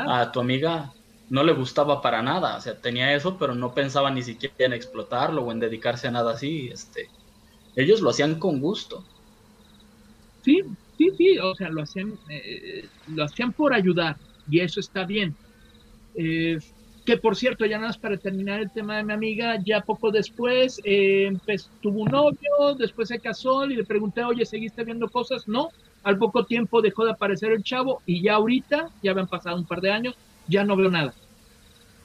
a 0.09 0.33
tu 0.33 0.41
amiga 0.41 0.93
no 1.29 1.43
le 1.45 1.53
gustaba 1.53 2.01
para 2.01 2.23
nada, 2.23 2.57
o 2.57 2.61
sea, 2.61 2.81
tenía 2.81 3.15
eso, 3.15 3.39
pero 3.39 3.55
no 3.55 3.75
pensaba 3.75 4.11
ni 4.11 4.23
siquiera 4.23 4.55
en 4.59 4.73
explotarlo 4.73 5.43
o 5.43 5.53
en 5.53 5.61
dedicarse 5.61 6.09
a 6.09 6.11
nada 6.13 6.33
así, 6.33 6.69
este, 6.73 7.09
ellos 7.75 8.01
lo 8.01 8.11
hacían 8.11 8.39
con 8.39 8.61
gusto. 8.61 9.05
Sí, 10.43 10.61
sí, 10.97 11.11
sí, 11.17 11.39
o 11.39 11.55
sea, 11.55 11.69
lo 11.71 11.83
hacían, 11.83 12.13
eh, 12.31 12.89
lo 13.07 13.25
hacían 13.25 13.53
por 13.53 13.75
ayudar 13.75 14.17
y 14.49 14.61
eso 14.61 14.81
está 14.81 15.05
bien. 15.05 15.37
Eh, 16.15 16.59
que 17.05 17.19
por 17.19 17.37
cierto, 17.37 17.65
ya 17.67 17.77
nada 17.77 17.89
más 17.89 17.99
para 17.99 18.19
terminar 18.19 18.61
el 18.61 18.71
tema 18.73 18.97
de 18.97 19.05
mi 19.05 19.13
amiga, 19.13 19.59
ya 19.65 19.81
poco 19.83 20.11
después 20.11 20.81
eh, 20.85 21.31
tuvo 21.81 22.03
un 22.03 22.11
novio, 22.11 22.75
después 22.79 23.09
se 23.09 23.21
casó 23.21 23.65
y 23.67 23.77
le 23.77 23.85
pregunté, 23.85 24.25
oye, 24.25 24.45
¿seguiste 24.45 24.85
viendo 24.85 25.09
cosas? 25.09 25.45
No, 25.47 25.71
al 26.03 26.19
poco 26.19 26.47
tiempo 26.47 26.83
dejó 26.83 27.05
de 27.05 27.13
aparecer 27.13 27.53
el 27.53 27.63
chavo 27.63 28.03
y 28.05 28.23
ya 28.23 28.35
ahorita, 28.35 28.91
ya 29.03 29.13
habían 29.13 29.29
pasado 29.29 29.57
un 29.57 29.67
par 29.67 29.81
de 29.81 29.93
años, 29.93 30.19
ya 30.49 30.65
no 30.65 30.77
veo 30.77 30.91
nada. 30.91 31.15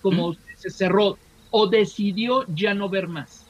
Como 0.01 0.35
se 0.57 0.69
cerró 0.69 1.17
o 1.51 1.67
decidió 1.67 2.45
ya 2.53 2.73
no 2.73 2.89
ver 2.89 3.07
más. 3.07 3.45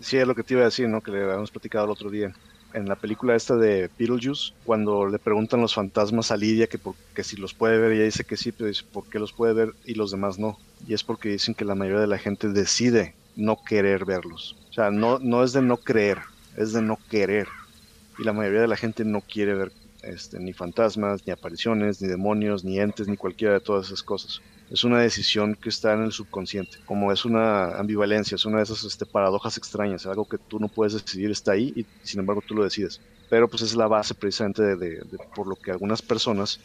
Sí, 0.00 0.16
es 0.16 0.26
lo 0.26 0.34
que 0.34 0.42
te 0.42 0.54
iba 0.54 0.62
a 0.62 0.66
decir, 0.66 0.88
¿no? 0.88 1.00
Que 1.00 1.10
le 1.10 1.22
habíamos 1.22 1.50
platicado 1.50 1.84
el 1.84 1.90
otro 1.90 2.10
día. 2.10 2.32
En 2.74 2.88
la 2.88 2.96
película 2.96 3.36
esta 3.36 3.54
de 3.56 3.90
Beetlejuice, 3.98 4.54
cuando 4.64 5.06
le 5.06 5.18
preguntan 5.18 5.60
los 5.60 5.74
fantasmas 5.74 6.30
a 6.30 6.36
Lidia 6.36 6.66
que, 6.66 6.78
por, 6.78 6.94
si 7.22 7.36
los 7.36 7.52
puede 7.52 7.78
ver, 7.78 7.92
ella 7.92 8.04
dice 8.04 8.24
que 8.24 8.36
sí, 8.36 8.50
pero 8.50 8.68
dice, 8.68 8.84
¿por 8.90 9.04
qué 9.04 9.18
los 9.18 9.32
puede 9.32 9.52
ver 9.52 9.74
y 9.84 9.94
los 9.94 10.10
demás 10.10 10.38
no? 10.38 10.58
Y 10.86 10.94
es 10.94 11.04
porque 11.04 11.28
dicen 11.28 11.54
que 11.54 11.66
la 11.66 11.74
mayoría 11.74 12.00
de 12.00 12.06
la 12.06 12.18
gente 12.18 12.48
decide 12.48 13.14
no 13.36 13.62
querer 13.62 14.04
verlos. 14.06 14.56
O 14.70 14.72
sea, 14.72 14.90
no, 14.90 15.18
no 15.18 15.44
es 15.44 15.52
de 15.52 15.60
no 15.60 15.76
creer, 15.76 16.18
es 16.56 16.72
de 16.72 16.80
no 16.80 16.98
querer. 17.10 17.46
y 18.18 18.24
la 18.24 18.32
mayoría 18.32 18.62
de 18.62 18.68
la 18.68 18.76
gente 18.76 19.04
no 19.04 19.20
quiere 19.20 19.54
ver 19.54 19.72
este, 20.02 20.38
ni 20.38 20.52
fantasmas, 20.52 21.26
ni 21.26 21.32
apariciones, 21.32 22.02
ni 22.02 22.08
demonios, 22.08 22.64
ni 22.64 22.78
entes, 22.78 23.08
ni 23.08 23.16
cualquiera 23.16 23.54
de 23.54 23.60
todas 23.60 23.86
esas 23.86 24.02
cosas. 24.02 24.40
Es 24.70 24.84
una 24.84 25.00
decisión 25.00 25.54
que 25.54 25.68
está 25.68 25.92
en 25.92 26.02
el 26.02 26.12
subconsciente, 26.12 26.78
como 26.86 27.12
es 27.12 27.24
una 27.24 27.76
ambivalencia, 27.78 28.36
es 28.36 28.44
una 28.46 28.58
de 28.58 28.62
esas 28.64 28.84
este, 28.84 29.04
paradojas 29.04 29.58
extrañas, 29.58 30.06
algo 30.06 30.24
que 30.24 30.38
tú 30.38 30.58
no 30.58 30.68
puedes 30.68 30.94
decidir 30.94 31.30
está 31.30 31.52
ahí 31.52 31.72
y 31.76 31.86
sin 32.02 32.20
embargo 32.20 32.42
tú 32.46 32.54
lo 32.54 32.64
decides. 32.64 33.00
Pero 33.28 33.48
pues 33.48 33.62
es 33.62 33.74
la 33.74 33.86
base 33.86 34.14
precisamente 34.14 34.76
de, 34.76 35.02
por 35.34 35.46
lo 35.46 35.56
que 35.56 35.70
algunas 35.70 36.00
personas 36.00 36.58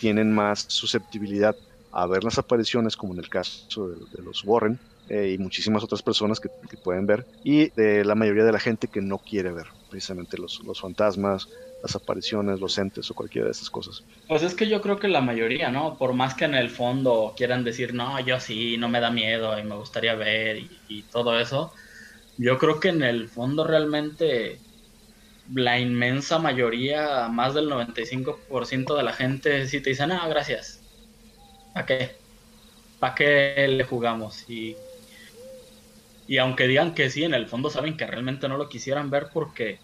tienen 0.00 0.32
más 0.32 0.64
susceptibilidad 0.68 1.56
a 1.92 2.06
ver 2.06 2.24
las 2.24 2.38
apariciones, 2.38 2.96
como 2.96 3.12
en 3.12 3.20
el 3.20 3.28
caso 3.28 3.88
de, 3.88 4.22
los 4.22 4.42
Warren, 4.44 4.80
eh, 5.08 5.34
y 5.34 5.38
muchísimas 5.38 5.84
otras 5.84 6.02
personas 6.02 6.40
que, 6.40 6.48
pueden 6.82 7.06
ver, 7.06 7.24
y 7.44 7.68
de 7.70 8.04
la 8.04 8.16
mayoría 8.16 8.44
de 8.44 8.52
la 8.52 8.58
gente 8.58 8.88
que 8.88 9.00
no 9.00 9.18
quiere 9.18 9.52
ver 9.52 9.66
precisamente 9.90 10.38
los, 10.38 10.60
los 10.64 10.80
fantasmas, 10.80 11.48
las 11.82 11.94
apariciones, 11.94 12.60
los 12.60 12.78
entes 12.78 13.10
o 13.10 13.14
cualquiera 13.14 13.46
de 13.46 13.52
esas 13.52 13.68
cosas. 13.68 14.04
Pues 14.26 14.42
es 14.42 14.54
que 14.54 14.68
yo 14.68 14.80
creo 14.80 14.98
que 14.98 15.08
la 15.08 15.20
mayoría, 15.20 15.70
¿no? 15.70 15.98
Por 15.98 16.14
más 16.14 16.34
que 16.34 16.46
en 16.46 16.54
el 16.54 16.70
fondo 16.70 17.34
quieran 17.36 17.62
decir, 17.62 17.92
no, 17.92 18.18
yo 18.20 18.40
sí, 18.40 18.76
no 18.78 18.88
me 18.88 19.00
da 19.00 19.10
miedo 19.10 19.58
y 19.58 19.64
me 19.64 19.76
gustaría 19.76 20.14
ver 20.14 20.58
y, 20.58 21.02
todo 21.12 21.38
eso, 21.38 21.72
yo 22.38 22.58
creo 22.58 22.80
que 22.80 22.88
en 22.88 23.02
el 23.02 23.28
fondo 23.28 23.66
realmente 23.66 24.58
la 25.52 25.78
inmensa 25.78 26.38
mayoría, 26.38 27.28
más 27.28 27.54
del 27.54 27.68
95% 27.68 28.96
de 28.96 29.02
la 29.02 29.12
gente 29.12 29.66
sí 29.68 29.82
te 29.82 29.90
dice, 29.90 30.06
no, 30.06 30.26
gracias. 30.28 30.80
¿Para 31.74 31.86
qué? 31.86 32.16
¿Para 32.98 33.14
qué 33.14 33.66
le 33.68 33.84
jugamos? 33.84 34.48
Y, 34.48 34.74
y 36.26 36.38
aunque 36.38 36.66
digan 36.66 36.94
que 36.94 37.10
sí, 37.10 37.24
en 37.24 37.34
el 37.34 37.46
fondo 37.46 37.68
saben 37.68 37.96
que 37.96 38.06
realmente 38.06 38.48
no 38.48 38.56
lo 38.56 38.68
quisieran 38.70 39.10
ver 39.10 39.28
porque 39.32 39.83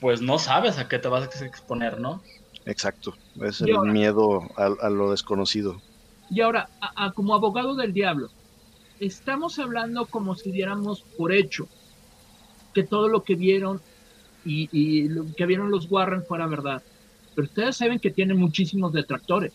pues 0.00 0.22
no 0.22 0.38
sabes 0.38 0.78
a 0.78 0.88
qué 0.88 0.98
te 0.98 1.08
vas 1.08 1.40
a 1.40 1.44
exponer, 1.44 2.00
¿no? 2.00 2.22
Exacto, 2.64 3.14
es 3.42 3.60
el 3.60 3.78
miedo 3.80 4.42
a, 4.56 4.90
lo 4.90 5.10
desconocido. 5.10 5.80
Y 6.30 6.40
ahora, 6.40 6.68
como 7.14 7.34
abogado 7.34 7.74
del 7.74 7.92
diablo, 7.92 8.30
estamos 9.00 9.58
hablando 9.58 10.06
como 10.06 10.34
si 10.34 10.52
diéramos 10.52 11.02
por 11.16 11.32
hecho 11.32 11.68
que 12.74 12.84
todo 12.84 13.08
lo 13.08 13.24
que 13.24 13.34
vieron 13.34 13.80
y, 14.44 15.08
lo 15.08 15.26
que 15.34 15.46
vieron 15.46 15.70
los 15.70 15.90
Warren 15.90 16.24
fuera 16.24 16.46
verdad. 16.46 16.82
Pero 17.34 17.46
ustedes 17.46 17.76
saben 17.76 17.98
que 17.98 18.10
tienen 18.10 18.36
muchísimos 18.36 18.92
detractores, 18.92 19.52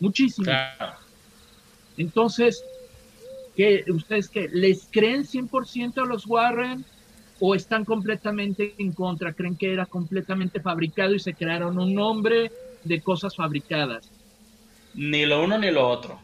muchísimos. 0.00 0.46
Claro. 0.46 0.94
Entonces, 1.96 2.64
¿qué, 3.56 3.84
¿ustedes 3.88 4.28
qué? 4.28 4.48
¿Les 4.52 4.88
creen 4.90 5.24
100% 5.24 6.02
a 6.02 6.06
los 6.06 6.26
Warren? 6.26 6.84
O 7.44 7.56
están 7.56 7.84
completamente 7.84 8.72
en 8.78 8.92
contra, 8.92 9.32
creen 9.32 9.56
que 9.56 9.72
era 9.72 9.84
completamente 9.84 10.60
fabricado 10.60 11.12
y 11.12 11.18
se 11.18 11.34
crearon 11.34 11.76
un 11.76 11.92
nombre 11.92 12.52
de 12.84 13.02
cosas 13.02 13.34
fabricadas. 13.34 14.08
Ni 14.94 15.26
lo 15.26 15.42
uno 15.42 15.58
ni 15.58 15.72
lo 15.72 15.88
otro. 15.88 16.20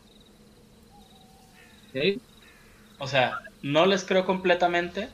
O 3.01 3.09
sea, 3.09 3.41
no 3.63 3.85
les 3.85 4.05
creo 4.05 4.25
completamente, 4.25 5.09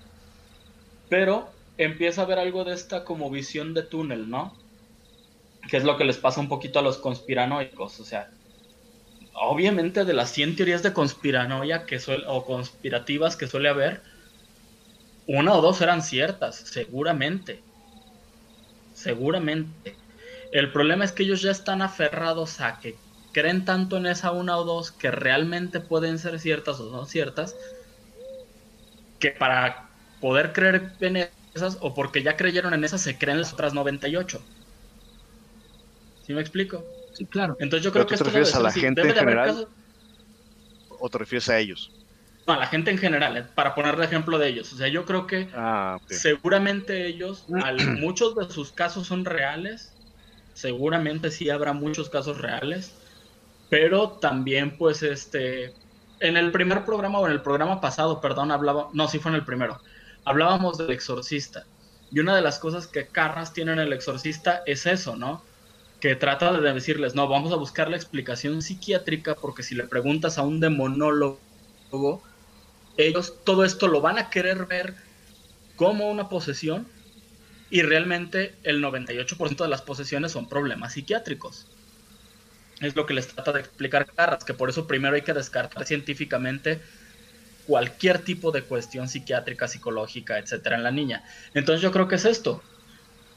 pero 1.08 1.48
empieza 1.78 2.20
a 2.20 2.24
haber 2.24 2.38
algo 2.38 2.64
de 2.64 2.74
esta 2.74 3.02
como 3.04 3.30
visión 3.30 3.72
de 3.72 3.84
túnel, 3.84 4.28
¿no? 4.28 4.54
Que 5.70 5.78
es 5.78 5.84
lo 5.84 5.96
que 5.96 6.04
les 6.04 6.18
pasa 6.18 6.38
un 6.38 6.50
poquito 6.50 6.80
a 6.80 6.82
los 6.82 6.98
conspiranoicos, 6.98 7.98
o 8.00 8.04
sea, 8.04 8.28
obviamente 9.32 10.04
de 10.04 10.12
las 10.12 10.32
100 10.32 10.56
teorías 10.56 10.82
de 10.82 10.92
conspiranoia 10.92 11.86
que 11.86 11.98
o 12.26 12.44
conspirativas 12.44 13.36
que 13.36 13.46
suele 13.46 13.70
haber, 13.70 14.02
una 15.26 15.54
o 15.54 15.62
dos 15.62 15.80
eran 15.80 16.02
ciertas, 16.02 16.56
seguramente. 16.56 17.62
Seguramente. 18.92 19.96
El 20.52 20.72
problema 20.72 21.04
es 21.04 21.12
que 21.12 21.24
ellos 21.24 21.42
ya 21.42 21.50
están 21.50 21.82
aferrados 21.82 22.60
a 22.60 22.78
que 22.80 22.96
creen 23.32 23.64
tanto 23.64 23.96
en 23.96 24.06
esa 24.06 24.30
una 24.30 24.56
o 24.56 24.64
dos 24.64 24.92
que 24.92 25.10
realmente 25.10 25.80
pueden 25.80 26.18
ser 26.18 26.38
ciertas 26.38 26.78
o 26.80 26.90
no 26.92 27.04
ciertas, 27.06 27.56
que 29.18 29.32
para 29.32 29.90
poder 30.20 30.52
creer 30.52 30.96
en 31.00 31.28
esas 31.54 31.78
o 31.80 31.94
porque 31.94 32.22
ya 32.22 32.36
creyeron 32.36 32.74
en 32.74 32.84
esas 32.84 33.00
se 33.00 33.18
creen 33.18 33.40
las 33.40 33.52
otras 33.52 33.74
98. 33.74 34.40
¿Sí 36.22 36.32
me 36.32 36.40
explico? 36.40 36.84
Sí, 37.14 37.26
claro. 37.26 37.56
Entonces 37.58 37.84
yo 37.84 37.92
creo 37.92 38.06
que 38.06 38.16
te 38.16 38.24
refieres 38.24 38.54
a 38.54 38.60
la 38.60 38.72
gente 38.72 39.02
en 39.02 39.14
general 39.14 39.68
o 40.88 41.08
te 41.10 41.18
refieres 41.18 41.48
a 41.48 41.58
ellos? 41.58 41.90
A 42.46 42.56
la 42.56 42.66
gente 42.66 42.90
en 42.90 42.98
general, 42.98 43.36
eh, 43.36 43.44
para 43.54 43.74
poner 43.74 43.96
de 43.96 44.04
ejemplo 44.04 44.38
de 44.38 44.48
ellos. 44.48 44.72
O 44.72 44.76
sea, 44.76 44.88
yo 44.88 45.04
creo 45.04 45.26
que 45.26 45.48
ah, 45.54 45.98
seguramente 46.08 47.06
ellos, 47.06 47.46
muchos 48.00 48.34
de 48.34 48.50
sus 48.50 48.72
casos 48.72 49.06
son 49.06 49.24
reales, 49.24 49.92
seguramente 50.52 51.30
sí 51.30 51.50
habrá 51.50 51.72
muchos 51.72 52.10
casos 52.10 52.40
reales, 52.40 52.94
pero 53.70 54.10
también 54.10 54.76
pues 54.76 55.02
este, 55.02 55.74
en 56.20 56.36
el 56.36 56.52
primer 56.52 56.84
programa 56.84 57.18
o 57.18 57.26
en 57.26 57.32
el 57.32 57.42
programa 57.42 57.80
pasado, 57.80 58.20
perdón, 58.20 58.50
hablaba, 58.50 58.88
no, 58.92 59.08
sí 59.08 59.18
fue 59.18 59.30
en 59.30 59.36
el 59.36 59.44
primero, 59.44 59.80
hablábamos 60.24 60.78
del 60.78 60.90
exorcista. 60.90 61.64
Y 62.10 62.20
una 62.20 62.36
de 62.36 62.42
las 62.42 62.58
cosas 62.58 62.86
que 62.86 63.08
Carras 63.08 63.52
tiene 63.52 63.72
en 63.72 63.80
el 63.80 63.92
exorcista 63.92 64.62
es 64.66 64.86
eso, 64.86 65.16
¿no? 65.16 65.42
Que 66.00 66.14
trata 66.14 66.52
de 66.52 66.72
decirles, 66.72 67.14
no, 67.14 67.26
vamos 67.26 67.52
a 67.52 67.56
buscar 67.56 67.90
la 67.90 67.96
explicación 67.96 68.62
psiquiátrica 68.62 69.34
porque 69.34 69.62
si 69.62 69.74
le 69.74 69.84
preguntas 69.84 70.38
a 70.38 70.42
un 70.42 70.60
demonólogo, 70.60 71.40
ellos 72.96 73.34
todo 73.44 73.64
esto 73.64 73.88
lo 73.88 74.00
van 74.00 74.18
a 74.18 74.30
querer 74.30 74.66
ver 74.66 74.94
como 75.76 76.10
una 76.10 76.28
posesión 76.28 76.86
y 77.70 77.82
realmente 77.82 78.54
el 78.62 78.82
98% 78.82 79.56
de 79.56 79.68
las 79.68 79.82
posesiones 79.82 80.32
son 80.32 80.48
problemas 80.48 80.92
psiquiátricos. 80.92 81.66
Es 82.80 82.94
lo 82.96 83.06
que 83.06 83.14
les 83.14 83.28
trata 83.28 83.52
de 83.52 83.60
explicar 83.60 84.06
Carras, 84.06 84.44
que 84.44 84.54
por 84.54 84.68
eso 84.68 84.86
primero 84.86 85.14
hay 85.14 85.22
que 85.22 85.32
descartar 85.32 85.84
científicamente 85.84 86.80
cualquier 87.66 88.18
tipo 88.18 88.50
de 88.50 88.62
cuestión 88.62 89.08
psiquiátrica, 89.08 89.68
psicológica, 89.68 90.38
etcétera, 90.38 90.76
en 90.76 90.82
la 90.82 90.90
niña. 90.90 91.24
Entonces 91.54 91.82
yo 91.82 91.92
creo 91.92 92.08
que 92.08 92.16
es 92.16 92.24
esto. 92.24 92.62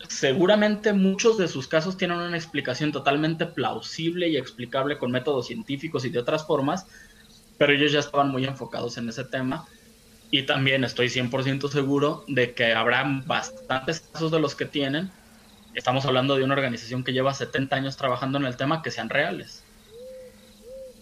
Seguramente 0.08 0.93
muchos 0.93 1.38
de 1.38 1.47
sus 1.47 1.68
casos 1.68 1.97
tienen 1.97 2.18
una 2.18 2.38
explicación 2.38 2.91
totalmente 2.91 3.45
plausible 3.45 4.28
y 4.28 4.38
explicable 4.38 4.97
con 4.97 5.12
métodos 5.12 5.47
científicos 5.47 6.05
y 6.05 6.10
de 6.10 6.20
otras 6.20 6.45
formas, 6.45 6.86
pero 7.58 7.74
ellos 7.74 7.91
ya 7.91 7.99
estaban 7.99 8.30
muy 8.30 8.45
enfocados 8.45 8.97
en 8.97 9.10
ese 9.10 9.24
tema 9.24 9.68
y 10.30 10.43
también 10.43 10.84
estoy 10.84 11.08
100% 11.08 11.70
seguro 11.70 12.24
de 12.28 12.53
que 12.53 12.74
habrá 12.74 13.03
bastantes 13.26 14.01
casos 14.01 14.32
de 14.32 14.39
los 14.39 14.55
que 14.55 14.66
tienen. 14.66 15.10
Estamos 15.74 16.05
hablando 16.05 16.36
de 16.36 16.43
una 16.43 16.55
organización 16.55 17.03
que 17.03 17.14
lleva 17.14 17.34
70 17.34 17.76
años 17.76 17.97
trabajando 17.97 18.38
en 18.38 18.45
el 18.45 18.58
tema 18.58 18.82
que 18.82 18.91
sean 18.91 19.10
reales. 19.10 19.64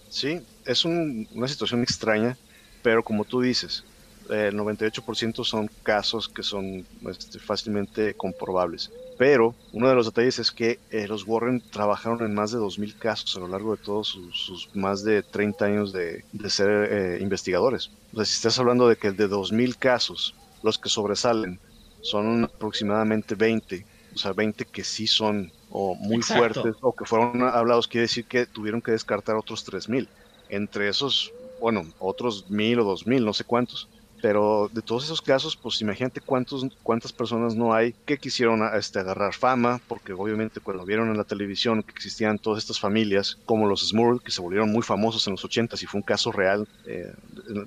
Sí, 0.10 0.42
es 0.66 0.86
una 0.86 1.48
situación 1.48 1.82
extraña, 1.82 2.38
pero 2.84 3.04
como 3.04 3.26
tú 3.26 3.42
dices, 3.42 3.84
el 4.30 4.56
98% 4.56 5.44
son 5.44 5.70
casos 5.84 6.30
que 6.30 6.44
son 6.44 6.86
este, 7.10 7.40
fácilmente 7.40 8.14
comprobables. 8.14 8.92
Pero 9.18 9.56
uno 9.72 9.88
de 9.88 9.96
los 9.96 10.08
detalles 10.08 10.40
es 10.40 10.52
que 10.52 10.80
eh, 10.92 11.08
los 11.08 11.26
Warren 11.26 11.62
trabajaron 11.72 12.22
en 12.22 12.34
más 12.34 12.52
de 12.52 12.60
2.000 12.60 12.98
casos 12.98 13.36
a 13.36 13.40
lo 13.40 13.48
largo 13.48 13.76
de 13.76 13.82
todos 13.82 14.20
sus, 14.34 14.70
más 14.74 15.04
de 15.04 15.24
30 15.24 15.66
años 15.66 15.94
de, 15.94 16.24
ser 16.50 16.92
eh, 16.92 17.20
investigadores. 17.22 17.92
O 18.12 18.18
sea, 18.18 18.26
si 18.26 18.34
estás 18.34 18.60
hablando 18.60 18.90
de 18.90 18.98
que 18.98 19.12
de 19.12 19.30
2.000 19.30 19.78
casos, 19.78 20.36
los 20.64 20.78
que 20.78 20.90
sobresalen 20.90 21.60
son 22.02 22.44
aproximadamente 22.44 23.36
20, 23.36 23.86
o 24.14 24.18
sea, 24.18 24.34
20 24.34 24.66
que 24.66 24.84
sí 24.84 25.08
son 25.08 25.52
o 25.70 25.96
muy 25.96 26.22
fuertes 26.22 26.76
o 26.82 26.94
que 26.94 27.06
fueron 27.06 27.42
hablados, 27.44 27.88
quiere 27.88 28.04
decir 28.04 28.26
que 28.26 28.46
tuvieron 28.46 28.82
que 28.82 28.92
descartar 28.92 29.36
otros 29.36 29.66
3.000. 29.66 30.08
Entre 30.50 30.90
esos, 30.90 31.32
bueno, 31.60 31.86
otros 32.00 32.50
1.000 32.50 32.82
o 32.82 32.96
2.000, 32.96 33.24
no 33.24 33.34
sé 33.34 33.46
cuántos 33.46 33.88
pero 34.26 34.72
de 34.74 34.82
todos 34.82 35.04
esos 35.04 35.22
casos, 35.22 35.56
pues 35.56 35.80
imagínate 35.82 36.20
cuántos, 36.20 36.66
cuántas 36.82 37.14
personas 37.14 37.54
no 37.54 37.76
hay 37.76 37.94
que 38.08 38.18
quisieron 38.18 38.68
este, 38.76 38.98
agarrar 38.98 39.36
fama, 39.36 39.80
porque 39.88 40.14
obviamente 40.14 40.60
cuando 40.62 40.84
vieron 40.84 41.12
en 41.12 41.18
la 41.18 41.26
televisión 41.26 41.84
que 41.84 41.92
existían 41.92 42.40
todas 42.40 42.58
estas 42.58 42.80
familias, 42.80 43.38
como 43.46 43.68
los 43.68 43.88
Smurl, 43.88 44.24
que 44.24 44.32
se 44.32 44.42
volvieron 44.42 44.72
muy 44.72 44.82
famosos 44.82 45.28
en 45.28 45.34
los 45.34 45.46
80 45.46 45.76
y 45.80 45.86
fue 45.86 46.00
un 46.00 46.04
caso 46.04 46.32
real 46.32 46.68
eh, 46.88 47.14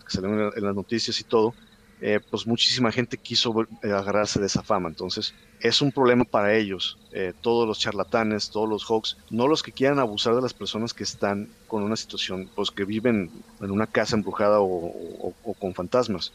que 0.05 0.11
salió 0.11 0.53
en, 0.53 0.65
las 0.65 0.75
noticias 0.75 1.21
y 1.21 1.23
todo, 1.23 1.55
eh, 2.01 2.19
pues 2.29 2.45
muchísima 2.45 2.91
gente 2.91 3.19
quiso 3.19 3.55
eh, 3.85 3.93
agarrarse 3.93 4.41
de 4.41 4.47
esa 4.47 4.65
fama. 4.65 4.89
Entonces, 4.89 5.35
es 5.61 5.81
un 5.81 5.93
problema 5.93 6.25
para 6.25 6.57
ellos, 6.57 6.99
todos 7.41 7.69
los 7.69 7.79
charlatanes, 7.79 8.51
todos 8.51 8.69
los 8.69 8.91
hoax, 8.91 9.17
no 9.31 9.47
los 9.47 9.63
que 9.63 9.71
quieran 9.71 10.01
abusar 10.01 10.35
de 10.35 10.43
las 10.43 10.55
personas 10.55 10.93
que 10.93 11.05
están 11.05 11.49
con 11.69 11.85
una 11.85 11.95
situación, 11.95 12.51
pues 12.57 12.73
que 12.73 12.85
viven 12.85 13.31
en 13.61 13.71
una 13.71 13.87
casa 13.87 14.17
embrujada 14.17 14.59
o 14.61 15.35
con 15.61 15.73
fantasmas 15.73 16.33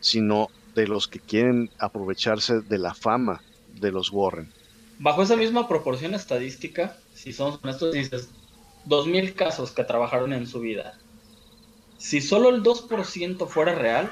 sino 0.00 0.48
de 0.74 0.86
los 0.86 1.08
que 1.08 1.20
quieren 1.20 1.70
aprovecharse 1.78 2.60
de 2.60 2.78
la 2.78 2.94
fama 2.94 3.42
de 3.80 3.92
los 3.92 4.12
Warren. 4.12 4.52
Bajo 4.98 5.22
esa 5.22 5.36
misma 5.36 5.68
proporción 5.68 6.14
estadística, 6.14 6.96
si 7.14 7.32
son 7.32 7.58
honestos, 7.62 7.92
dices 7.92 8.30
2.000 8.86 9.34
casos 9.34 9.70
que 9.70 9.84
trabajaron 9.84 10.32
en 10.32 10.46
su 10.46 10.60
vida. 10.60 10.98
Si 11.98 12.20
solo 12.20 12.48
el 12.48 12.62
2% 12.62 13.46
fuera 13.48 13.74
real, 13.74 14.10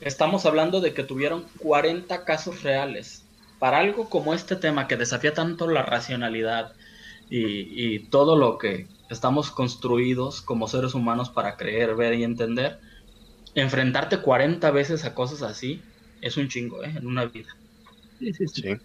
estamos 0.00 0.46
hablando 0.46 0.80
de 0.80 0.92
que 0.92 1.04
tuvieron 1.04 1.44
40 1.58 2.24
casos 2.24 2.62
reales. 2.62 3.22
para 3.58 3.78
algo 3.78 4.10
como 4.10 4.34
este 4.34 4.54
tema 4.54 4.86
que 4.86 4.98
desafía 4.98 5.32
tanto 5.32 5.66
la 5.66 5.82
racionalidad 5.82 6.74
y, 7.30 8.00
todo 8.10 8.36
lo 8.36 8.58
que 8.58 8.86
estamos 9.08 9.50
construidos 9.50 10.42
como 10.42 10.68
seres 10.68 10.92
humanos 10.92 11.30
para 11.30 11.56
creer, 11.56 11.94
ver 11.94 12.12
y 12.14 12.22
entender, 12.22 12.78
enfrentarte 13.56 14.18
40 14.18 14.70
veces 14.70 15.04
a 15.04 15.14
cosas 15.14 15.42
así 15.42 15.80
es 16.20 16.36
un 16.36 16.48
chingo, 16.48 16.82
¿eh? 16.84 16.92
En 16.96 17.06
una 17.06 17.24
vida. 17.24 17.56
Sí, 18.18 18.32
sí, 18.32 18.46
sí. 18.46 18.76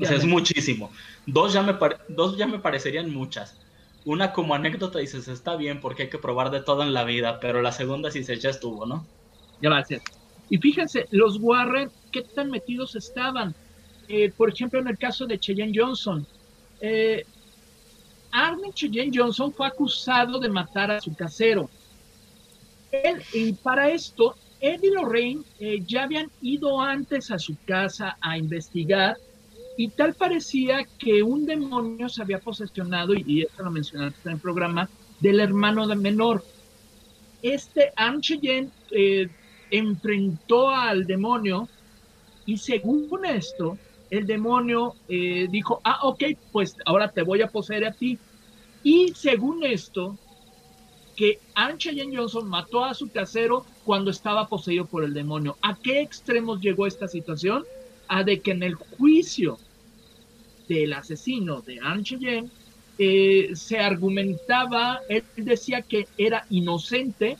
es 0.00 0.24
muchísimo. 0.24 0.90
Dos 1.26 1.52
ya, 1.52 1.62
me 1.62 1.76
dos 2.08 2.36
ya 2.36 2.46
me 2.46 2.58
parecerían 2.58 3.10
muchas. 3.10 3.56
Una 4.04 4.32
como 4.32 4.54
anécdota 4.54 4.98
dices, 4.98 5.28
está 5.28 5.56
bien 5.56 5.80
porque 5.80 6.04
hay 6.04 6.10
que 6.10 6.18
probar 6.18 6.50
de 6.50 6.60
todo 6.60 6.82
en 6.82 6.92
la 6.92 7.04
vida, 7.04 7.40
pero 7.40 7.62
la 7.62 7.72
segunda 7.72 8.10
sí 8.10 8.24
se 8.24 8.38
ya 8.38 8.50
estuvo, 8.50 8.86
¿no? 8.86 9.06
Gracias. 9.60 10.02
Y 10.50 10.58
fíjense, 10.58 11.06
los 11.10 11.38
Warren, 11.40 11.90
¿qué 12.10 12.22
tan 12.22 12.50
metidos 12.50 12.96
estaban? 12.96 13.54
Eh, 14.08 14.32
por 14.36 14.50
ejemplo, 14.50 14.80
en 14.80 14.88
el 14.88 14.96
caso 14.96 15.26
de 15.26 15.38
Cheyenne 15.38 15.72
Johnson. 15.74 16.26
Eh, 16.80 17.24
Armin 18.30 18.72
Cheyenne 18.72 19.10
Johnson 19.14 19.52
fue 19.52 19.66
acusado 19.66 20.38
de 20.38 20.48
matar 20.48 20.90
a 20.90 21.00
su 21.00 21.14
casero. 21.14 21.68
Él, 22.92 23.22
y 23.32 23.52
para 23.52 23.90
esto, 23.90 24.34
Ed 24.60 24.82
y 24.82 24.90
Lorraine 24.90 25.42
eh, 25.60 25.82
ya 25.86 26.04
habían 26.04 26.30
ido 26.40 26.80
antes 26.80 27.30
a 27.30 27.38
su 27.38 27.56
casa 27.64 28.16
a 28.20 28.38
investigar 28.38 29.16
y 29.76 29.88
tal 29.88 30.14
parecía 30.14 30.84
que 30.98 31.22
un 31.22 31.46
demonio 31.46 32.08
se 32.08 32.22
había 32.22 32.40
posesionado, 32.40 33.14
y, 33.14 33.42
esto 33.42 33.62
lo 33.62 33.70
mencionaste 33.70 34.28
en 34.28 34.34
el 34.34 34.40
programa, 34.40 34.90
del 35.20 35.38
hermano 35.38 35.86
de 35.86 35.94
menor. 35.94 36.44
Este 37.42 37.92
Armin 37.94 38.20
Cheyenne 38.20 38.70
enfrentó 39.70 40.70
al 40.70 41.06
demonio 41.06 41.68
y 42.44 42.56
según 42.56 43.24
esto, 43.24 43.78
el 44.10 44.26
demonio 44.26 44.94
eh, 45.08 45.46
dijo, 45.50 45.80
ah, 45.84 46.00
ok, 46.02 46.24
pues 46.50 46.74
ahora 46.86 47.10
te 47.10 47.22
voy 47.22 47.42
a 47.42 47.48
poseer 47.48 47.84
a 47.84 47.92
ti. 47.92 48.18
Y 48.82 49.12
según 49.14 49.64
esto, 49.64 50.16
que 51.18 51.40
Ancha 51.56 51.92
Jen 51.92 52.16
Johnson 52.16 52.48
mató 52.48 52.84
a 52.84 52.94
su 52.94 53.10
casero 53.10 53.66
cuando 53.84 54.12
estaba 54.12 54.46
poseído 54.46 54.84
por 54.86 55.02
el 55.02 55.12
demonio. 55.12 55.56
¿A 55.62 55.74
qué 55.74 56.00
extremos 56.00 56.60
llegó 56.60 56.86
esta 56.86 57.08
situación? 57.08 57.64
A 58.06 58.22
de 58.22 58.38
que 58.38 58.52
en 58.52 58.62
el 58.62 58.76
juicio 58.76 59.58
del 60.68 60.92
asesino 60.92 61.60
de 61.60 61.80
Ancha 61.80 62.16
Jen 62.20 62.52
eh, 63.00 63.50
se 63.54 63.80
argumentaba, 63.80 65.00
él 65.08 65.24
decía 65.36 65.82
que 65.82 66.06
era 66.18 66.46
inocente 66.50 67.36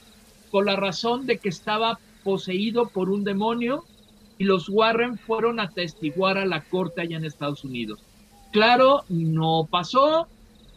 por 0.51 0.67
la 0.67 0.75
razón 0.75 1.27
de 1.27 1.39
que 1.39 1.49
estaba 1.49 2.01
poseído 2.25 2.89
por 2.89 3.11
un 3.11 3.23
demonio 3.23 3.85
y 4.39 4.45
los 4.45 4.69
Warren 4.69 5.19
fueron 5.19 5.61
a 5.61 5.71
testiguar 5.71 6.37
a 6.37 6.47
la 6.47 6.65
corte 6.65 7.03
allá 7.03 7.17
en 7.17 7.25
Estados 7.25 7.63
Unidos. 7.63 8.01
Claro, 8.51 9.05
no 9.09 9.69
pasó, 9.71 10.27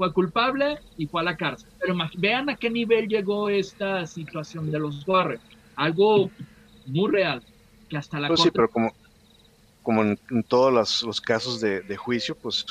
fue 0.01 0.13
culpable 0.13 0.79
y 0.97 1.05
fue 1.05 1.21
a 1.21 1.23
la 1.23 1.37
cárcel. 1.37 1.69
Pero 1.79 1.95
vean 2.17 2.49
a 2.49 2.55
qué 2.55 2.71
nivel 2.71 3.07
llegó 3.07 3.49
esta 3.49 4.07
situación 4.07 4.71
de 4.71 4.79
los 4.79 5.07
Warren. 5.07 5.39
Algo 5.75 6.31
muy 6.87 7.11
real, 7.11 7.43
que 7.87 7.97
hasta 7.97 8.19
la 8.19 8.27
pues 8.27 8.39
corte... 8.39 8.49
Sí, 8.49 8.51
pero 8.51 8.67
como, 8.67 8.95
como 9.83 10.01
en, 10.01 10.17
todos 10.47 11.03
los, 11.03 11.21
casos 11.21 11.61
de, 11.61 11.81
de, 11.81 11.97
juicio, 11.97 12.33
pues 12.33 12.65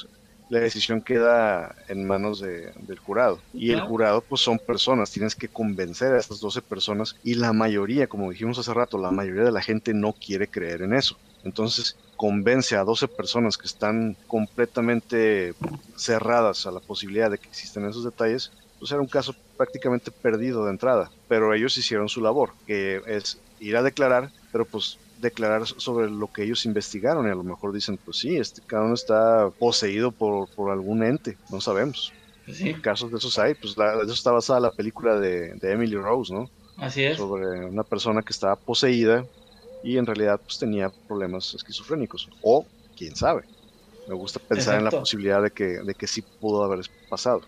la 0.49 0.59
decisión 0.59 1.03
queda 1.03 1.76
en 1.87 2.05
manos 2.05 2.41
del 2.41 2.99
jurado. 2.99 3.39
Y 3.55 3.70
el 3.70 3.81
jurado, 3.81 4.22
pues 4.22 4.41
son 4.41 4.59
personas, 4.59 5.12
tienes 5.12 5.37
que 5.37 5.47
convencer 5.47 6.12
a 6.12 6.18
estas 6.18 6.41
12 6.41 6.62
personas 6.62 7.14
y 7.22 7.35
la 7.35 7.53
mayoría, 7.53 8.09
como 8.09 8.33
dijimos 8.33 8.59
hace 8.59 8.74
rato, 8.74 8.99
la 8.99 9.12
mayoría 9.12 9.45
de 9.45 9.53
la 9.53 9.62
gente 9.62 9.95
no 9.95 10.14
quiere 10.14 10.49
creer 10.49 10.83
en 10.83 10.95
eso. 10.95 11.16
Entonces, 11.45 11.97
convence 12.16 12.76
a 12.76 12.84
12 12.84 13.09
personas 13.09 13.57
que 13.57 13.66
están 13.66 14.16
completamente 14.26 15.55
cerradas 15.97 16.66
a 16.66 16.70
la 16.70 16.80
posibilidad 16.80 17.30
de 17.30 17.38
que 17.38 17.49
existen 17.49 17.88
esos 17.88 18.05
detalles, 18.05 18.53
pues 18.78 18.93
era 18.93 19.01
un 19.01 19.07
caso 19.07 19.34
prácticamente 19.57 20.11
perdido 20.11 20.64
de 20.64 20.70
entrada. 20.70 21.11
Pero 21.28 21.55
ellos 21.55 21.76
hicieron 21.78 22.09
su 22.09 22.20
labor, 22.20 22.53
que 22.66 23.01
es 23.07 23.38
ir 23.59 23.76
a 23.76 23.82
declarar, 23.82 24.30
pero 24.53 24.64
pues 24.64 24.99
declarar 25.20 25.66
sobre 25.66 26.11
lo 26.11 26.32
que 26.32 26.43
ellos 26.43 26.64
investigaron 26.64 27.26
y 27.26 27.30
a 27.30 27.34
lo 27.34 27.45
mejor 27.45 27.72
dicen, 27.72 27.99
pues 27.99 28.18
sí, 28.18 28.36
este 28.36 28.62
cada 28.66 28.84
uno 28.84 28.95
está 28.95 29.51
poseído 29.59 30.12
por, 30.12 30.49
por 30.51 30.70
algún 30.70 31.03
ente, 31.03 31.36
no 31.51 31.61
sabemos. 31.61 32.12
Pues 32.45 32.57
sí. 32.57 32.74
Casos 32.74 33.11
de 33.11 33.18
esos 33.18 33.38
hay, 33.38 33.55
pues 33.55 33.76
de 33.76 34.03
eso 34.03 34.12
está 34.12 34.32
basada 34.32 34.61
la 34.61 34.72
película 34.72 35.18
de, 35.18 35.55
de, 35.55 35.72
Emily 35.72 35.97
Rose, 35.97 36.32
¿no? 36.32 36.51
Así 36.78 37.05
es. 37.05 37.18
Sobre 37.18 37.66
una 37.66 37.82
persona 37.82 38.22
que 38.22 38.32
estaba 38.32 38.57
poseída 38.57 39.24
y 39.83 39.97
en 39.97 40.07
realidad 40.07 40.41
pues 40.43 40.59
tenía 40.59 40.91
problemas 41.07 41.55
esquizofrénicos, 41.55 42.28
o 42.43 42.66
quién 42.97 43.14
sabe. 43.16 43.45
Me 44.07 44.14
gusta 44.14 44.41
pensar 44.41 44.78
en 44.78 44.85
la 44.85 44.91
posibilidad 44.91 45.43
de 45.43 45.51
que, 45.51 45.64
de 45.64 45.95
que 45.95 46.07
sí 46.07 46.22
pudo 46.41 46.64
haber 46.64 46.81
pasado. 47.09 47.43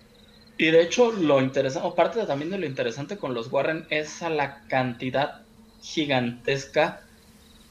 Y 0.59 0.66
de 0.66 0.83
hecho, 0.83 1.11
lo 1.12 1.41
interesante, 1.41 1.89
o 1.89 1.95
parte 1.95 2.24
también 2.24 2.51
de 2.51 2.59
lo 2.59 2.66
interesante 2.66 3.16
con 3.16 3.35
los 3.35 3.51
Warren 3.51 3.87
es 3.91 4.22
a 4.22 4.30
la 4.30 4.62
cantidad 4.68 5.43
gigantesca 5.83 7.01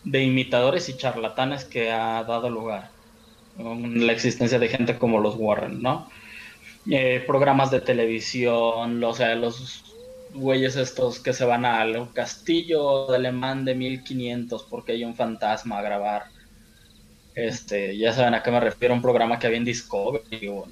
de 0.04 0.24
imitadores 0.24 0.90
y 0.90 0.98
charlatanes 0.98 1.64
que 1.64 1.92
ha 1.92 2.24
dado 2.24 2.50
lugar 2.50 2.90
la 3.58 4.12
existencia 4.12 4.60
de 4.60 4.68
gente 4.68 4.98
como 4.98 5.20
los 5.20 5.36
Warren, 5.38 5.82
¿no? 5.82 6.10
Eh, 6.90 7.24
programas 7.28 7.70
de 7.70 7.82
televisión, 7.82 9.04
o 9.04 9.14
sea, 9.14 9.36
los 9.36 9.91
güeyes 10.34 10.76
estos 10.76 11.20
que 11.20 11.34
se 11.34 11.46
van 11.46 11.66
al 11.66 12.12
castillo 12.14 13.08
de 13.08 13.18
alemán 13.18 13.66
de 13.66 13.76
1500 13.76 14.64
porque 14.64 14.94
hay 14.94 15.04
un 15.04 15.16
fantasma 15.16 15.80
a 15.80 15.82
grabar. 15.82 16.26
Este, 17.36 17.98
ya 17.98 18.14
saben 18.14 18.34
a 18.34 18.44
qué 18.44 18.52
me 18.52 18.60
refiero, 18.60 18.94
un 18.94 19.02
programa 19.02 19.40
que 19.40 19.48
había 19.48 19.60
en 19.60 19.66
Discovery 19.66 20.48
o 20.50 20.68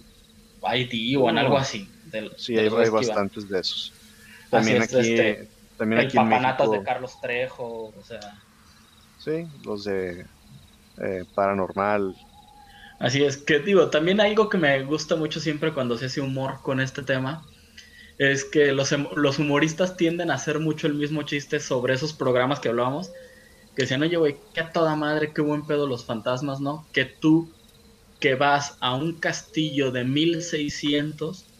ID 0.73 1.17
o 1.17 1.29
en 1.29 1.37
algo 1.37 1.57
así. 1.57 1.89
sí, 2.37 2.57
hay, 2.57 2.69
bastantes 2.69 3.47
de 3.47 3.59
esos. 3.59 3.93
También 4.49 4.81
aquí, 4.81 4.97
este, 4.97 5.47
también 5.77 6.01
el 6.01 6.11
papanatas 6.11 6.71
de 6.71 6.83
Carlos 6.83 7.21
Trejo, 7.21 7.93
o 7.97 8.03
sea. 8.03 8.19
Sí, 9.19 9.47
los 9.63 9.83
de 9.85 10.25
eh, 10.97 11.25
paranormal. 11.35 12.15
Así 12.99 13.23
es, 13.23 13.37
que 13.37 13.59
digo, 13.59 13.89
también 13.89 14.19
algo 14.19 14.49
que 14.49 14.57
me 14.57 14.83
gusta 14.83 15.15
mucho 15.15 15.39
siempre 15.39 15.73
cuando 15.73 15.97
se 15.97 16.07
hace 16.07 16.19
humor 16.19 16.59
con 16.61 16.81
este 16.81 17.01
tema 17.01 17.45
es 18.19 18.45
que 18.45 18.73
los, 18.73 18.91
los 19.17 19.39
humoristas 19.39 19.97
tienden 19.97 20.31
a 20.31 20.35
hacer 20.35 20.59
mucho 20.61 20.87
el 20.87 20.95
mismo 20.95 21.23
chiste 21.23 21.61
sobre 21.61 21.95
esos 21.95 22.15
programas 22.15 22.61
que 22.61 22.69
hablábamos, 22.69 23.11
que 23.75 23.83
decían, 23.83 24.03
oye, 24.03 24.17
güey, 24.17 24.43
qué 24.53 24.61
a 24.61 24.71
toda 24.73 24.95
madre, 24.97 25.33
qué 25.33 25.41
buen 25.41 25.67
pedo 25.67 25.87
los 25.87 26.05
fantasmas, 26.07 26.61
¿no? 26.61 26.89
Que 26.93 27.05
tú 27.05 27.55
que 28.19 28.35
vas 28.35 28.77
a 28.81 28.95
un 28.95 29.19
castillo 29.19 29.91
de 29.91 30.05
1600 30.05 31.51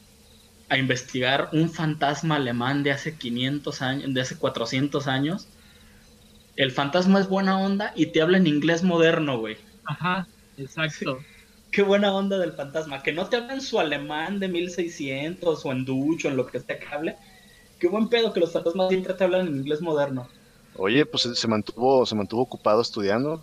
a 0.70 0.78
investigar 0.78 1.49
un 1.53 1.70
fantasma 1.72 2.38
alemán 2.38 2.84
de 2.84 2.91
hace 2.91 3.18
500 3.18 3.82
años, 3.82 4.14
de 4.14 4.22
hace 4.22 4.38
400 4.39 5.07
años, 5.07 5.51
el 6.55 6.72
fantasma 6.72 7.20
es 7.20 7.28
buena 7.28 7.57
onda 7.60 7.91
y 7.95 8.12
te 8.12 8.22
habla 8.22 8.38
en 8.38 8.45
inglés 8.45 8.84
moderno, 8.84 9.39
güey. 9.39 9.57
Ajá, 9.84 10.30
exacto. 10.57 11.29
Qué 11.72 11.84
buena 11.84 12.13
onda 12.13 12.38
del 12.38 12.53
fantasma. 12.53 13.03
Que 13.03 13.11
no 13.11 13.28
te 13.28 13.38
habla 13.38 13.53
en 13.53 13.61
su 13.61 13.80
alemán 13.80 14.39
de 14.39 14.47
1600 14.47 15.65
o 15.65 15.72
en 15.72 15.86
ducho, 15.86 16.28
en 16.28 16.38
lo 16.38 16.47
que 16.47 16.57
esté 16.57 16.80
que 16.80 16.88
hable. 16.88 17.15
Qué 17.80 17.88
buen 17.88 18.09
pedo 18.09 18.34
que 18.34 18.39
los 18.39 18.51
fantasmas 18.51 18.89
siempre 18.89 19.13
te 19.13 19.24
hablan 19.24 19.47
en 19.47 19.57
inglés 19.57 19.82
moderno. 19.82 20.28
Oye, 20.76 21.05
pues 21.05 21.24
se 21.34 21.47
mantuvo, 21.47 22.05
se 22.05 22.15
mantuvo 22.15 22.41
ocupado 22.41 22.82
estudiando. 22.82 23.41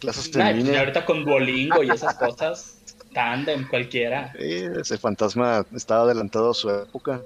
Clases 0.00 0.30
de 0.32 0.42
pues, 0.42 0.68
Y 0.68 0.76
ahorita 0.76 1.04
con 1.04 1.24
Duolingo 1.24 1.82
y 1.82 1.90
esas 1.90 2.14
cosas, 2.16 2.82
tandem, 3.12 3.66
cualquiera. 3.68 4.32
Sí, 4.38 4.64
ese 4.80 4.98
fantasma 4.98 5.66
estaba 5.74 6.02
adelantado 6.02 6.50
a 6.50 6.54
su 6.54 6.70
época. 6.70 7.22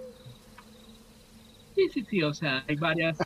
Sí, 1.74 1.88
sí, 1.94 2.06
sí, 2.08 2.22
o 2.22 2.34
sea, 2.34 2.64
hay 2.68 2.76
varias 2.76 3.18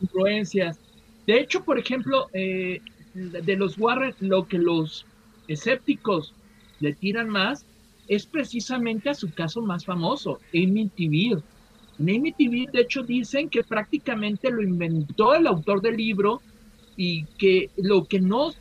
influencias. 0.00 0.78
De 1.26 1.40
hecho, 1.40 1.64
por 1.64 1.78
ejemplo, 1.78 2.28
eh, 2.32 2.80
de 3.14 3.56
los 3.56 3.78
Warren, 3.78 4.14
lo 4.20 4.46
que 4.46 4.58
los 4.58 5.06
escépticos 5.48 6.34
le 6.80 6.94
tiran 6.94 7.28
más 7.28 7.64
es 8.08 8.26
precisamente 8.26 9.08
a 9.08 9.14
su 9.14 9.32
caso 9.32 9.62
más 9.62 9.84
famoso, 9.84 10.40
Amy. 10.52 10.90
En 10.98 12.08
Amy 12.08 12.32
TV, 12.32 12.66
de 12.72 12.80
hecho, 12.80 13.02
dicen 13.02 13.48
que 13.48 13.62
prácticamente 13.62 14.50
lo 14.50 14.62
inventó 14.62 15.34
el 15.34 15.46
autor 15.46 15.80
del 15.80 15.96
libro 15.96 16.40
y 16.96 17.24
que 17.38 17.70
lo 17.76 18.04
que 18.04 18.20
no, 18.20 18.52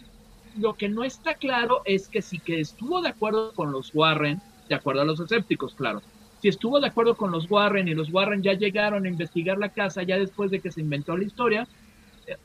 lo 0.57 0.75
que 0.75 0.87
no 0.87 1.03
está 1.03 1.33
claro 1.33 1.81
es 1.85 2.07
que 2.07 2.21
si 2.21 2.37
que 2.37 2.59
estuvo 2.59 3.01
de 3.01 3.09
acuerdo 3.09 3.53
con 3.53 3.71
los 3.71 3.95
Warren, 3.95 4.41
de 4.67 4.75
acuerdo 4.75 5.01
a 5.01 5.05
los 5.05 5.19
escépticos, 5.19 5.73
claro, 5.73 6.01
si 6.41 6.49
estuvo 6.49 6.79
de 6.79 6.87
acuerdo 6.87 7.15
con 7.15 7.31
los 7.31 7.49
Warren 7.49 7.87
y 7.87 7.95
los 7.95 8.11
Warren 8.13 8.43
ya 8.43 8.53
llegaron 8.53 9.05
a 9.05 9.09
investigar 9.09 9.57
la 9.57 9.69
casa 9.69 10.03
ya 10.03 10.17
después 10.17 10.51
de 10.51 10.59
que 10.59 10.71
se 10.71 10.81
inventó 10.81 11.17
la 11.17 11.23
historia, 11.23 11.67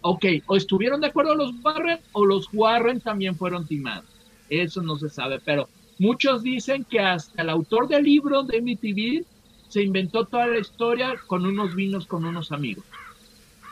ok, 0.00 0.24
o 0.46 0.56
estuvieron 0.56 1.00
de 1.00 1.08
acuerdo 1.08 1.34
los 1.34 1.52
Warren 1.62 1.98
o 2.12 2.24
los 2.24 2.48
Warren 2.52 3.00
también 3.00 3.36
fueron 3.36 3.66
timados. 3.66 4.13
Eso 4.48 4.82
no 4.82 4.96
se 4.96 5.08
sabe, 5.08 5.40
pero 5.44 5.68
muchos 5.98 6.42
dicen 6.42 6.84
que 6.84 7.00
hasta 7.00 7.42
el 7.42 7.50
autor 7.50 7.88
del 7.88 8.04
libro 8.04 8.42
de 8.42 8.60
MTV 8.60 9.24
se 9.68 9.82
inventó 9.82 10.24
toda 10.24 10.46
la 10.46 10.58
historia 10.58 11.14
con 11.26 11.46
unos 11.46 11.74
vinos 11.74 12.06
con 12.06 12.24
unos 12.24 12.52
amigos. 12.52 12.84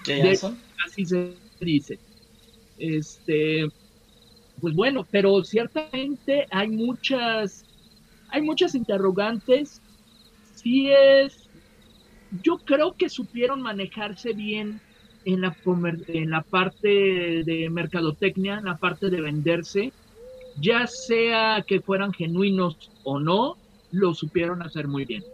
¿Qué 0.04 0.36
así 0.84 1.06
se 1.06 1.34
dice. 1.60 1.98
Este, 2.78 3.68
pues 4.60 4.74
bueno, 4.74 5.06
pero 5.10 5.44
ciertamente 5.44 6.46
hay 6.50 6.68
muchas, 6.68 7.64
hay 8.28 8.42
muchas 8.42 8.74
interrogantes. 8.74 9.80
Sí 10.54 10.90
es, 10.90 11.48
yo 12.42 12.58
creo 12.58 12.94
que 12.96 13.08
supieron 13.08 13.62
manejarse 13.62 14.32
bien 14.32 14.80
en 15.24 15.40
la, 15.40 15.56
en 16.08 16.30
la 16.30 16.42
parte 16.42 16.88
de 17.44 17.68
mercadotecnia, 17.70 18.58
en 18.58 18.64
la 18.64 18.78
parte 18.78 19.10
de 19.10 19.20
venderse, 19.20 19.92
ya 20.60 20.86
sea 20.86 21.64
que 21.66 21.80
fueran 21.80 22.12
genuinos 22.12 22.90
o 23.02 23.20
no, 23.20 23.56
lo 23.90 24.14
supieron 24.14 24.62
hacer 24.62 24.88
muy 24.88 25.04
bien. 25.04 25.24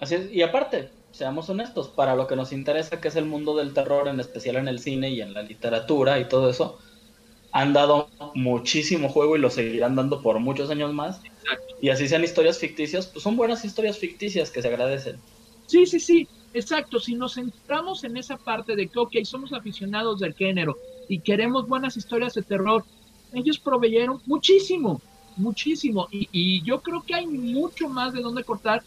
Así 0.00 0.14
es, 0.14 0.32
y 0.32 0.42
aparte, 0.42 0.90
seamos 1.10 1.48
honestos, 1.50 1.88
para 1.88 2.14
lo 2.14 2.26
que 2.26 2.36
nos 2.36 2.52
interesa, 2.52 3.00
que 3.00 3.08
es 3.08 3.16
el 3.16 3.24
mundo 3.24 3.56
del 3.56 3.74
terror, 3.74 4.08
en 4.08 4.20
especial 4.20 4.56
en 4.56 4.68
el 4.68 4.78
cine 4.78 5.10
y 5.10 5.20
en 5.20 5.34
la 5.34 5.42
literatura 5.42 6.18
y 6.20 6.28
todo 6.28 6.48
eso, 6.50 6.78
han 7.52 7.72
dado 7.72 8.10
muchísimo 8.34 9.08
juego 9.08 9.36
y 9.36 9.40
lo 9.40 9.50
seguirán 9.50 9.96
dando 9.96 10.22
por 10.22 10.38
muchos 10.38 10.70
años 10.70 10.92
más. 10.92 11.20
Y 11.80 11.88
así 11.90 12.08
sean 12.08 12.24
historias 12.24 12.58
ficticias, 12.58 13.06
pues 13.06 13.22
son 13.22 13.36
buenas 13.36 13.64
historias 13.64 13.98
ficticias 13.98 14.50
que 14.50 14.62
se 14.62 14.68
agradecen. 14.68 15.20
Sí, 15.66 15.86
sí, 15.86 16.00
sí, 16.00 16.28
exacto. 16.52 16.98
Si 17.00 17.14
nos 17.14 17.34
centramos 17.34 18.04
en 18.04 18.16
esa 18.16 18.36
parte 18.36 18.76
de 18.76 18.88
que, 18.88 18.98
ok, 18.98 19.16
somos 19.24 19.52
aficionados 19.52 20.18
del 20.20 20.34
género 20.34 20.76
y 21.08 21.20
queremos 21.20 21.66
buenas 21.66 21.96
historias 21.96 22.34
de 22.34 22.42
terror, 22.42 22.84
ellos 23.32 23.58
proveyeron 23.58 24.20
muchísimo, 24.26 25.00
muchísimo. 25.36 26.08
Y, 26.10 26.62
yo 26.62 26.80
creo 26.80 27.02
que 27.02 27.14
hay 27.14 27.26
mucho 27.26 27.88
más 27.88 28.12
de 28.12 28.22
dónde 28.22 28.44
cortar 28.44 28.82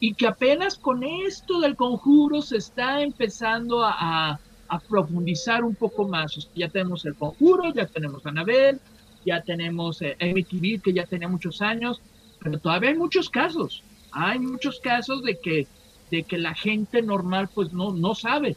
y 0.00 0.14
que 0.14 0.26
apenas 0.26 0.76
con 0.78 1.02
esto 1.02 1.60
del 1.60 1.76
conjuro 1.76 2.40
se 2.42 2.58
está 2.58 3.02
empezando 3.02 3.82
a, 3.82 4.40
profundizar 4.88 5.64
un 5.64 5.74
poco 5.74 6.06
más. 6.06 6.50
ya 6.54 6.68
tenemos 6.68 7.06
el 7.06 7.14
conjuro, 7.14 7.72
ya 7.72 7.86
tenemos 7.86 8.26
Anabel, 8.26 8.80
ya 9.24 9.40
tenemos 9.40 10.02
eh, 10.02 10.16
que 10.18 10.92
ya 10.92 11.06
tenía 11.06 11.26
muchos 11.26 11.62
años, 11.62 12.02
pero 12.38 12.58
todavía 12.58 12.90
hay 12.90 12.96
muchos 12.96 13.30
casos. 13.30 13.82
Hay 14.10 14.38
muchos 14.38 14.78
casos 14.80 15.22
de 15.22 15.38
que, 15.38 15.66
de 16.10 16.22
que 16.22 16.36
la 16.36 16.54
gente 16.54 17.00
normal 17.00 17.48
pues 17.54 17.72
no, 17.72 17.92
no 17.92 18.14
sabe, 18.14 18.56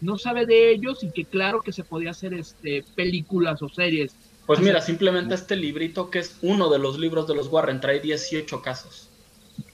no 0.00 0.18
sabe 0.18 0.46
de 0.46 0.70
ellos 0.70 1.02
y 1.02 1.10
que 1.10 1.24
claro 1.24 1.60
que 1.60 1.72
se 1.72 1.84
podía 1.84 2.10
hacer 2.10 2.34
este, 2.34 2.84
películas 2.94 3.62
o 3.62 3.68
series 3.68 4.14
pues 4.48 4.60
mira, 4.60 4.80
simplemente 4.80 5.34
este 5.34 5.56
librito, 5.56 6.08
que 6.08 6.20
es 6.20 6.38
uno 6.40 6.70
de 6.70 6.78
los 6.78 6.98
libros 6.98 7.28
de 7.28 7.34
los 7.34 7.48
Warren, 7.48 7.82
trae 7.82 8.00
18 8.00 8.62
casos. 8.62 9.10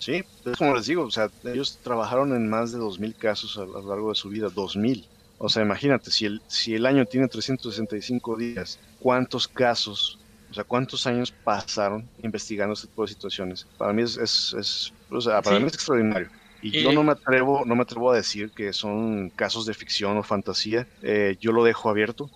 Sí, 0.01 0.25
es 0.45 0.57
como 0.59 0.75
les 0.75 0.87
digo, 0.87 1.05
o 1.05 1.11
sea, 1.13 1.31
ellos 1.45 1.79
trabajaron 1.81 2.35
en 2.35 2.51
más 2.51 2.73
de 2.73 2.81
2.000 2.81 3.15
casos 3.15 3.57
a, 3.57 3.67
lo 3.67 3.89
largo 3.89 4.09
de 4.09 4.17
su 4.17 4.31
vida, 4.31 4.49
2.000. 4.49 5.05
O 5.39 5.49
sea, 5.49 5.63
imagínate, 5.63 6.11
si 6.11 6.27
el, 6.27 6.43
si 6.49 6.75
el 6.75 6.87
año 6.87 7.07
tiene 7.07 7.29
365 7.29 8.37
días, 8.37 8.81
¿cuántos 8.99 9.47
casos, 9.47 10.19
o 10.51 10.55
sea, 10.55 10.65
cuántos 10.65 11.07
años 11.07 11.31
pasaron 11.31 12.09
investigando 12.25 12.73
este 12.73 12.89
tipo 12.89 13.03
de 13.03 13.09
situaciones? 13.09 13.69
Para 13.79 13.93
mí 13.93 14.03
es, 14.03 14.17
es, 14.17 14.93
o 15.09 15.21
sea, 15.21 15.41
para 15.41 15.61
mí 15.61 15.67
es 15.69 15.75
extraordinario. 15.75 16.31
Y, 16.63 16.83
yo 16.83 16.91
no 16.91 17.05
me 17.05 17.13
atrevo, 17.13 17.63
no 17.65 17.77
me 17.77 17.83
atrevo 17.83 18.11
a 18.11 18.17
decir 18.17 18.51
que 18.51 18.73
son 18.73 19.31
casos 19.31 19.67
de 19.67 19.75
ficción 19.75 20.17
o 20.17 20.25
fantasía. 20.25 20.89
Eh, 21.01 21.37
yo 21.39 21.53
lo 21.53 21.63
dejo 21.63 21.91
abierto. 21.91 22.29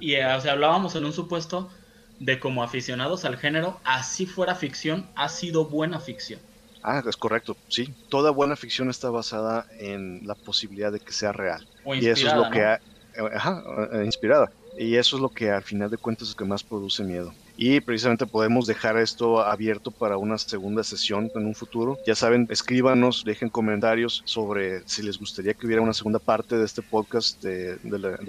Y 0.00 0.14
eh, 0.14 0.34
o 0.34 0.40
sea, 0.42 0.52
hablábamos 0.52 0.94
en 0.96 1.04
un 1.04 1.14
supuesto 1.14 1.70
de 2.18 2.40
como 2.40 2.62
aficionados 2.62 3.24
al 3.24 3.36
género, 3.36 3.80
así 3.84 4.26
fuera 4.26 4.54
ficción, 4.54 5.06
ha 5.14 5.28
sido 5.28 5.66
buena 5.66 6.00
ficción. 6.00 6.40
Ah, 6.82 7.02
es 7.06 7.16
correcto, 7.16 7.56
sí. 7.68 7.94
Toda 8.08 8.30
buena 8.30 8.56
ficción 8.56 8.88
está 8.88 9.10
basada 9.10 9.66
en 9.78 10.20
la 10.24 10.34
posibilidad 10.34 10.92
de 10.92 11.00
que 11.00 11.12
sea 11.12 11.32
real. 11.32 11.66
y 11.84 12.06
eso 12.06 12.28
es 12.28 12.34
lo 12.34 12.50
que 12.50 12.62
ha, 12.62 12.74
eh, 12.74 13.30
ajá, 13.34 13.62
eh, 13.92 14.04
inspirada. 14.04 14.50
Y 14.76 14.96
eso 14.96 15.16
es 15.16 15.22
lo 15.22 15.30
que 15.30 15.50
al 15.50 15.64
final 15.64 15.90
de 15.90 15.98
cuentas 15.98 16.28
es 16.28 16.34
lo 16.34 16.44
que 16.44 16.48
más 16.48 16.62
produce 16.62 17.02
miedo 17.02 17.34
y 17.58 17.80
precisamente 17.80 18.24
podemos 18.24 18.66
dejar 18.66 18.96
esto 18.96 19.40
abierto 19.40 19.90
para 19.90 20.16
una 20.16 20.38
segunda 20.38 20.84
sesión 20.84 21.28
en 21.34 21.44
un 21.44 21.56
futuro. 21.56 21.98
Ya 22.06 22.14
saben, 22.14 22.46
escríbanos, 22.50 23.24
dejen 23.24 23.48
comentarios 23.50 24.22
sobre 24.24 24.88
si 24.88 25.02
les 25.02 25.18
gustaría 25.18 25.54
que 25.54 25.66
hubiera 25.66 25.82
una 25.82 25.92
segunda 25.92 26.20
parte 26.20 26.56
de 26.56 26.64
este 26.64 26.82
podcast 26.82 27.42
de, 27.42 27.78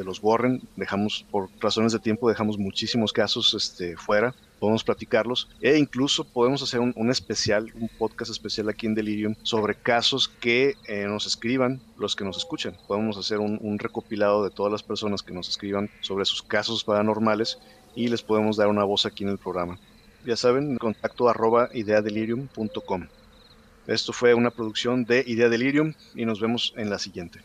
los 0.03 0.23
Warren. 0.23 0.61
Dejamos, 0.75 1.25
por 1.29 1.47
razones 1.59 1.93
de 1.93 1.99
tiempo, 1.99 2.27
dejamos 2.27 2.57
muchísimos 2.57 3.13
casos 3.13 3.53
este, 3.53 3.95
fuera 3.95 4.33
podemos 4.59 4.83
platicarlos 4.83 5.47
e 5.61 5.77
incluso 5.77 6.23
podemos 6.23 6.61
hacer 6.61 6.79
un, 6.79 7.09
especial, 7.09 7.71
un 7.75 7.89
podcast 7.97 8.29
especial 8.31 8.69
aquí 8.69 8.85
en 8.85 8.93
Delirium 8.93 9.35
sobre 9.41 9.75
casos 9.75 10.27
que 10.27 10.75
eh, 10.87 11.05
nos 11.07 11.25
escriban 11.25 11.79
los 11.97 12.15
que 12.15 12.25
nos 12.25 12.37
escuchan. 12.37 12.75
Podemos 12.87 13.17
hacer 13.17 13.39
un, 13.39 13.79
recopilado 13.79 14.43
de 14.43 14.49
todas 14.49 14.71
las 14.71 14.83
personas 14.83 15.23
que 15.23 15.33
nos 15.33 15.47
escriban 15.47 15.89
sobre 16.01 16.25
sus 16.25 16.41
casos 16.41 16.83
paranormales 16.83 17.57
y 17.99 18.07
les 18.07 18.21
podemos 18.21 18.55
dar 18.55 18.69
una 18.69 18.85
voz 18.85 19.05
aquí 19.05 19.25
en 19.25 19.29
el 19.29 19.37
programa. 19.37 19.77
Ya 20.25 20.37
saben, 20.37 20.77
contacto 20.77 21.27
arroba 21.27 21.69
ideadelirium.com. 21.73 23.07
Esto 23.87 24.13
fue 24.13 24.33
una 24.33 24.51
producción 24.51 25.03
de 25.03 25.23
Idea 25.27 25.49
Delirium 25.49 25.93
y 26.15 26.23
nos 26.23 26.39
vemos 26.39 26.73
en 26.77 26.89
la 26.89 26.97
siguiente. 26.97 27.41